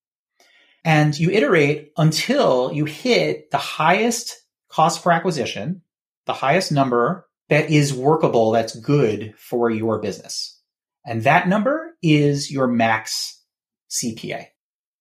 and 0.84 1.18
you 1.18 1.30
iterate 1.30 1.92
until 1.96 2.72
you 2.72 2.84
hit 2.84 3.50
the 3.50 3.58
highest 3.58 4.36
cost 4.70 5.02
per 5.02 5.10
acquisition, 5.10 5.82
the 6.26 6.32
highest 6.32 6.72
number 6.72 7.28
that 7.48 7.70
is 7.70 7.92
workable, 7.92 8.52
that's 8.52 8.76
good 8.76 9.34
for 9.36 9.70
your 9.70 10.00
business. 10.00 10.58
And 11.04 11.24
that 11.24 11.48
number 11.48 11.96
is 12.02 12.50
your 12.50 12.66
max 12.66 13.42
CPA. 13.90 14.46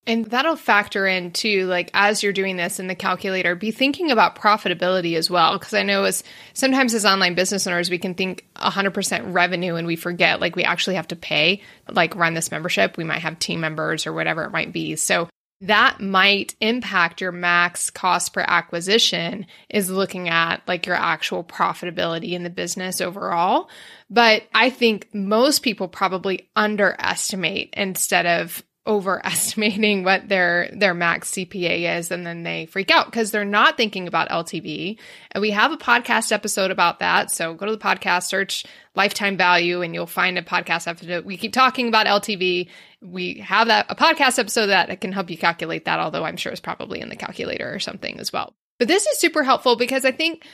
And 0.07 0.25
that'll 0.25 0.55
factor 0.55 1.05
into 1.05 1.67
like 1.67 1.91
as 1.93 2.23
you're 2.23 2.33
doing 2.33 2.57
this 2.57 2.79
in 2.79 2.87
the 2.87 2.95
calculator, 2.95 3.53
be 3.53 3.69
thinking 3.69 4.09
about 4.09 4.35
profitability 4.35 5.15
as 5.15 5.29
well. 5.29 5.59
Cause 5.59 5.75
I 5.75 5.83
know 5.83 6.05
as 6.05 6.23
sometimes 6.53 6.95
as 6.95 7.05
online 7.05 7.35
business 7.35 7.67
owners, 7.67 7.91
we 7.91 7.99
can 7.99 8.15
think 8.15 8.47
100% 8.55 9.33
revenue 9.33 9.75
and 9.75 9.85
we 9.85 9.95
forget 9.95 10.41
like 10.41 10.55
we 10.55 10.63
actually 10.63 10.95
have 10.95 11.09
to 11.09 11.15
pay, 11.15 11.61
like 11.87 12.15
run 12.15 12.33
this 12.33 12.49
membership. 12.49 12.97
We 12.97 13.03
might 13.03 13.21
have 13.21 13.37
team 13.37 13.59
members 13.59 14.07
or 14.07 14.13
whatever 14.13 14.45
it 14.45 14.51
might 14.51 14.73
be. 14.73 14.95
So 14.95 15.29
that 15.61 15.99
might 15.99 16.55
impact 16.61 17.19
your 17.19 17.33
max 17.33 17.89
cost 17.89 18.33
per 18.33 18.41
acquisition 18.41 19.45
is 19.69 19.89
looking 19.89 20.29
at 20.29 20.61
like 20.67 20.85
your 20.85 20.95
actual 20.95 21.43
profitability 21.43 22.31
in 22.31 22.43
the 22.43 22.49
business 22.49 23.01
overall. 23.01 23.69
But 24.09 24.43
I 24.53 24.69
think 24.69 25.13
most 25.13 25.61
people 25.61 25.89
probably 25.89 26.49
underestimate 26.55 27.73
instead 27.75 28.25
of 28.25 28.63
overestimating 28.89 30.03
what 30.03 30.27
their 30.27 30.69
their 30.73 30.93
max 30.93 31.31
CPA 31.31 31.97
is 31.97 32.11
and 32.11 32.25
then 32.25 32.43
they 32.43 32.65
freak 32.65 32.91
out 32.91 33.05
because 33.05 33.31
they're 33.31 33.45
not 33.45 33.77
thinking 33.77 34.07
about 34.07 34.29
LTV. 34.29 34.97
And 35.31 35.41
we 35.41 35.51
have 35.51 35.71
a 35.71 35.77
podcast 35.77 36.31
episode 36.31 36.71
about 36.71 36.99
that. 36.99 37.31
So 37.31 37.53
go 37.53 37.67
to 37.67 37.71
the 37.71 37.77
podcast, 37.77 38.23
search 38.23 38.65
lifetime 38.95 39.37
value 39.37 39.81
and 39.81 39.93
you'll 39.93 40.07
find 40.07 40.37
a 40.37 40.41
podcast 40.41 40.87
episode. 40.87 41.23
We 41.23 41.37
keep 41.37 41.53
talking 41.53 41.87
about 41.87 42.07
LTV. 42.07 42.67
We 43.01 43.35
have 43.35 43.67
that 43.67 43.85
a 43.89 43.95
podcast 43.95 44.39
episode 44.39 44.67
that 44.67 44.99
can 44.99 45.11
help 45.11 45.29
you 45.29 45.37
calculate 45.37 45.85
that, 45.85 45.99
although 45.99 46.25
I'm 46.25 46.37
sure 46.37 46.51
it's 46.51 46.59
probably 46.59 46.99
in 46.99 47.09
the 47.09 47.15
calculator 47.15 47.73
or 47.73 47.79
something 47.79 48.19
as 48.19 48.33
well. 48.33 48.53
But 48.79 48.87
this 48.87 49.05
is 49.05 49.19
super 49.19 49.43
helpful 49.43 49.75
because 49.75 50.03
I 50.03 50.11
think 50.11 50.45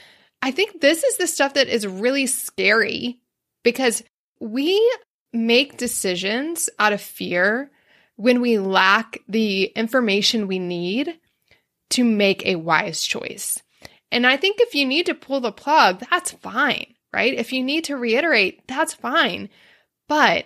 I 0.41 0.51
think 0.51 0.81
this 0.81 1.03
is 1.03 1.17
the 1.17 1.27
stuff 1.27 1.53
that 1.53 1.69
is 1.69 1.87
really 1.87 2.27
scary 2.27 3.19
because 3.63 4.03
we 4.39 4.79
make 5.33 5.77
decisions 5.77 6.69
out 6.79 6.93
of 6.93 7.01
fear 7.01 7.71
when 8.15 8.41
we 8.41 8.57
lack 8.57 9.19
the 9.27 9.65
information 9.75 10.47
we 10.47 10.59
need 10.59 11.19
to 11.91 12.03
make 12.03 12.45
a 12.45 12.55
wise 12.55 13.05
choice. 13.05 13.61
And 14.11 14.25
I 14.25 14.37
think 14.37 14.57
if 14.59 14.73
you 14.75 14.85
need 14.85 15.07
to 15.07 15.13
pull 15.13 15.41
the 15.41 15.51
plug, 15.51 16.03
that's 16.09 16.31
fine, 16.31 16.93
right? 17.13 17.33
If 17.33 17.51
you 17.51 17.63
need 17.63 17.85
to 17.85 17.97
reiterate, 17.97 18.67
that's 18.67 18.93
fine. 18.93 19.49
But 20.07 20.45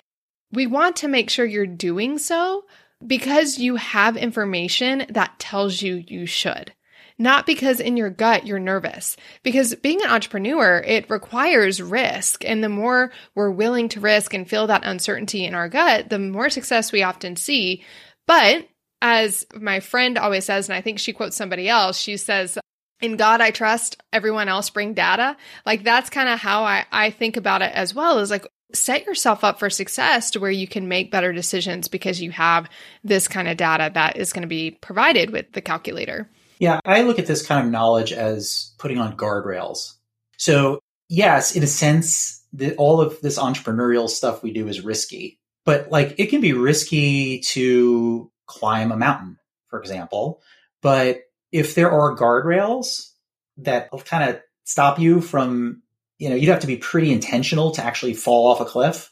we 0.51 0.65
want 0.65 0.95
to 0.97 1.08
make 1.08 1.29
sure 1.29 1.45
you're 1.45 1.67
doing 1.67 2.17
so 2.17 2.65
because 3.05 3.60
you 3.60 3.75
have 3.75 4.17
information 4.17 5.05
that 5.10 5.39
tells 5.39 5.82
you 5.82 6.03
you 6.08 6.25
should 6.25 6.73
not 7.19 7.45
because 7.45 7.79
in 7.82 7.97
your 7.97 8.10
gut 8.10 8.47
you're 8.47 8.58
nervous. 8.58 9.17
Because 9.43 9.75
being 9.75 10.01
an 10.01 10.10
entrepreneur, 10.10 10.79
it 10.79 11.10
requires 11.10 11.82
risk. 11.82 12.43
And 12.45 12.63
the 12.63 12.69
more 12.69 13.12
we're 13.36 13.51
willing 13.51 13.89
to 13.89 13.99
risk 13.99 14.34
and 14.34 14.49
feel 14.49 14.65
that 14.67 14.86
uncertainty 14.86 15.45
in 15.45 15.53
our 15.53 15.69
gut, 15.69 16.10
the 16.10 16.17
more 16.17 16.49
success 16.49 16.91
we 16.91 17.03
often 17.03 17.36
see. 17.36 17.84
But 18.25 18.67
as 19.01 19.45
my 19.53 19.82
friend 19.82 20.17
always 20.17 20.45
says, 20.45 20.69
and 20.69 20.75
I 20.75 20.82
think 20.82 20.97
she 20.97 21.13
quotes 21.13 21.36
somebody 21.36 21.69
else, 21.69 21.97
she 21.97 22.17
says, 22.17 22.58
in 23.01 23.17
God 23.17 23.41
I 23.41 23.51
trust, 23.51 24.01
everyone 24.12 24.49
else 24.49 24.69
bring 24.69 24.93
data. 24.93 25.38
Like 25.65 25.84
that's 25.84 26.10
kind 26.10 26.29
of 26.29 26.39
how 26.39 26.63
I, 26.63 26.86
I 26.91 27.12
think 27.12 27.38
about 27.38 27.62
it 27.62 27.71
as 27.73 27.93
well 27.93 28.19
is 28.19 28.32
like 28.32 28.47
set 28.73 29.05
yourself 29.05 29.43
up 29.43 29.60
for 29.60 29.69
success 29.69 30.32
to 30.32 30.39
where 30.39 30.51
you 30.51 30.67
can 30.67 30.88
make 30.88 31.12
better 31.12 31.34
decisions 31.34 31.88
because 31.88 32.21
you 32.21 32.32
have 32.32 32.69
this 33.03 33.27
kind 33.27 33.47
of 33.47 33.58
data 33.58 33.89
that 33.93 34.17
is 34.17 34.32
going 34.32 34.43
to 34.43 34.47
be 34.47 34.71
provided 34.71 35.32
with 35.32 35.51
the 35.53 35.62
calculator. 35.62 36.29
Yeah, 36.60 36.82
I 36.86 37.04
look 37.04 37.19
at 37.19 37.26
this 37.26 37.45
kind 37.45 37.65
of 37.65 37.72
knowledge 37.72 38.12
as 38.12 38.74
putting 38.78 39.00
on 39.00 39.15
guardrails. 39.15 39.93
So, 40.38 40.80
yes, 41.08 41.56
in 41.56 41.63
a 41.63 41.67
sense, 41.67 42.43
the, 42.52 42.76
all 42.76 43.02
of 43.02 43.19
this 43.22 43.39
entrepreneurial 43.39 44.10
stuff 44.10 44.43
we 44.43 44.52
do 44.52 44.67
is 44.67 44.84
risky, 44.84 45.39
but 45.65 45.89
like 45.89 46.15
it 46.17 46.28
can 46.28 46.41
be 46.41 46.54
risky 46.54 47.39
to 47.39 48.30
climb 48.45 48.91
a 48.91 48.98
mountain, 48.98 49.38
for 49.69 49.80
example. 49.80 50.41
But 50.82 51.22
if 51.52 51.76
there 51.76 51.91
are 51.91 52.15
guardrails 52.15 53.12
that 53.58 53.89
kind 54.06 54.30
of 54.30 54.41
stop 54.65 55.00
you 55.00 55.22
from, 55.22 55.82
you 56.17 56.30
know, 56.30 56.36
you'd 56.36 56.50
have 56.50 56.62
to 56.62 56.67
be 56.67 56.78
pretty 56.78 57.12
intentional 57.12 57.72
to 57.72 57.84
actually 57.84 58.13
fall 58.13 58.48
off 58.48 58.60
a 58.60 58.65
cliff. 58.65 59.12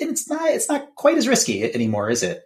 And 0.00 0.10
it's 0.10 0.28
not, 0.28 0.48
it's 0.48 0.68
not 0.68 0.94
quite 0.94 1.18
as 1.18 1.28
risky 1.28 1.62
anymore, 1.62 2.08
is 2.08 2.22
it? 2.22 2.42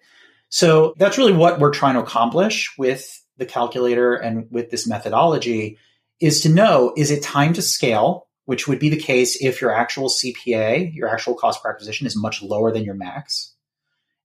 So 0.48 0.94
that's 0.98 1.18
really 1.18 1.32
what 1.32 1.60
we're 1.60 1.72
trying 1.72 1.94
to 1.94 2.00
accomplish 2.00 2.76
with 2.76 3.20
the 3.36 3.46
calculator 3.46 4.14
and 4.14 4.46
with 4.50 4.70
this 4.70 4.86
methodology 4.86 5.78
is 6.20 6.40
to 6.42 6.48
know 6.48 6.92
is 6.96 7.10
it 7.10 7.22
time 7.22 7.52
to 7.54 7.62
scale, 7.62 8.28
which 8.44 8.68
would 8.68 8.78
be 8.78 8.88
the 8.88 8.96
case 8.96 9.36
if 9.42 9.60
your 9.60 9.72
actual 9.72 10.08
CPA, 10.08 10.94
your 10.94 11.08
actual 11.08 11.34
cost 11.34 11.62
per 11.62 11.70
acquisition, 11.70 12.06
is 12.06 12.16
much 12.16 12.42
lower 12.42 12.72
than 12.72 12.84
your 12.84 12.94
max. 12.94 13.54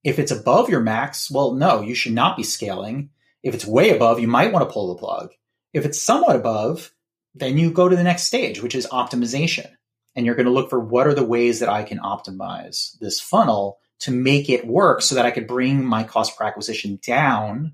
If 0.04 0.20
it's 0.20 0.32
above 0.32 0.70
your 0.70 0.80
max, 0.80 1.30
well, 1.30 1.54
no, 1.54 1.82
you 1.82 1.96
should 1.96 2.14
not 2.14 2.38
be 2.38 2.44
scaling. 2.44 3.10
If 3.44 3.54
it's 3.54 3.66
way 3.66 3.90
above, 3.90 4.20
you 4.20 4.28
might 4.28 4.52
want 4.52 4.68
to 4.68 4.74
pull 4.74 4.94
the 4.94 5.00
plug. 5.00 5.32
If 5.74 5.86
it's 5.86 6.02
somewhat 6.02 6.36
above, 6.36 6.92
then 7.36 7.58
you 7.58 7.72
go 7.72 7.90
to 7.90 7.96
the 7.96 8.04
next 8.04 8.24
stage, 8.24 8.62
which 8.62 8.76
is 8.76 8.88
optimization. 8.88 9.70
And 10.16 10.26
you're 10.26 10.36
going 10.36 10.48
to 10.48 10.52
look 10.52 10.70
for 10.70 10.80
what 10.80 11.08
are 11.08 11.14
the 11.14 11.26
ways 11.26 11.60
that 11.60 11.70
I 11.70 11.84
can 11.84 12.00
optimize 12.00 12.98
this 13.00 13.20
funnel 13.20 13.78
to 14.00 14.12
make 14.12 14.50
it 14.50 14.66
work 14.66 15.02
so 15.02 15.16
that 15.16 15.26
I 15.26 15.32
could 15.32 15.48
bring 15.48 15.86
my 15.86 16.04
cost 16.04 16.38
per 16.38 16.46
acquisition 16.46 17.00
down 17.06 17.74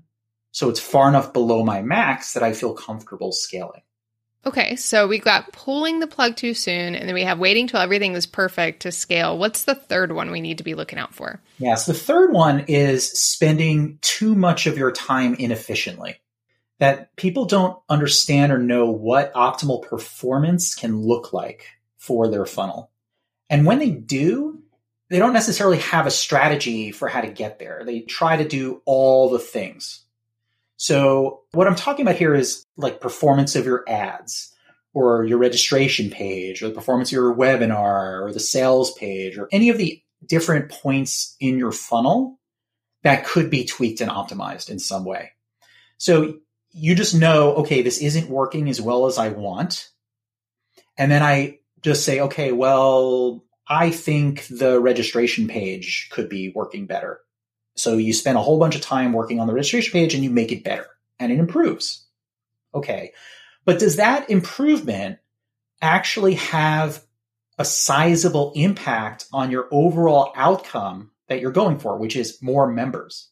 so 0.56 0.70
it's 0.70 0.80
far 0.80 1.06
enough 1.06 1.34
below 1.34 1.62
my 1.62 1.82
max 1.82 2.32
that 2.32 2.42
I 2.42 2.54
feel 2.54 2.72
comfortable 2.72 3.30
scaling. 3.30 3.82
Okay, 4.46 4.74
so 4.76 5.06
we've 5.06 5.22
got 5.22 5.52
pulling 5.52 6.00
the 6.00 6.06
plug 6.06 6.34
too 6.34 6.54
soon, 6.54 6.94
and 6.94 7.06
then 7.06 7.14
we 7.14 7.24
have 7.24 7.38
waiting 7.38 7.66
till 7.66 7.80
everything 7.80 8.14
is 8.14 8.24
perfect 8.24 8.80
to 8.80 8.90
scale. 8.90 9.36
What's 9.36 9.64
the 9.64 9.74
third 9.74 10.12
one 10.12 10.30
we 10.30 10.40
need 10.40 10.56
to 10.56 10.64
be 10.64 10.74
looking 10.74 10.98
out 10.98 11.14
for? 11.14 11.42
Yes, 11.58 11.84
the 11.84 11.92
third 11.92 12.32
one 12.32 12.60
is 12.68 13.06
spending 13.12 13.98
too 14.00 14.34
much 14.34 14.66
of 14.66 14.78
your 14.78 14.92
time 14.92 15.34
inefficiently. 15.34 16.22
That 16.78 17.14
people 17.16 17.44
don't 17.44 17.78
understand 17.90 18.50
or 18.50 18.58
know 18.58 18.90
what 18.90 19.34
optimal 19.34 19.82
performance 19.86 20.74
can 20.74 21.02
look 21.02 21.34
like 21.34 21.66
for 21.98 22.28
their 22.28 22.46
funnel. 22.46 22.90
And 23.50 23.66
when 23.66 23.78
they 23.78 23.90
do, 23.90 24.62
they 25.10 25.18
don't 25.18 25.34
necessarily 25.34 25.80
have 25.80 26.06
a 26.06 26.10
strategy 26.10 26.92
for 26.92 27.08
how 27.08 27.20
to 27.20 27.28
get 27.28 27.58
there. 27.58 27.82
They 27.84 28.00
try 28.00 28.38
to 28.38 28.48
do 28.48 28.80
all 28.86 29.28
the 29.28 29.38
things 29.38 30.05
so 30.76 31.42
what 31.52 31.66
I'm 31.66 31.74
talking 31.74 32.06
about 32.06 32.16
here 32.16 32.34
is 32.34 32.64
like 32.76 33.00
performance 33.00 33.56
of 33.56 33.64
your 33.64 33.84
ads 33.88 34.52
or 34.92 35.24
your 35.24 35.38
registration 35.38 36.10
page 36.10 36.62
or 36.62 36.68
the 36.68 36.74
performance 36.74 37.10
of 37.10 37.14
your 37.14 37.34
webinar 37.34 38.22
or 38.22 38.32
the 38.32 38.40
sales 38.40 38.92
page 38.92 39.38
or 39.38 39.48
any 39.52 39.68
of 39.68 39.78
the 39.78 40.02
different 40.24 40.70
points 40.70 41.36
in 41.40 41.58
your 41.58 41.72
funnel 41.72 42.38
that 43.02 43.26
could 43.26 43.50
be 43.50 43.64
tweaked 43.64 44.00
and 44.00 44.10
optimized 44.10 44.70
in 44.70 44.78
some 44.78 45.04
way. 45.04 45.32
So 45.98 46.38
you 46.72 46.94
just 46.94 47.14
know, 47.14 47.54
okay, 47.56 47.82
this 47.82 47.98
isn't 47.98 48.28
working 48.28 48.68
as 48.68 48.80
well 48.80 49.06
as 49.06 49.16
I 49.16 49.30
want. 49.30 49.88
And 50.98 51.10
then 51.10 51.22
I 51.22 51.60
just 51.82 52.04
say, 52.04 52.20
okay, 52.20 52.52
well, 52.52 53.44
I 53.68 53.90
think 53.90 54.46
the 54.48 54.80
registration 54.80 55.48
page 55.48 56.08
could 56.10 56.28
be 56.28 56.52
working 56.54 56.86
better. 56.86 57.20
So 57.76 57.96
you 57.96 58.12
spend 58.12 58.38
a 58.38 58.42
whole 58.42 58.58
bunch 58.58 58.74
of 58.74 58.80
time 58.80 59.12
working 59.12 59.38
on 59.38 59.46
the 59.46 59.52
registration 59.52 59.92
page 59.92 60.14
and 60.14 60.24
you 60.24 60.30
make 60.30 60.50
it 60.50 60.64
better 60.64 60.86
and 61.18 61.30
it 61.30 61.38
improves. 61.38 62.06
Okay. 62.74 63.12
But 63.64 63.78
does 63.78 63.96
that 63.96 64.30
improvement 64.30 65.18
actually 65.82 66.34
have 66.34 67.02
a 67.58 67.64
sizable 67.64 68.52
impact 68.54 69.26
on 69.32 69.50
your 69.50 69.68
overall 69.70 70.32
outcome 70.34 71.10
that 71.28 71.40
you're 71.40 71.50
going 71.50 71.78
for, 71.78 71.96
which 71.96 72.16
is 72.16 72.40
more 72.42 72.70
members? 72.70 73.28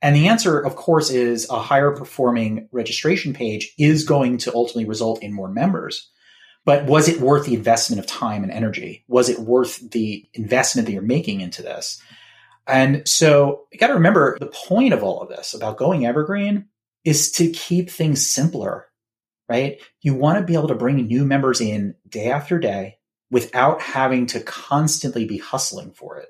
And 0.00 0.14
the 0.14 0.28
answer, 0.28 0.60
of 0.60 0.76
course, 0.76 1.10
is 1.10 1.50
a 1.50 1.58
higher 1.58 1.90
performing 1.90 2.68
registration 2.70 3.32
page 3.32 3.74
is 3.78 4.04
going 4.04 4.38
to 4.38 4.54
ultimately 4.54 4.84
result 4.84 5.22
in 5.22 5.32
more 5.32 5.48
members. 5.48 6.08
But 6.64 6.84
was 6.84 7.08
it 7.08 7.20
worth 7.20 7.46
the 7.46 7.54
investment 7.54 7.98
of 7.98 8.06
time 8.06 8.42
and 8.42 8.52
energy? 8.52 9.04
Was 9.08 9.28
it 9.28 9.40
worth 9.40 9.90
the 9.90 10.28
investment 10.34 10.86
that 10.86 10.92
you're 10.92 11.02
making 11.02 11.40
into 11.40 11.62
this? 11.62 12.00
And 12.68 13.08
so 13.08 13.66
you 13.72 13.78
got 13.78 13.86
to 13.88 13.94
remember 13.94 14.36
the 14.38 14.46
point 14.46 14.92
of 14.92 15.02
all 15.02 15.22
of 15.22 15.30
this 15.30 15.54
about 15.54 15.78
going 15.78 16.04
evergreen 16.04 16.66
is 17.02 17.32
to 17.32 17.50
keep 17.50 17.88
things 17.88 18.30
simpler, 18.30 18.86
right? 19.48 19.80
You 20.02 20.14
want 20.14 20.38
to 20.38 20.44
be 20.44 20.54
able 20.54 20.68
to 20.68 20.74
bring 20.74 20.96
new 21.06 21.24
members 21.24 21.62
in 21.62 21.94
day 22.06 22.30
after 22.30 22.58
day 22.58 22.98
without 23.30 23.80
having 23.80 24.26
to 24.26 24.40
constantly 24.40 25.24
be 25.24 25.38
hustling 25.38 25.92
for 25.92 26.18
it. 26.18 26.28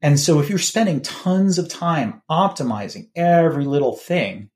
And 0.00 0.18
so 0.18 0.40
if 0.40 0.48
you're 0.48 0.58
spending 0.58 1.00
tons 1.02 1.58
of 1.58 1.68
time 1.68 2.22
optimizing 2.30 3.10
every 3.14 3.64
little 3.64 3.96
thing 3.96 4.50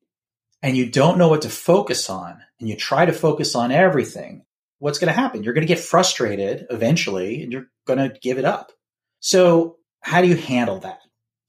and 0.62 0.76
you 0.76 0.88
don't 0.88 1.18
know 1.18 1.28
what 1.28 1.42
to 1.42 1.50
focus 1.50 2.08
on 2.08 2.40
and 2.60 2.68
you 2.68 2.76
try 2.76 3.04
to 3.04 3.12
focus 3.12 3.54
on 3.54 3.72
everything, 3.72 4.44
what's 4.78 4.98
going 4.98 5.12
to 5.12 5.20
happen? 5.20 5.42
You're 5.42 5.54
going 5.54 5.66
to 5.66 5.74
get 5.74 5.82
frustrated 5.82 6.66
eventually 6.70 7.42
and 7.42 7.52
you're 7.52 7.66
going 7.86 7.98
to 7.98 8.16
give 8.20 8.38
it 8.38 8.44
up. 8.44 8.72
So 9.20 9.78
how 10.00 10.22
do 10.22 10.28
you 10.28 10.36
handle 10.36 10.78
that? 10.80 11.00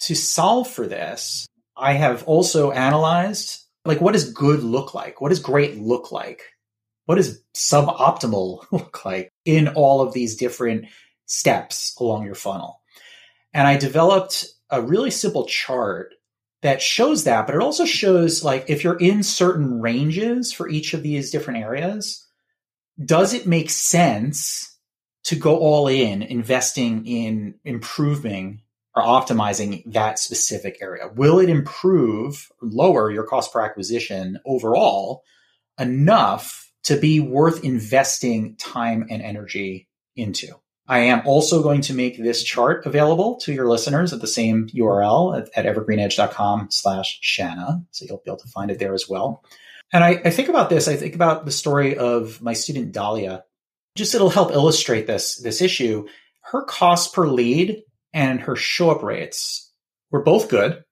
To 0.02 0.16
solve 0.16 0.70
for 0.70 0.88
this, 0.88 1.48
I 1.76 1.94
have 1.94 2.24
also 2.24 2.72
analyzed 2.72 3.62
like 3.86 4.02
what 4.02 4.14
does 4.14 4.32
good 4.32 4.64
look 4.64 4.94
like? 4.94 5.22
What 5.22 5.30
does 5.30 5.40
great 5.40 5.78
look 5.78 6.12
like? 6.12 6.42
what 7.06 7.16
does 7.16 7.42
suboptimal 7.54 8.66
look 8.72 9.06
like 9.06 9.32
in 9.46 9.70
all 9.70 10.02
of 10.02 10.14
these 10.14 10.36
different 10.36 10.86
steps 11.26 11.96
along 12.00 12.26
your 12.26 12.36
funnel? 12.36 12.82
And 13.54 13.68
I 13.68 13.78
developed 13.78 14.46
a 14.70 14.82
really 14.82 15.12
simple 15.12 15.46
chart 15.46 16.14
that 16.62 16.82
shows 16.82 17.26
that, 17.26 17.46
but 17.46 17.56
it 17.56 17.62
also 17.62 17.86
shows 17.86 18.44
like 18.44 18.66
if 18.68 18.84
you're 18.84 18.98
in 18.98 19.24
certain 19.24 19.82
ranges 19.82 20.52
for 20.52 20.68
each 20.68 20.94
of 20.94 21.04
these 21.04 21.32
different 21.32 21.60
areas, 21.60 22.28
does 23.04 23.34
it 23.34 23.48
make 23.48 23.70
sense 23.70 24.78
to 25.26 25.36
go 25.36 25.58
all 25.58 25.88
in 25.88 26.22
investing 26.22 27.06
in 27.06 27.56
improving 27.64 28.62
or 28.96 29.04
optimizing 29.04 29.84
that 29.94 30.20
specific 30.20 30.78
area? 30.82 31.10
Will 31.14 31.40
it 31.40 31.50
improve, 31.50 32.52
lower 32.62 33.12
your 33.12 33.26
cost 33.26 33.52
per 33.52 33.62
acquisition 33.62 34.40
overall 34.46 35.24
enough 35.80 36.72
to 36.84 36.98
be 36.98 37.20
worth 37.20 37.64
investing 37.64 38.56
time 38.56 39.06
and 39.10 39.22
energy 39.22 39.88
into? 40.16 40.48
I 40.88 41.00
am 41.00 41.24
also 41.26 41.64
going 41.64 41.82
to 41.82 41.96
make 41.96 42.18
this 42.18 42.44
chart 42.44 42.86
available 42.86 43.38
to 43.38 43.52
your 43.52 43.68
listeners 43.68 44.14
at 44.14 44.22
the 44.22 44.28
same 44.28 44.68
URL 44.68 45.36
at, 45.36 45.66
at 45.66 45.76
evergreenedge.com 45.76 46.68
slash 46.70 47.20
Shana. 47.24 47.84
So 47.92 48.06
you'll 48.08 48.22
be 48.24 48.30
able 48.30 48.38
to 48.38 48.48
find 48.50 48.70
it 48.70 48.78
there 48.78 48.94
as 48.94 49.10
well. 49.10 49.44
And 49.92 50.04
I, 50.04 50.22
I 50.26 50.30
think 50.30 50.50
about 50.50 50.70
this, 50.70 50.88
I 50.88 50.96
think 50.96 51.16
about 51.16 51.46
the 51.46 51.52
story 51.52 51.98
of 51.98 52.42
my 52.42 52.54
student 52.54 52.92
Dahlia. 52.92 53.44
Just 53.96 54.14
it'll 54.14 54.30
help 54.30 54.52
illustrate 54.52 55.08
this, 55.08 55.38
this 55.38 55.62
issue. 55.62 56.08
Her 56.42 56.64
cost 56.64 57.14
per 57.14 57.28
lead 57.28 57.82
and 58.16 58.40
her 58.40 58.56
show 58.56 58.90
up 58.90 59.04
rates 59.04 59.72
were 60.10 60.24
both 60.24 60.50
good. 60.50 60.84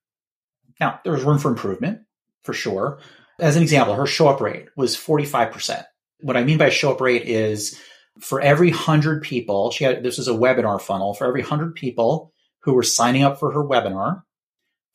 Now, 0.80 1.00
there 1.04 1.14
was 1.14 1.24
room 1.24 1.40
for 1.40 1.50
improvement 1.50 2.02
for 2.44 2.54
sure. 2.54 3.00
As 3.40 3.56
an 3.56 3.64
example, 3.64 3.96
her 3.96 4.06
show 4.06 4.28
up 4.28 4.42
rate 4.42 4.68
was 4.76 4.98
45%. 4.98 5.86
What 6.20 6.38
I 6.38 6.44
mean 6.44 6.58
by 6.58 6.70
show 6.70 6.92
up 6.92 7.02
rate 7.02 7.24
is 7.24 7.80
for 8.20 8.42
every 8.42 8.70
100 8.70 9.24
people, 9.24 9.72
she 9.72 9.86
had 9.86 10.04
this 10.04 10.18
was 10.18 10.28
a 10.28 10.34
webinar 10.34 10.80
funnel, 10.80 11.14
for 11.14 11.26
every 11.26 11.42
100 11.42 11.74
people 11.76 12.32
who 12.62 12.74
were 12.74 12.84
signing 12.84 13.24
up 13.24 13.40
for 13.40 13.52
her 13.52 13.64
webinar, 13.64 14.24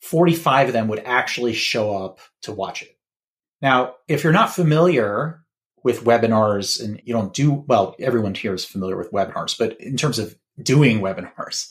45 0.01 0.67
of 0.67 0.73
them 0.73 0.87
would 0.87 1.03
actually 1.05 1.53
show 1.53 1.97
up 1.97 2.19
to 2.43 2.51
watch 2.51 2.83
it. 2.83 2.95
Now, 3.61 3.95
if 4.07 4.23
you're 4.23 4.31
not 4.31 4.53
familiar 4.53 5.43
with 5.83 6.05
webinars 6.05 6.81
and 6.81 7.01
you 7.03 7.13
don't 7.13 7.33
do 7.33 7.51
well, 7.51 7.95
everyone 7.99 8.35
here 8.35 8.53
is 8.53 8.63
familiar 8.63 8.95
with 8.95 9.11
webinars, 9.11 9.57
but 9.57 9.81
in 9.81 9.97
terms 9.97 10.19
of 10.19 10.35
doing 10.61 10.99
webinars, 10.99 11.69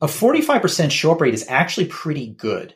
a 0.00 0.06
45% 0.06 0.90
show 0.90 1.12
up 1.12 1.20
rate 1.20 1.34
is 1.34 1.46
actually 1.48 1.86
pretty 1.86 2.28
good. 2.28 2.74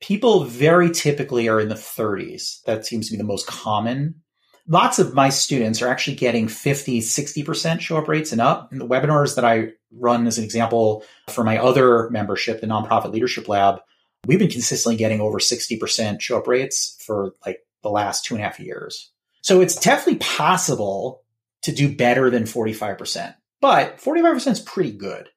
People 0.00 0.44
very 0.44 0.90
typically 0.90 1.48
are 1.48 1.60
in 1.60 1.68
the 1.68 1.74
30s. 1.74 2.62
That 2.64 2.86
seems 2.86 3.06
to 3.06 3.12
be 3.12 3.18
the 3.18 3.24
most 3.24 3.46
common 3.46 4.22
lots 4.68 4.98
of 4.98 5.14
my 5.14 5.28
students 5.28 5.80
are 5.82 5.88
actually 5.88 6.16
getting 6.16 6.48
50, 6.48 7.00
60% 7.00 7.80
show 7.80 7.96
up 7.96 8.08
rates 8.08 8.32
and 8.32 8.40
up. 8.40 8.72
In 8.72 8.78
the 8.78 8.86
webinars 8.86 9.36
that 9.36 9.44
I 9.44 9.72
run 9.92 10.26
as 10.26 10.38
an 10.38 10.44
example 10.44 11.04
for 11.28 11.44
my 11.44 11.58
other 11.58 12.10
membership, 12.10 12.60
the 12.60 12.66
Nonprofit 12.66 13.12
Leadership 13.12 13.48
Lab, 13.48 13.80
we've 14.26 14.38
been 14.38 14.50
consistently 14.50 14.96
getting 14.96 15.20
over 15.20 15.38
60% 15.38 16.20
show 16.20 16.38
up 16.38 16.48
rates 16.48 16.96
for 17.04 17.32
like 17.44 17.60
the 17.82 17.90
last 17.90 18.24
two 18.24 18.34
and 18.34 18.42
a 18.42 18.46
half 18.46 18.60
years. 18.60 19.10
So 19.42 19.60
it's 19.60 19.76
definitely 19.76 20.18
possible 20.18 21.22
to 21.62 21.72
do 21.72 21.94
better 21.94 22.30
than 22.30 22.44
45%, 22.44 23.34
but 23.60 23.98
45% 23.98 24.46
is 24.48 24.60
pretty 24.60 24.92
good. 24.92 25.28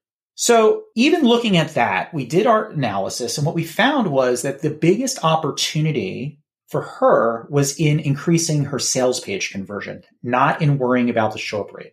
So 0.41 0.85
even 0.95 1.25
looking 1.25 1.57
at 1.57 1.73
that, 1.73 2.13
we 2.13 2.25
did 2.25 2.47
our 2.47 2.69
analysis 2.69 3.37
and 3.37 3.45
what 3.45 3.55
we 3.55 3.65
found 3.65 4.09
was 4.09 4.43
that 4.43 4.61
the 4.61 4.69
biggest 4.69 5.21
opportunity 5.21 6.39
for 6.69 6.81
her 6.81 7.45
was 7.49 7.77
in 7.77 7.99
increasing 7.99 8.63
her 8.63 8.79
sales 8.79 9.19
page 9.19 9.51
conversion, 9.51 10.03
not 10.23 10.61
in 10.61 10.77
worrying 10.77 11.09
about 11.09 11.33
the 11.33 11.39
show 11.39 11.59
up 11.59 11.73
rate. 11.73 11.91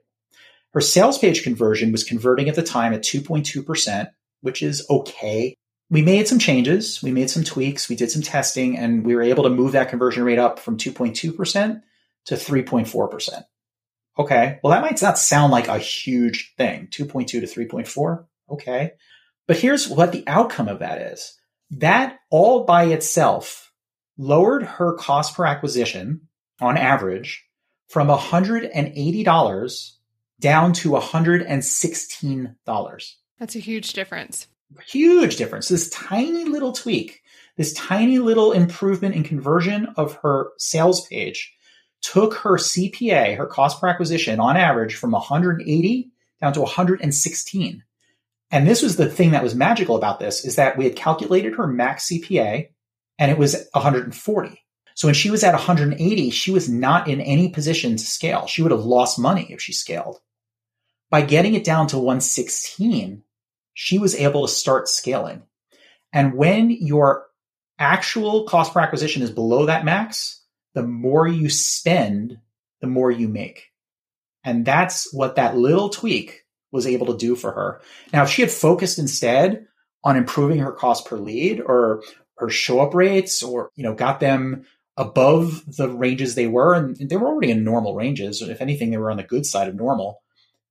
Her 0.74 0.80
sales 0.80 1.18
page 1.18 1.42
conversion 1.42 1.90
was 1.90 2.04
converting 2.04 2.48
at 2.48 2.54
the 2.54 2.62
time 2.62 2.92
at 2.92 3.02
2.2%, 3.02 4.10
which 4.42 4.62
is 4.62 4.86
okay. 4.88 5.56
We 5.90 6.02
made 6.02 6.28
some 6.28 6.38
changes, 6.38 7.02
we 7.02 7.10
made 7.10 7.30
some 7.30 7.42
tweaks, 7.42 7.88
we 7.88 7.96
did 7.96 8.12
some 8.12 8.22
testing, 8.22 8.78
and 8.78 9.04
we 9.04 9.16
were 9.16 9.22
able 9.22 9.42
to 9.42 9.50
move 9.50 9.72
that 9.72 9.88
conversion 9.88 10.22
rate 10.22 10.38
up 10.38 10.60
from 10.60 10.76
2.2% 10.76 11.82
to 12.26 12.34
3.4%. 12.36 13.44
Okay, 14.20 14.60
well, 14.62 14.70
that 14.70 14.82
might 14.82 15.02
not 15.02 15.18
sound 15.18 15.50
like 15.50 15.66
a 15.66 15.78
huge 15.78 16.54
thing 16.56 16.86
2.2 16.92 17.26
to 17.26 17.40
3.4. 17.40 18.24
Okay. 18.50 18.92
But 19.46 19.58
here's 19.58 19.88
what 19.88 20.12
the 20.12 20.24
outcome 20.26 20.68
of 20.68 20.80
that 20.80 21.00
is 21.00 21.38
that 21.70 22.18
all 22.30 22.64
by 22.64 22.84
itself 22.84 23.72
lowered 24.18 24.62
her 24.62 24.94
cost 24.94 25.36
per 25.36 25.44
acquisition 25.44 26.22
on 26.60 26.76
average 26.76 27.44
from 27.88 28.08
$180 28.08 29.92
down 30.40 30.72
to 30.72 30.90
$116. 30.90 33.14
That's 33.38 33.56
a 33.56 33.60
huge 33.60 33.92
difference. 33.92 34.48
Huge 34.86 35.36
difference. 35.36 35.68
This 35.68 35.88
tiny 35.90 36.44
little 36.44 36.72
tweak, 36.72 37.22
this 37.56 37.72
tiny 37.74 38.18
little 38.18 38.52
improvement 38.52 39.14
in 39.14 39.22
conversion 39.22 39.86
of 39.96 40.16
her 40.22 40.48
sales 40.58 41.06
page 41.06 41.52
took 42.02 42.34
her 42.34 42.56
CPA, 42.56 43.36
her 43.36 43.46
cost 43.46 43.80
per 43.80 43.88
acquisition 43.88 44.40
on 44.40 44.56
average 44.56 44.96
from 44.96 45.12
180 45.12 46.10
down 46.40 46.52
to 46.52 46.60
116. 46.60 47.82
And 48.50 48.66
this 48.66 48.82
was 48.82 48.96
the 48.96 49.10
thing 49.10 49.32
that 49.32 49.42
was 49.42 49.54
magical 49.54 49.96
about 49.96 50.20
this 50.20 50.44
is 50.44 50.56
that 50.56 50.76
we 50.76 50.84
had 50.84 50.96
calculated 50.96 51.54
her 51.54 51.66
max 51.66 52.08
CPA 52.08 52.68
and 53.18 53.30
it 53.30 53.38
was 53.38 53.68
140. 53.72 54.62
So 54.94 55.08
when 55.08 55.14
she 55.14 55.30
was 55.30 55.44
at 55.44 55.52
180, 55.52 56.30
she 56.30 56.50
was 56.50 56.68
not 56.68 57.08
in 57.08 57.20
any 57.20 57.50
position 57.50 57.96
to 57.96 58.06
scale. 58.06 58.46
She 58.46 58.62
would 58.62 58.70
have 58.70 58.84
lost 58.84 59.18
money 59.18 59.46
if 59.50 59.60
she 59.60 59.72
scaled. 59.72 60.20
By 61.10 61.22
getting 61.22 61.54
it 61.54 61.64
down 61.64 61.86
to 61.88 61.98
116, 61.98 63.22
she 63.74 63.98
was 63.98 64.14
able 64.14 64.46
to 64.46 64.52
start 64.52 64.88
scaling. 64.88 65.42
And 66.12 66.34
when 66.34 66.70
your 66.70 67.26
actual 67.78 68.44
cost 68.44 68.72
per 68.72 68.80
acquisition 68.80 69.22
is 69.22 69.30
below 69.30 69.66
that 69.66 69.84
max, 69.84 70.42
the 70.74 70.82
more 70.82 71.28
you 71.28 71.50
spend, 71.50 72.38
the 72.80 72.86
more 72.86 73.10
you 73.10 73.28
make. 73.28 73.70
And 74.44 74.64
that's 74.64 75.12
what 75.12 75.36
that 75.36 75.56
little 75.56 75.90
tweak 75.90 76.45
was 76.72 76.86
able 76.86 77.06
to 77.06 77.16
do 77.16 77.36
for 77.36 77.52
her. 77.52 77.80
Now, 78.12 78.24
if 78.24 78.30
she 78.30 78.42
had 78.42 78.50
focused 78.50 78.98
instead 78.98 79.66
on 80.04 80.16
improving 80.16 80.58
her 80.58 80.72
cost 80.72 81.06
per 81.06 81.16
lead 81.16 81.60
or 81.60 82.02
her 82.38 82.48
show 82.50 82.80
up 82.80 82.94
rates 82.94 83.42
or, 83.42 83.70
you 83.76 83.82
know, 83.82 83.94
got 83.94 84.20
them 84.20 84.66
above 84.96 85.64
the 85.76 85.88
ranges 85.88 86.34
they 86.34 86.46
were. 86.46 86.74
And 86.74 86.96
they 86.96 87.16
were 87.16 87.28
already 87.28 87.50
in 87.50 87.64
normal 87.64 87.94
ranges. 87.94 88.40
If 88.42 88.60
anything, 88.60 88.90
they 88.90 88.98
were 88.98 89.10
on 89.10 89.16
the 89.16 89.22
good 89.22 89.46
side 89.46 89.68
of 89.68 89.74
normal, 89.74 90.22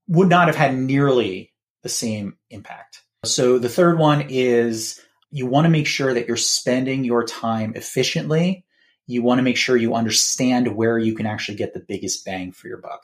would 0.07 0.29
not 0.29 0.47
have 0.47 0.55
had 0.55 0.75
nearly 0.75 1.53
the 1.83 1.89
same 1.89 2.37
impact. 2.49 3.03
So 3.23 3.59
the 3.59 3.69
third 3.69 3.97
one 3.97 4.27
is 4.29 5.01
you 5.31 5.45
want 5.45 5.65
to 5.65 5.71
make 5.71 5.87
sure 5.87 6.13
that 6.13 6.27
you're 6.27 6.37
spending 6.37 7.03
your 7.03 7.25
time 7.25 7.73
efficiently. 7.75 8.65
You 9.07 9.21
want 9.21 9.39
to 9.39 9.43
make 9.43 9.57
sure 9.57 9.75
you 9.75 9.93
understand 9.95 10.75
where 10.75 10.97
you 10.97 11.13
can 11.13 11.25
actually 11.25 11.57
get 11.57 11.73
the 11.73 11.85
biggest 11.85 12.25
bang 12.25 12.51
for 12.51 12.67
your 12.67 12.77
buck. 12.77 13.01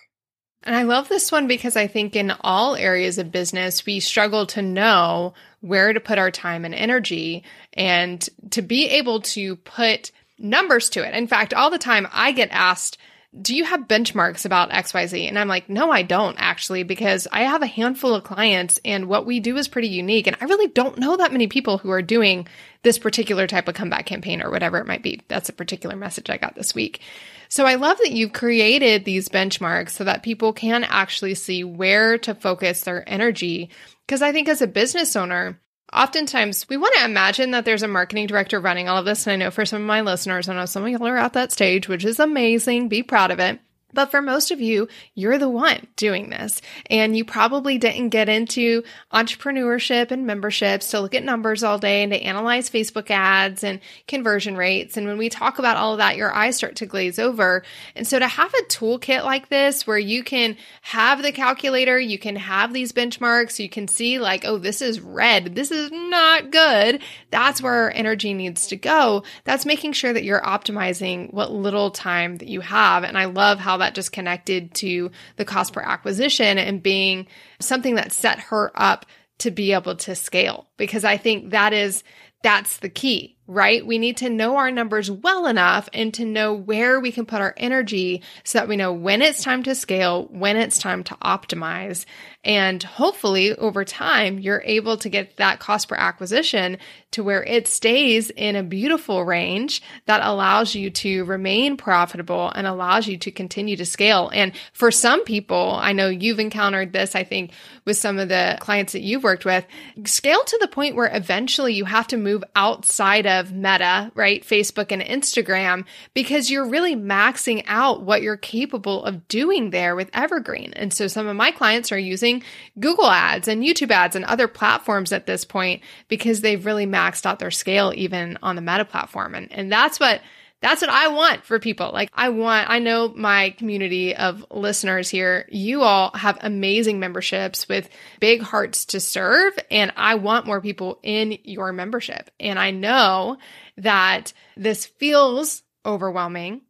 And 0.64 0.76
I 0.76 0.84
love 0.84 1.10
this 1.10 1.32
one 1.32 1.48
because 1.48 1.76
I 1.76 1.88
think 1.88 2.16
in 2.16 2.32
all 2.42 2.76
areas 2.76 3.18
of 3.18 3.32
business, 3.32 3.86
we 3.86 4.00
struggle 4.00 4.46
to 4.48 4.62
know 4.62 5.34
where 5.62 5.92
to 5.92 6.00
put 6.00 6.20
our 6.20 6.30
time 6.30 6.66
and 6.66 6.76
energy 6.76 7.44
and 7.74 8.28
to 8.52 8.62
be 8.62 8.88
able 8.90 9.22
to 9.22 9.56
put 9.58 10.12
numbers 10.38 10.90
to 10.92 11.08
it. 11.08 11.16
In 11.16 11.28
fact, 11.28 11.54
all 11.54 11.70
the 11.72 11.78
time 11.78 12.08
I 12.12 12.32
get 12.32 12.50
asked, 12.52 12.98
do 13.40 13.56
you 13.56 13.64
have 13.64 13.88
benchmarks 13.88 14.46
about 14.46 14.72
XYZ? 14.72 15.28
And 15.28 15.40
I'm 15.40 15.48
like, 15.48 15.70
no, 15.70 15.90
I 15.90 16.02
don't 16.02 16.36
actually, 16.38 16.84
because 16.84 17.30
I 17.32 17.44
have 17.44 17.62
a 17.62 17.68
handful 17.68 18.14
of 18.14 18.26
clients 18.26 18.78
and 18.84 19.08
what 19.08 19.26
we 19.26 19.40
do 19.40 19.56
is 19.56 19.70
pretty 19.70 19.88
unique. 19.88 20.28
And 20.28 20.36
I 20.42 20.46
really 20.46 20.68
don't 20.68 20.98
know 20.98 21.16
that 21.16 21.32
many 21.32 21.48
people 21.48 21.78
who 21.78 21.92
are 21.92 22.02
doing 22.02 22.46
this 22.84 23.00
particular 23.00 23.48
type 23.48 23.70
of 23.70 23.76
comeback 23.76 24.06
campaign 24.06 24.42
or 24.42 24.52
whatever 24.52 24.80
it 24.80 24.88
might 24.88 25.02
be. 25.02 25.22
That's 25.30 25.48
a 25.48 25.54
particular 25.54 25.96
message 25.96 26.30
I 26.30 26.36
got 26.36 26.56
this 26.56 26.76
week. 26.76 27.00
So 27.48 27.66
I 27.66 27.76
love 27.76 27.98
that 28.00 28.12
you've 28.12 28.34
created 28.34 29.06
these 29.06 29.30
benchmarks 29.30 29.92
so 29.92 30.04
that 30.04 30.24
people 30.24 30.52
can 30.52 30.84
actually 30.84 31.36
see 31.36 31.64
where 31.64 32.18
to 32.20 32.36
focus 32.36 32.82
their 32.82 33.08
energy. 33.08 33.70
Because 34.06 34.22
I 34.22 34.34
think 34.34 34.50
as 34.50 34.62
a 34.62 34.68
business 34.68 35.16
owner, 35.16 35.58
oftentimes 35.94 36.68
we 36.70 36.78
want 36.78 36.94
to 36.96 37.06
imagine 37.06 37.52
that 37.52 37.66
there's 37.66 37.84
a 37.84 37.88
marketing 37.88 38.28
director 38.28 38.60
running 38.60 38.88
all 38.88 38.98
of 38.98 39.06
this. 39.06 39.28
And 39.28 39.34
I 39.34 39.36
know 39.38 39.52
for 39.52 39.66
some 39.66 39.82
of 39.82 39.88
my 39.88 40.02
listeners, 40.02 40.50
I 40.50 40.56
know 40.56 40.66
some 40.66 40.84
of 40.84 40.90
y'all 40.90 41.08
are 41.08 41.18
at 41.18 41.34
that 41.34 41.52
stage, 41.52 41.88
which 41.88 42.06
is 42.06 42.20
amazing. 42.20 42.90
Be 42.90 43.04
proud 43.04 43.32
of 43.32 43.40
it. 43.40 43.60
But 43.94 44.12
for 44.12 44.22
most 44.22 44.52
of 44.52 44.62
you, 44.62 44.88
you're 45.16 45.38
the 45.38 45.50
one 45.50 45.88
doing 45.96 46.30
this. 46.30 46.62
And 46.90 47.16
you 47.16 47.26
probably 47.26 47.78
didn't 47.78 48.10
get 48.10 48.30
into 48.30 48.84
entrepreneurship 49.14 50.12
and 50.12 50.26
memberships 50.26 50.92
to 50.92 51.00
look 51.00 51.16
at 51.16 51.24
numbers 51.24 51.64
all 51.64 51.78
day 51.78 52.04
and 52.04 52.12
to 52.12 52.22
analyze 52.22 52.70
Facebook 52.70 53.10
ads 53.10 53.64
and 53.64 53.80
conversion 54.08 54.56
rates. 54.56 54.98
And 54.98 55.08
when 55.08 55.18
we 55.18 55.30
talk 55.30 55.60
about 55.60 55.78
all 55.78 55.94
of 55.94 55.98
that, 56.00 56.18
your 56.18 56.34
eyes 56.34 56.56
start 56.56 56.76
to 56.78 56.86
glaze 56.86 57.20
over. 57.20 57.64
And 57.96 58.08
so 58.08 58.20
to 58.20 58.28
have 58.28 58.54
a 58.54 58.64
toolkit 58.64 59.24
like 59.24 59.50
this 59.50 59.86
where 59.86 59.98
you 59.98 60.24
can 60.24 60.58
have 60.82 61.22
the 61.22 61.32
calculator, 61.32 62.00
you 62.00 62.20
can 62.20 62.36
have 62.36 62.74
these 62.74 62.92
benchmarks, 62.92 63.60
you 63.60 63.70
can 63.70 63.88
see 63.88 64.20
like, 64.20 64.46
oh, 64.46 64.58
this 64.58 64.82
is 64.82 65.00
red, 65.00 65.56
this 65.56 65.72
is 65.72 65.92
not 65.92 66.52
good. 66.52 67.02
That's 67.30 67.62
where 67.62 67.96
energy 67.96 68.34
needs 68.34 68.68
to 68.68 68.76
go. 68.76 69.24
That's 69.44 69.66
making 69.66 69.94
sure 69.94 70.14
that 70.14 70.24
you're 70.24 70.42
optimizing 70.42 71.34
what 71.34 71.52
little 71.52 71.92
time 71.92 72.38
that 72.38 72.48
you 72.48 72.62
have. 72.62 73.04
And 73.04 73.18
I 73.18 73.26
love 73.26 73.60
how 73.60 73.78
that 73.82 73.96
just 73.96 74.12
connected 74.12 74.74
to 74.76 75.12
the 75.36 75.46
cost 75.46 75.74
per 75.74 75.82
acquisition 75.82 76.58
and 76.58 76.82
being 76.82 77.28
something 77.60 77.96
that 77.96 78.12
set 78.12 78.40
her 78.40 78.72
up 78.76 79.06
to 79.40 79.52
be 79.52 79.74
able 79.74 79.96
to 79.96 80.16
scale 80.16 80.68
because 80.78 81.04
I 81.04 81.18
think 81.18 81.52
that 81.52 81.74
is 81.74 82.04
that's 82.44 82.78
the 82.78 82.90
key, 82.90 83.38
right? 83.46 83.86
We 83.86 84.00
need 84.00 84.18
to 84.18 84.30
know 84.30 84.58
our 84.58 84.72
numbers 84.72 85.12
well 85.12 85.46
enough 85.46 85.90
and 85.94 86.14
to 86.16 86.26
know 86.26 86.54
where 86.54 87.00
we 87.00 87.12
can 87.12 87.26
put 87.26 87.42
our 87.42 87.54
energy 87.56 88.24
so 88.44 88.60
that 88.60 88.68
we 88.68 88.78
know 88.78 88.94
when 88.94 89.22
it's 89.22 89.44
time 89.44 89.64
to 89.64 89.76
scale, 89.76 90.26
when 90.32 90.58
it's 90.58 90.80
time 90.80 91.04
to 91.06 91.16
optimize. 91.16 92.06
And 92.44 92.82
hopefully 92.82 93.56
over 93.56 93.86
time, 93.86 94.40
you're 94.40 94.64
able 94.66 94.98
to 94.98 95.10
get 95.10 95.38
that 95.38 95.60
cost 95.60 95.88
per 95.88 95.96
acquisition 95.96 96.80
to 97.12 97.24
where 97.24 97.44
it 97.44 97.68
stays 97.68 98.30
in 98.30 98.56
a 98.56 98.64
beautiful 98.64 99.24
range 99.24 99.84
that 100.06 100.22
allows 100.24 100.74
you 100.74 100.90
to 100.90 101.26
remain 101.26 101.78
profitable 101.78 102.50
and 102.56 102.66
allows 102.66 103.06
you 103.06 103.18
to 103.18 103.32
continue 103.32 103.76
to 103.76 103.86
scale. 103.86 104.32
And 104.34 104.54
for 104.74 104.92
some 104.92 105.24
people, 105.26 105.78
I 105.80 105.92
know 105.92 106.08
you've 106.08 106.40
encountered 106.40 106.94
this, 106.94 107.14
I 107.14 107.26
think, 107.26 107.52
with 107.86 107.98
some 107.98 108.18
of 108.18 108.30
the 108.30 108.58
clients 108.60 108.94
that 108.94 109.02
you've 109.02 109.24
worked 109.24 109.46
with, 109.46 109.66
scale 110.06 110.44
to 110.44 110.58
the 110.62 110.68
point 110.68 110.96
where 110.96 111.12
eventually 111.14 111.74
you 111.74 111.86
have 111.86 112.08
to 112.08 112.18
move 112.18 112.44
outside 112.56 113.28
of 113.28 113.52
Meta, 113.52 114.12
right? 114.16 114.44
Facebook 114.44 114.92
and 114.92 115.02
Instagram, 115.02 115.86
because 116.14 116.50
you're 116.50 116.70
really 116.70 116.96
maxing 116.96 117.64
out 117.68 118.04
what 118.04 118.22
you're 118.22 118.38
capable 118.38 119.04
of 119.04 119.28
doing 119.28 119.70
there 119.70 119.96
with 119.96 120.10
Evergreen. 120.14 120.74
And 120.74 120.94
so 120.94 121.08
some 121.08 121.28
of 121.28 121.36
my 121.36 121.52
clients 121.52 121.92
are 121.92 122.00
using 122.00 122.31
Google 122.80 123.10
ads 123.10 123.48
and 123.48 123.64
YouTube 123.64 123.92
ads 123.92 124.16
and 124.16 124.26
other 124.26 124.48
platforms 124.48 125.12
at 125.12 125.26
this 125.26 125.46
point 125.46 125.82
because 126.08 126.42
they've 126.42 126.66
really 126.66 126.86
maxed 126.86 127.26
out 127.26 127.40
their 127.40 127.52
scale 127.52 127.92
even 127.96 128.38
on 128.42 128.56
the 128.56 128.62
Meta 128.62 128.86
platform. 128.86 129.36
And, 129.36 129.52
and 129.52 129.72
that's 129.72 130.00
what 130.00 130.22
that's 130.62 130.82
what 130.82 130.92
I 130.92 131.08
want 131.08 131.44
for 131.44 131.60
people. 131.60 131.90
Like 131.92 132.10
I 132.14 132.30
want, 132.30 132.70
I 132.70 132.80
know 132.80 133.12
my 133.16 133.50
community 133.52 134.16
of 134.16 134.46
listeners 134.52 135.10
here, 135.10 135.48
you 135.50 135.82
all 135.82 136.12
have 136.14 136.38
amazing 136.42 137.00
memberships 137.00 137.68
with 137.68 137.90
big 138.20 138.42
hearts 138.42 138.86
to 138.86 139.00
serve. 139.00 139.58
And 139.72 139.92
I 139.98 140.16
want 140.16 140.46
more 140.46 140.62
people 140.62 141.00
in 141.02 141.40
your 141.44 141.74
membership. 141.74 142.30
And 142.40 142.60
I 142.60 142.70
know 142.72 143.38
that 143.78 144.34
this 144.56 144.86
feels 144.86 145.64
overwhelming, 145.84 146.62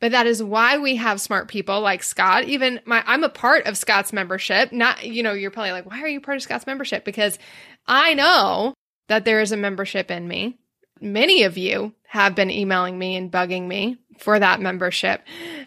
but 0.00 0.12
that 0.12 0.26
is 0.26 0.42
why 0.42 0.78
we 0.78 0.96
have 0.96 1.20
smart 1.20 1.48
people 1.48 1.80
like 1.80 2.02
Scott. 2.02 2.44
Even 2.44 2.80
my, 2.86 3.04
I'm 3.06 3.22
a 3.22 3.28
part 3.28 3.66
of 3.66 3.76
Scott's 3.76 4.12
membership. 4.12 4.72
Not, 4.72 5.04
you 5.04 5.22
know, 5.22 5.32
you're 5.32 5.50
probably 5.50 5.72
like, 5.72 5.88
why 5.88 6.00
are 6.02 6.08
you 6.08 6.20
part 6.20 6.36
of 6.36 6.42
Scott's 6.42 6.66
membership? 6.66 7.04
Because 7.04 7.38
I 7.86 8.14
know 8.14 8.74
that 9.08 9.24
there 9.24 9.40
is 9.40 9.52
a 9.52 9.56
membership 9.56 10.10
in 10.10 10.26
me. 10.26 10.58
Many 11.00 11.44
of 11.44 11.58
you 11.58 11.94
have 12.08 12.34
been 12.34 12.50
emailing 12.50 12.98
me 12.98 13.16
and 13.16 13.30
bugging 13.30 13.66
me 13.66 13.98
for 14.18 14.38
that 14.38 14.60
membership. 14.60 15.22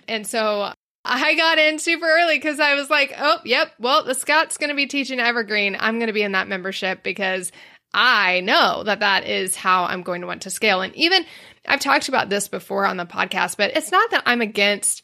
And 0.07 0.25
so 0.25 0.73
I 1.05 1.36
got 1.36 1.57
in 1.57 1.79
super 1.79 2.05
early 2.05 2.38
because 2.38 2.59
I 2.59 2.75
was 2.75 2.89
like, 2.89 3.13
oh, 3.17 3.39
yep, 3.43 3.71
well, 3.79 4.03
the 4.03 4.15
Scott's 4.15 4.57
going 4.57 4.69
to 4.69 4.75
be 4.75 4.88
teaching 4.88 5.19
Evergreen. 5.19 5.75
I'm 5.79 5.99
going 5.99 6.07
to 6.07 6.13
be 6.13 6.23
in 6.23 6.31
that 6.31 6.47
membership 6.47 7.03
because 7.03 7.51
I 7.93 8.39
know 8.39 8.84
that 8.84 9.01
that 9.01 9.27
is 9.27 9.55
how 9.55 9.86
I'm 9.86 10.01
going 10.01 10.21
to 10.21 10.27
want 10.27 10.43
to 10.43 10.49
scale. 10.49 10.81
And 10.81 10.95
even 10.95 11.25
I've 11.66 11.80
talked 11.80 12.09
about 12.09 12.30
this 12.30 12.47
before 12.47 12.86
on 12.86 12.97
the 12.97 13.05
podcast, 13.05 13.57
but 13.57 13.76
it's 13.76 13.91
not 13.91 14.11
that 14.11 14.24
I'm 14.26 14.41
against 14.41 15.03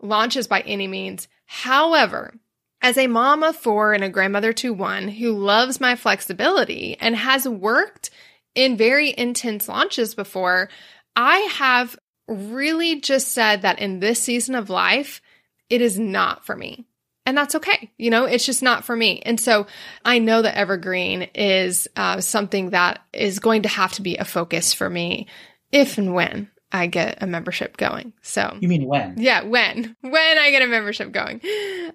launches 0.00 0.46
by 0.46 0.60
any 0.60 0.86
means. 0.86 1.28
However, 1.46 2.34
as 2.82 2.96
a 2.96 3.06
mom 3.06 3.42
of 3.42 3.56
four 3.56 3.92
and 3.92 4.02
a 4.02 4.08
grandmother 4.08 4.52
to 4.54 4.72
one 4.72 5.08
who 5.08 5.32
loves 5.32 5.80
my 5.80 5.96
flexibility 5.96 6.96
and 7.00 7.14
has 7.14 7.46
worked 7.46 8.10
in 8.54 8.76
very 8.76 9.14
intense 9.16 9.68
launches 9.68 10.14
before, 10.14 10.68
I 11.14 11.38
have 11.52 11.98
really 12.26 13.00
just 13.00 13.28
said 13.28 13.62
that 13.62 13.80
in 13.80 14.00
this 14.00 14.20
season 14.20 14.54
of 14.54 14.70
life, 14.70 15.20
it 15.68 15.80
is 15.80 15.98
not 15.98 16.46
for 16.46 16.56
me. 16.56 16.86
And 17.26 17.36
that's 17.36 17.54
okay. 17.56 17.92
You 17.98 18.10
know, 18.10 18.24
it's 18.24 18.46
just 18.46 18.62
not 18.62 18.84
for 18.84 18.96
me. 18.96 19.20
And 19.24 19.38
so 19.38 19.66
I 20.04 20.18
know 20.18 20.42
that 20.42 20.56
Evergreen 20.56 21.28
is 21.34 21.86
uh, 21.94 22.20
something 22.20 22.70
that 22.70 23.00
is 23.12 23.38
going 23.38 23.62
to 23.62 23.68
have 23.68 23.92
to 23.92 24.02
be 24.02 24.16
a 24.16 24.24
focus 24.24 24.72
for 24.72 24.88
me 24.88 25.26
if 25.72 25.98
and 25.98 26.14
when 26.14 26.50
I 26.72 26.86
get 26.86 27.22
a 27.22 27.26
membership 27.26 27.76
going. 27.76 28.12
So 28.22 28.56
you 28.60 28.68
mean 28.68 28.86
when? 28.86 29.14
Yeah, 29.18 29.42
when. 29.42 29.96
When 30.02 30.38
I 30.38 30.50
get 30.50 30.62
a 30.62 30.66
membership 30.66 31.12
going. 31.12 31.40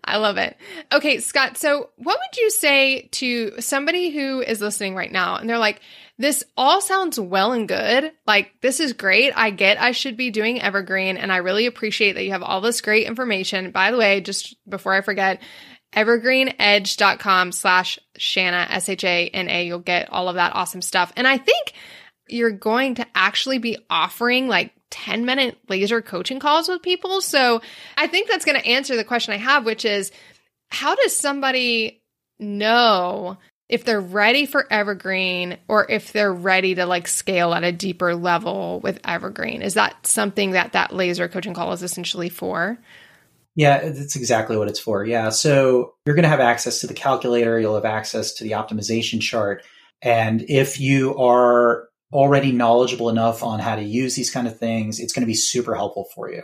I 0.03 0.17
love 0.17 0.37
it. 0.37 0.57
Okay, 0.91 1.19
Scott, 1.19 1.57
so 1.57 1.89
what 1.95 2.19
would 2.19 2.37
you 2.37 2.49
say 2.49 3.07
to 3.13 3.61
somebody 3.61 4.09
who 4.09 4.41
is 4.41 4.61
listening 4.61 4.95
right 4.95 5.11
now 5.11 5.37
and 5.37 5.49
they're 5.49 5.57
like, 5.57 5.79
this 6.17 6.43
all 6.55 6.81
sounds 6.81 7.19
well 7.19 7.51
and 7.51 7.67
good. 7.67 8.11
Like, 8.25 8.53
this 8.61 8.79
is 8.79 8.93
great. 8.93 9.33
I 9.35 9.49
get 9.49 9.81
I 9.81 9.91
should 9.91 10.15
be 10.15 10.31
doing 10.31 10.61
Evergreen, 10.61 11.17
and 11.17 11.31
I 11.31 11.37
really 11.37 11.65
appreciate 11.65 12.13
that 12.13 12.23
you 12.23 12.31
have 12.31 12.43
all 12.43 12.61
this 12.61 12.79
great 12.79 13.05
information. 13.05 13.71
By 13.71 13.91
the 13.91 13.97
way, 13.97 14.21
just 14.21 14.55
before 14.69 14.93
I 14.93 15.01
forget, 15.01 15.41
evergreenedge.com 15.91 17.51
slash 17.51 17.99
Shana, 18.17 18.65
S 18.69 18.87
H 18.87 19.03
A 19.03 19.27
N 19.27 19.49
A. 19.49 19.65
You'll 19.65 19.79
get 19.79 20.09
all 20.09 20.29
of 20.29 20.35
that 20.35 20.55
awesome 20.55 20.81
stuff. 20.81 21.11
And 21.17 21.27
I 21.27 21.37
think 21.37 21.73
you're 22.27 22.51
going 22.51 22.95
to 22.95 23.05
actually 23.15 23.57
be 23.57 23.77
offering 23.89 24.47
like 24.47 24.73
10 24.91 25.25
minute 25.25 25.57
laser 25.67 26.01
coaching 26.01 26.39
calls 26.39 26.67
with 26.67 26.81
people. 26.81 27.21
So 27.21 27.61
I 27.97 28.07
think 28.07 28.29
that's 28.29 28.45
going 28.45 28.59
to 28.59 28.67
answer 28.67 28.95
the 28.95 29.03
question 29.03 29.33
I 29.33 29.37
have, 29.37 29.65
which 29.65 29.85
is 29.85 30.11
how 30.69 30.95
does 30.95 31.15
somebody 31.15 32.01
know 32.39 33.37
if 33.67 33.83
they're 33.83 34.01
ready 34.01 34.45
for 34.45 34.67
evergreen 34.71 35.57
or 35.67 35.89
if 35.89 36.13
they're 36.13 36.33
ready 36.33 36.75
to 36.75 36.85
like 36.85 37.07
scale 37.07 37.53
at 37.53 37.63
a 37.63 37.71
deeper 37.71 38.15
level 38.15 38.79
with 38.81 38.99
evergreen? 39.03 39.61
Is 39.61 39.73
that 39.73 40.05
something 40.05 40.51
that 40.51 40.73
that 40.73 40.93
laser 40.93 41.27
coaching 41.27 41.53
call 41.53 41.73
is 41.73 41.83
essentially 41.83 42.29
for? 42.29 42.77
Yeah 43.55 43.89
that's 43.89 44.15
exactly 44.15 44.57
what 44.57 44.67
it's 44.67 44.79
for. 44.79 45.05
Yeah 45.05 45.29
so 45.29 45.95
you're 46.05 46.15
going 46.15 46.23
to 46.23 46.29
have 46.29 46.39
access 46.39 46.79
to 46.81 46.87
the 46.87 46.93
calculator 46.93 47.59
you'll 47.59 47.75
have 47.75 47.85
access 47.85 48.33
to 48.33 48.43
the 48.43 48.51
optimization 48.51 49.21
chart 49.21 49.63
and 50.01 50.45
if 50.47 50.79
you 50.79 51.17
are 51.17 51.87
already 52.13 52.51
knowledgeable 52.51 53.09
enough 53.09 53.43
on 53.43 53.59
how 53.59 53.75
to 53.75 53.83
use 53.83 54.15
these 54.15 54.31
kind 54.31 54.47
of 54.47 54.57
things 54.57 54.99
it's 54.99 55.13
going 55.13 55.23
to 55.23 55.27
be 55.27 55.35
super 55.35 55.75
helpful 55.75 56.07
for 56.15 56.31
you 56.31 56.43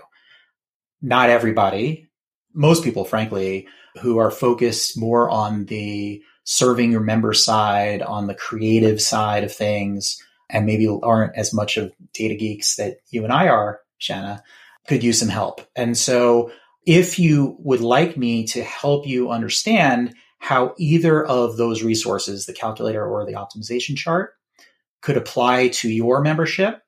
not 1.01 1.29
everybody 1.29 2.09
most 2.53 2.83
people 2.83 3.05
frankly 3.05 3.67
who 4.01 4.17
are 4.17 4.31
focused 4.31 4.97
more 4.97 5.29
on 5.29 5.65
the 5.65 6.21
serving 6.43 6.91
your 6.91 7.01
member 7.01 7.33
side, 7.33 8.01
on 8.01 8.27
the 8.27 8.35
creative 8.35 9.01
side 9.01 9.43
of 9.43 9.53
things, 9.53 10.17
and 10.49 10.65
maybe 10.65 10.87
aren't 11.03 11.35
as 11.35 11.53
much 11.53 11.77
of 11.77 11.91
data 12.13 12.35
geeks 12.35 12.75
that 12.75 12.97
you 13.09 13.23
and 13.23 13.31
I 13.31 13.47
are, 13.47 13.79
Shana, 13.99 14.41
could 14.87 15.03
use 15.03 15.19
some 15.19 15.29
help. 15.29 15.61
And 15.75 15.97
so 15.97 16.51
if 16.85 17.19
you 17.19 17.55
would 17.59 17.81
like 17.81 18.17
me 18.17 18.45
to 18.47 18.63
help 18.63 19.07
you 19.07 19.29
understand 19.29 20.15
how 20.39 20.73
either 20.77 21.23
of 21.23 21.57
those 21.57 21.83
resources, 21.83 22.45
the 22.45 22.53
calculator 22.53 23.05
or 23.05 23.25
the 23.25 23.33
optimization 23.33 23.95
chart, 23.95 24.33
could 25.01 25.17
apply 25.17 25.69
to 25.69 25.89
your 25.89 26.21
membership, 26.21 26.81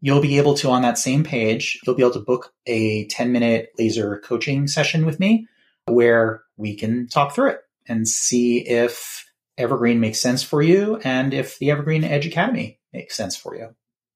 you'll 0.00 0.20
be 0.20 0.38
able 0.38 0.54
to, 0.54 0.70
on 0.70 0.82
that 0.82 0.98
same 0.98 1.24
page, 1.24 1.80
you'll 1.84 1.96
be 1.96 2.02
able 2.02 2.12
to 2.12 2.20
book 2.20 2.52
a 2.66 3.06
10 3.08 3.32
minute 3.32 3.70
laser 3.78 4.18
coaching 4.24 4.66
session 4.66 5.04
with 5.04 5.18
me 5.18 5.46
where 5.86 6.42
we 6.56 6.76
can 6.76 7.08
talk 7.08 7.34
through 7.34 7.50
it 7.50 7.60
and 7.88 8.08
see 8.08 8.58
if 8.58 9.24
Evergreen 9.58 10.00
makes 10.00 10.20
sense 10.20 10.42
for 10.42 10.62
you 10.62 10.96
and 11.04 11.32
if 11.32 11.58
the 11.58 11.70
Evergreen 11.70 12.04
Edge 12.04 12.26
Academy 12.26 12.78
makes 12.92 13.16
sense 13.16 13.36
for 13.36 13.56
you. 13.56 13.74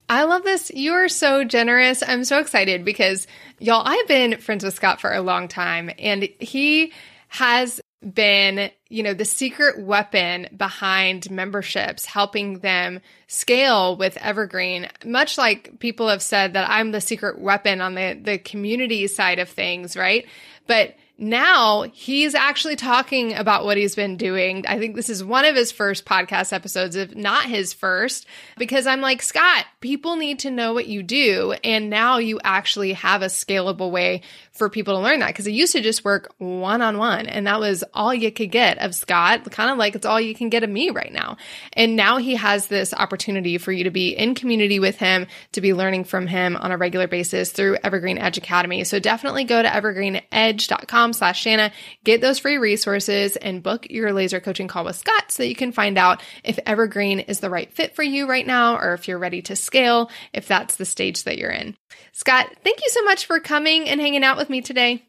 I 0.09 0.24
love 0.24 0.42
this. 0.42 0.72
You 0.74 0.92
are 0.94 1.09
so 1.09 1.44
generous. 1.44 2.03
I'm 2.05 2.24
so 2.24 2.40
excited 2.40 2.84
because, 2.84 3.28
y'all, 3.61 3.82
I've 3.86 4.09
been 4.09 4.38
friends 4.38 4.64
with 4.64 4.74
Scott 4.74 5.01
for 5.01 5.12
a 5.12 5.22
long 5.22 5.46
time 5.46 5.90
and 5.98 6.28
he 6.40 6.92
has 7.28 7.80
been, 8.03 8.70
you 8.88 9.03
know, 9.03 9.12
the 9.12 9.24
secret 9.24 9.78
weapon 9.78 10.48
behind 10.57 11.30
memberships, 11.30 12.07
helping 12.07 12.61
them 12.61 13.01
scale 13.26 13.96
with 13.96 14.16
Evergreen. 14.16 14.88
Much 15.05 15.36
like 15.36 15.78
people 15.80 16.09
have 16.09 16.22
said 16.22 16.55
that 16.55 16.70
I'm 16.70 16.92
the 16.92 17.01
secret 17.01 17.38
weapon 17.38 17.80
on 17.80 17.94
the, 17.94 18.18
the 18.20 18.38
community 18.38 19.07
side 19.07 19.38
of 19.38 19.48
things, 19.48 19.96
right? 19.96 20.26
But 20.66 20.94
now 21.20 21.82
he's 21.92 22.34
actually 22.34 22.76
talking 22.76 23.34
about 23.34 23.66
what 23.66 23.76
he's 23.76 23.94
been 23.94 24.16
doing. 24.16 24.64
I 24.66 24.78
think 24.78 24.96
this 24.96 25.11
is 25.11 25.22
one 25.22 25.44
of 25.44 25.55
his 25.55 25.70
first 25.70 26.07
podcast 26.07 26.51
episodes, 26.55 26.96
if 26.96 27.14
not 27.14 27.44
his 27.44 27.74
first, 27.74 28.26
because 28.57 28.86
I'm 28.86 29.03
like, 29.03 29.20
Scott, 29.20 29.66
people 29.80 30.16
need 30.16 30.38
to 30.40 30.51
know 30.51 30.72
what 30.72 30.86
you 30.86 31.03
do. 31.03 31.53
And 31.62 31.90
now 31.90 32.16
you 32.16 32.40
actually 32.42 32.94
have 32.94 33.20
a 33.20 33.26
scalable 33.26 33.90
way 33.90 34.22
for 34.61 34.68
people 34.68 34.94
to 34.94 35.00
learn 35.00 35.20
that 35.20 35.28
because 35.28 35.46
it 35.46 35.52
used 35.52 35.72
to 35.72 35.80
just 35.80 36.04
work 36.04 36.34
one 36.36 36.82
on 36.82 36.98
one. 36.98 37.24
And 37.24 37.46
that 37.46 37.61
was 37.61 37.82
all 37.94 38.12
you 38.12 38.30
could 38.30 38.50
get 38.50 38.76
of 38.76 38.94
Scott, 38.94 39.50
kind 39.50 39.70
of 39.70 39.78
like 39.78 39.94
it's 39.94 40.04
all 40.04 40.20
you 40.20 40.34
can 40.34 40.50
get 40.50 40.62
of 40.62 40.68
me 40.68 40.90
right 40.90 41.11
now. 41.11 41.38
And 41.72 41.96
now 41.96 42.18
he 42.18 42.34
has 42.34 42.66
this 42.66 42.92
opportunity 42.92 43.56
for 43.56 43.72
you 43.72 43.84
to 43.84 43.90
be 43.90 44.11
in 44.11 44.34
community 44.34 44.78
with 44.78 44.98
him, 44.98 45.26
to 45.52 45.62
be 45.62 45.72
learning 45.72 46.04
from 46.04 46.26
him 46.26 46.56
on 46.56 46.72
a 46.72 46.76
regular 46.76 47.08
basis 47.08 47.52
through 47.52 47.78
Evergreen 47.82 48.18
Edge 48.18 48.36
Academy. 48.36 48.84
So 48.84 48.98
definitely 48.98 49.44
go 49.44 49.62
to 49.62 49.68
evergreenedge.com 49.68 51.14
slash 51.14 51.42
Shana, 51.42 51.72
get 52.04 52.20
those 52.20 52.38
free 52.38 52.58
resources 52.58 53.36
and 53.36 53.62
book 53.62 53.86
your 53.88 54.12
laser 54.12 54.40
coaching 54.40 54.68
call 54.68 54.84
with 54.84 54.96
Scott 54.96 55.32
so 55.32 55.42
that 55.42 55.48
you 55.48 55.56
can 55.56 55.72
find 55.72 55.96
out 55.96 56.22
if 56.44 56.58
Evergreen 56.66 57.20
is 57.20 57.40
the 57.40 57.48
right 57.48 57.72
fit 57.72 57.96
for 57.96 58.02
you 58.02 58.28
right 58.28 58.46
now 58.46 58.76
or 58.76 58.92
if 58.92 59.08
you're 59.08 59.18
ready 59.18 59.40
to 59.40 59.56
scale, 59.56 60.11
if 60.34 60.46
that's 60.46 60.76
the 60.76 60.84
stage 60.84 61.24
that 61.24 61.38
you're 61.38 61.50
in. 61.50 61.78
Scott, 62.12 62.54
thank 62.62 62.80
you 62.82 62.90
so 62.90 63.02
much 63.04 63.26
for 63.26 63.40
coming 63.40 63.88
and 63.88 64.00
hanging 64.00 64.24
out 64.24 64.36
with 64.36 64.49
me 64.51 64.61
today. 64.61 65.05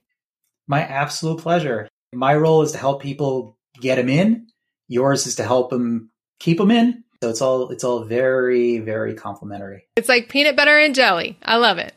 My 0.68 0.82
absolute 0.82 1.40
pleasure. 1.40 1.88
My 2.14 2.36
role 2.36 2.62
is 2.62 2.72
to 2.74 2.78
help 2.78 3.02
people 3.02 3.58
get 3.80 3.96
them 3.96 4.10
in. 4.10 4.48
Yours 4.88 5.28
is 5.28 5.36
to 5.36 5.44
help 5.44 5.70
them 5.70 6.12
keep 6.40 6.58
them 6.58 6.72
in. 6.72 7.04
So 7.24 7.30
it's 7.30 7.42
all 7.42 7.70
it's 7.70 7.84
all 7.84 8.04
very 8.04 8.80
very 8.80 9.14
complimentary. 9.14 9.88
It's 9.96 10.10
like 10.10 10.30
peanut 10.30 10.56
butter 10.56 10.78
and 10.78 10.96
jelly. 10.96 11.38
I 11.44 11.58
love 11.58 11.78
it. 11.78 11.94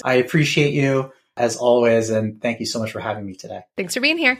I 0.04 0.14
appreciate 0.14 0.74
you 0.74 1.12
as 1.36 1.56
always 1.56 2.10
and 2.10 2.40
thank 2.40 2.60
you 2.60 2.66
so 2.66 2.78
much 2.78 2.92
for 2.92 3.00
having 3.00 3.26
me 3.26 3.34
today. 3.34 3.62
Thanks 3.76 3.94
for 3.94 4.00
being 4.00 4.18
here. 4.18 4.38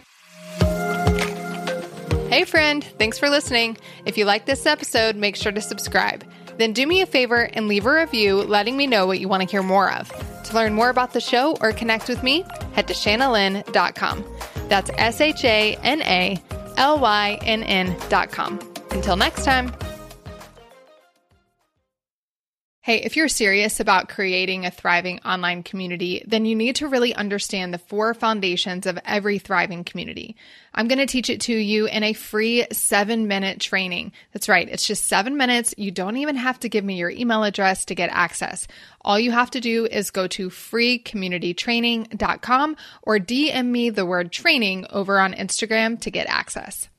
Hey 2.28 2.44
friend, 2.44 2.82
thanks 2.98 3.18
for 3.18 3.28
listening. 3.28 3.76
If 4.06 4.16
you 4.16 4.24
like 4.24 4.46
this 4.46 4.66
episode, 4.66 5.16
make 5.16 5.36
sure 5.36 5.52
to 5.52 5.60
subscribe. 5.60 6.24
Then 6.56 6.72
do 6.72 6.86
me 6.86 7.00
a 7.00 7.06
favor 7.06 7.48
and 7.52 7.68
leave 7.68 7.86
a 7.86 7.94
review 7.94 8.42
letting 8.42 8.76
me 8.76 8.86
know 8.86 9.06
what 9.06 9.20
you 9.20 9.28
want 9.28 9.42
to 9.42 9.48
hear 9.48 9.62
more 9.62 9.92
of. 9.92 10.10
To 10.44 10.54
learn 10.54 10.74
more 10.74 10.90
about 10.90 11.12
the 11.12 11.20
show 11.20 11.56
or 11.60 11.72
connect 11.72 12.08
with 12.08 12.22
me, 12.22 12.44
head 12.72 12.86
to 12.88 12.94
shanalynn.com. 12.94 14.24
That's 14.68 14.90
S 14.96 15.20
H 15.20 15.44
A 15.44 15.76
N 15.82 16.02
A 16.02 16.40
L 16.76 16.98
Y 16.98 17.38
N 17.42 17.62
N.com. 17.62 18.60
Until 18.90 19.16
next 19.16 19.44
time. 19.44 19.72
Hey, 22.84 23.00
if 23.00 23.16
you're 23.16 23.28
serious 23.28 23.80
about 23.80 24.10
creating 24.10 24.66
a 24.66 24.70
thriving 24.70 25.18
online 25.20 25.62
community, 25.62 26.22
then 26.26 26.44
you 26.44 26.54
need 26.54 26.76
to 26.76 26.86
really 26.86 27.14
understand 27.14 27.72
the 27.72 27.78
four 27.78 28.12
foundations 28.12 28.84
of 28.84 28.98
every 29.06 29.38
thriving 29.38 29.84
community. 29.84 30.36
I'm 30.74 30.86
going 30.86 30.98
to 30.98 31.06
teach 31.06 31.30
it 31.30 31.40
to 31.40 31.54
you 31.54 31.86
in 31.86 32.02
a 32.02 32.12
free 32.12 32.66
seven 32.72 33.26
minute 33.26 33.58
training. 33.58 34.12
That's 34.34 34.50
right. 34.50 34.68
It's 34.68 34.86
just 34.86 35.06
seven 35.06 35.38
minutes. 35.38 35.74
You 35.78 35.92
don't 35.92 36.18
even 36.18 36.36
have 36.36 36.60
to 36.60 36.68
give 36.68 36.84
me 36.84 36.96
your 36.96 37.08
email 37.08 37.42
address 37.42 37.86
to 37.86 37.94
get 37.94 38.10
access. 38.12 38.68
All 39.00 39.18
you 39.18 39.30
have 39.30 39.50
to 39.52 39.62
do 39.62 39.86
is 39.86 40.10
go 40.10 40.26
to 40.26 40.50
freecommunitytraining.com 40.50 42.76
or 43.02 43.18
DM 43.18 43.64
me 43.64 43.88
the 43.88 44.04
word 44.04 44.30
training 44.30 44.84
over 44.90 45.18
on 45.18 45.32
Instagram 45.32 45.98
to 46.02 46.10
get 46.10 46.26
access. 46.26 46.90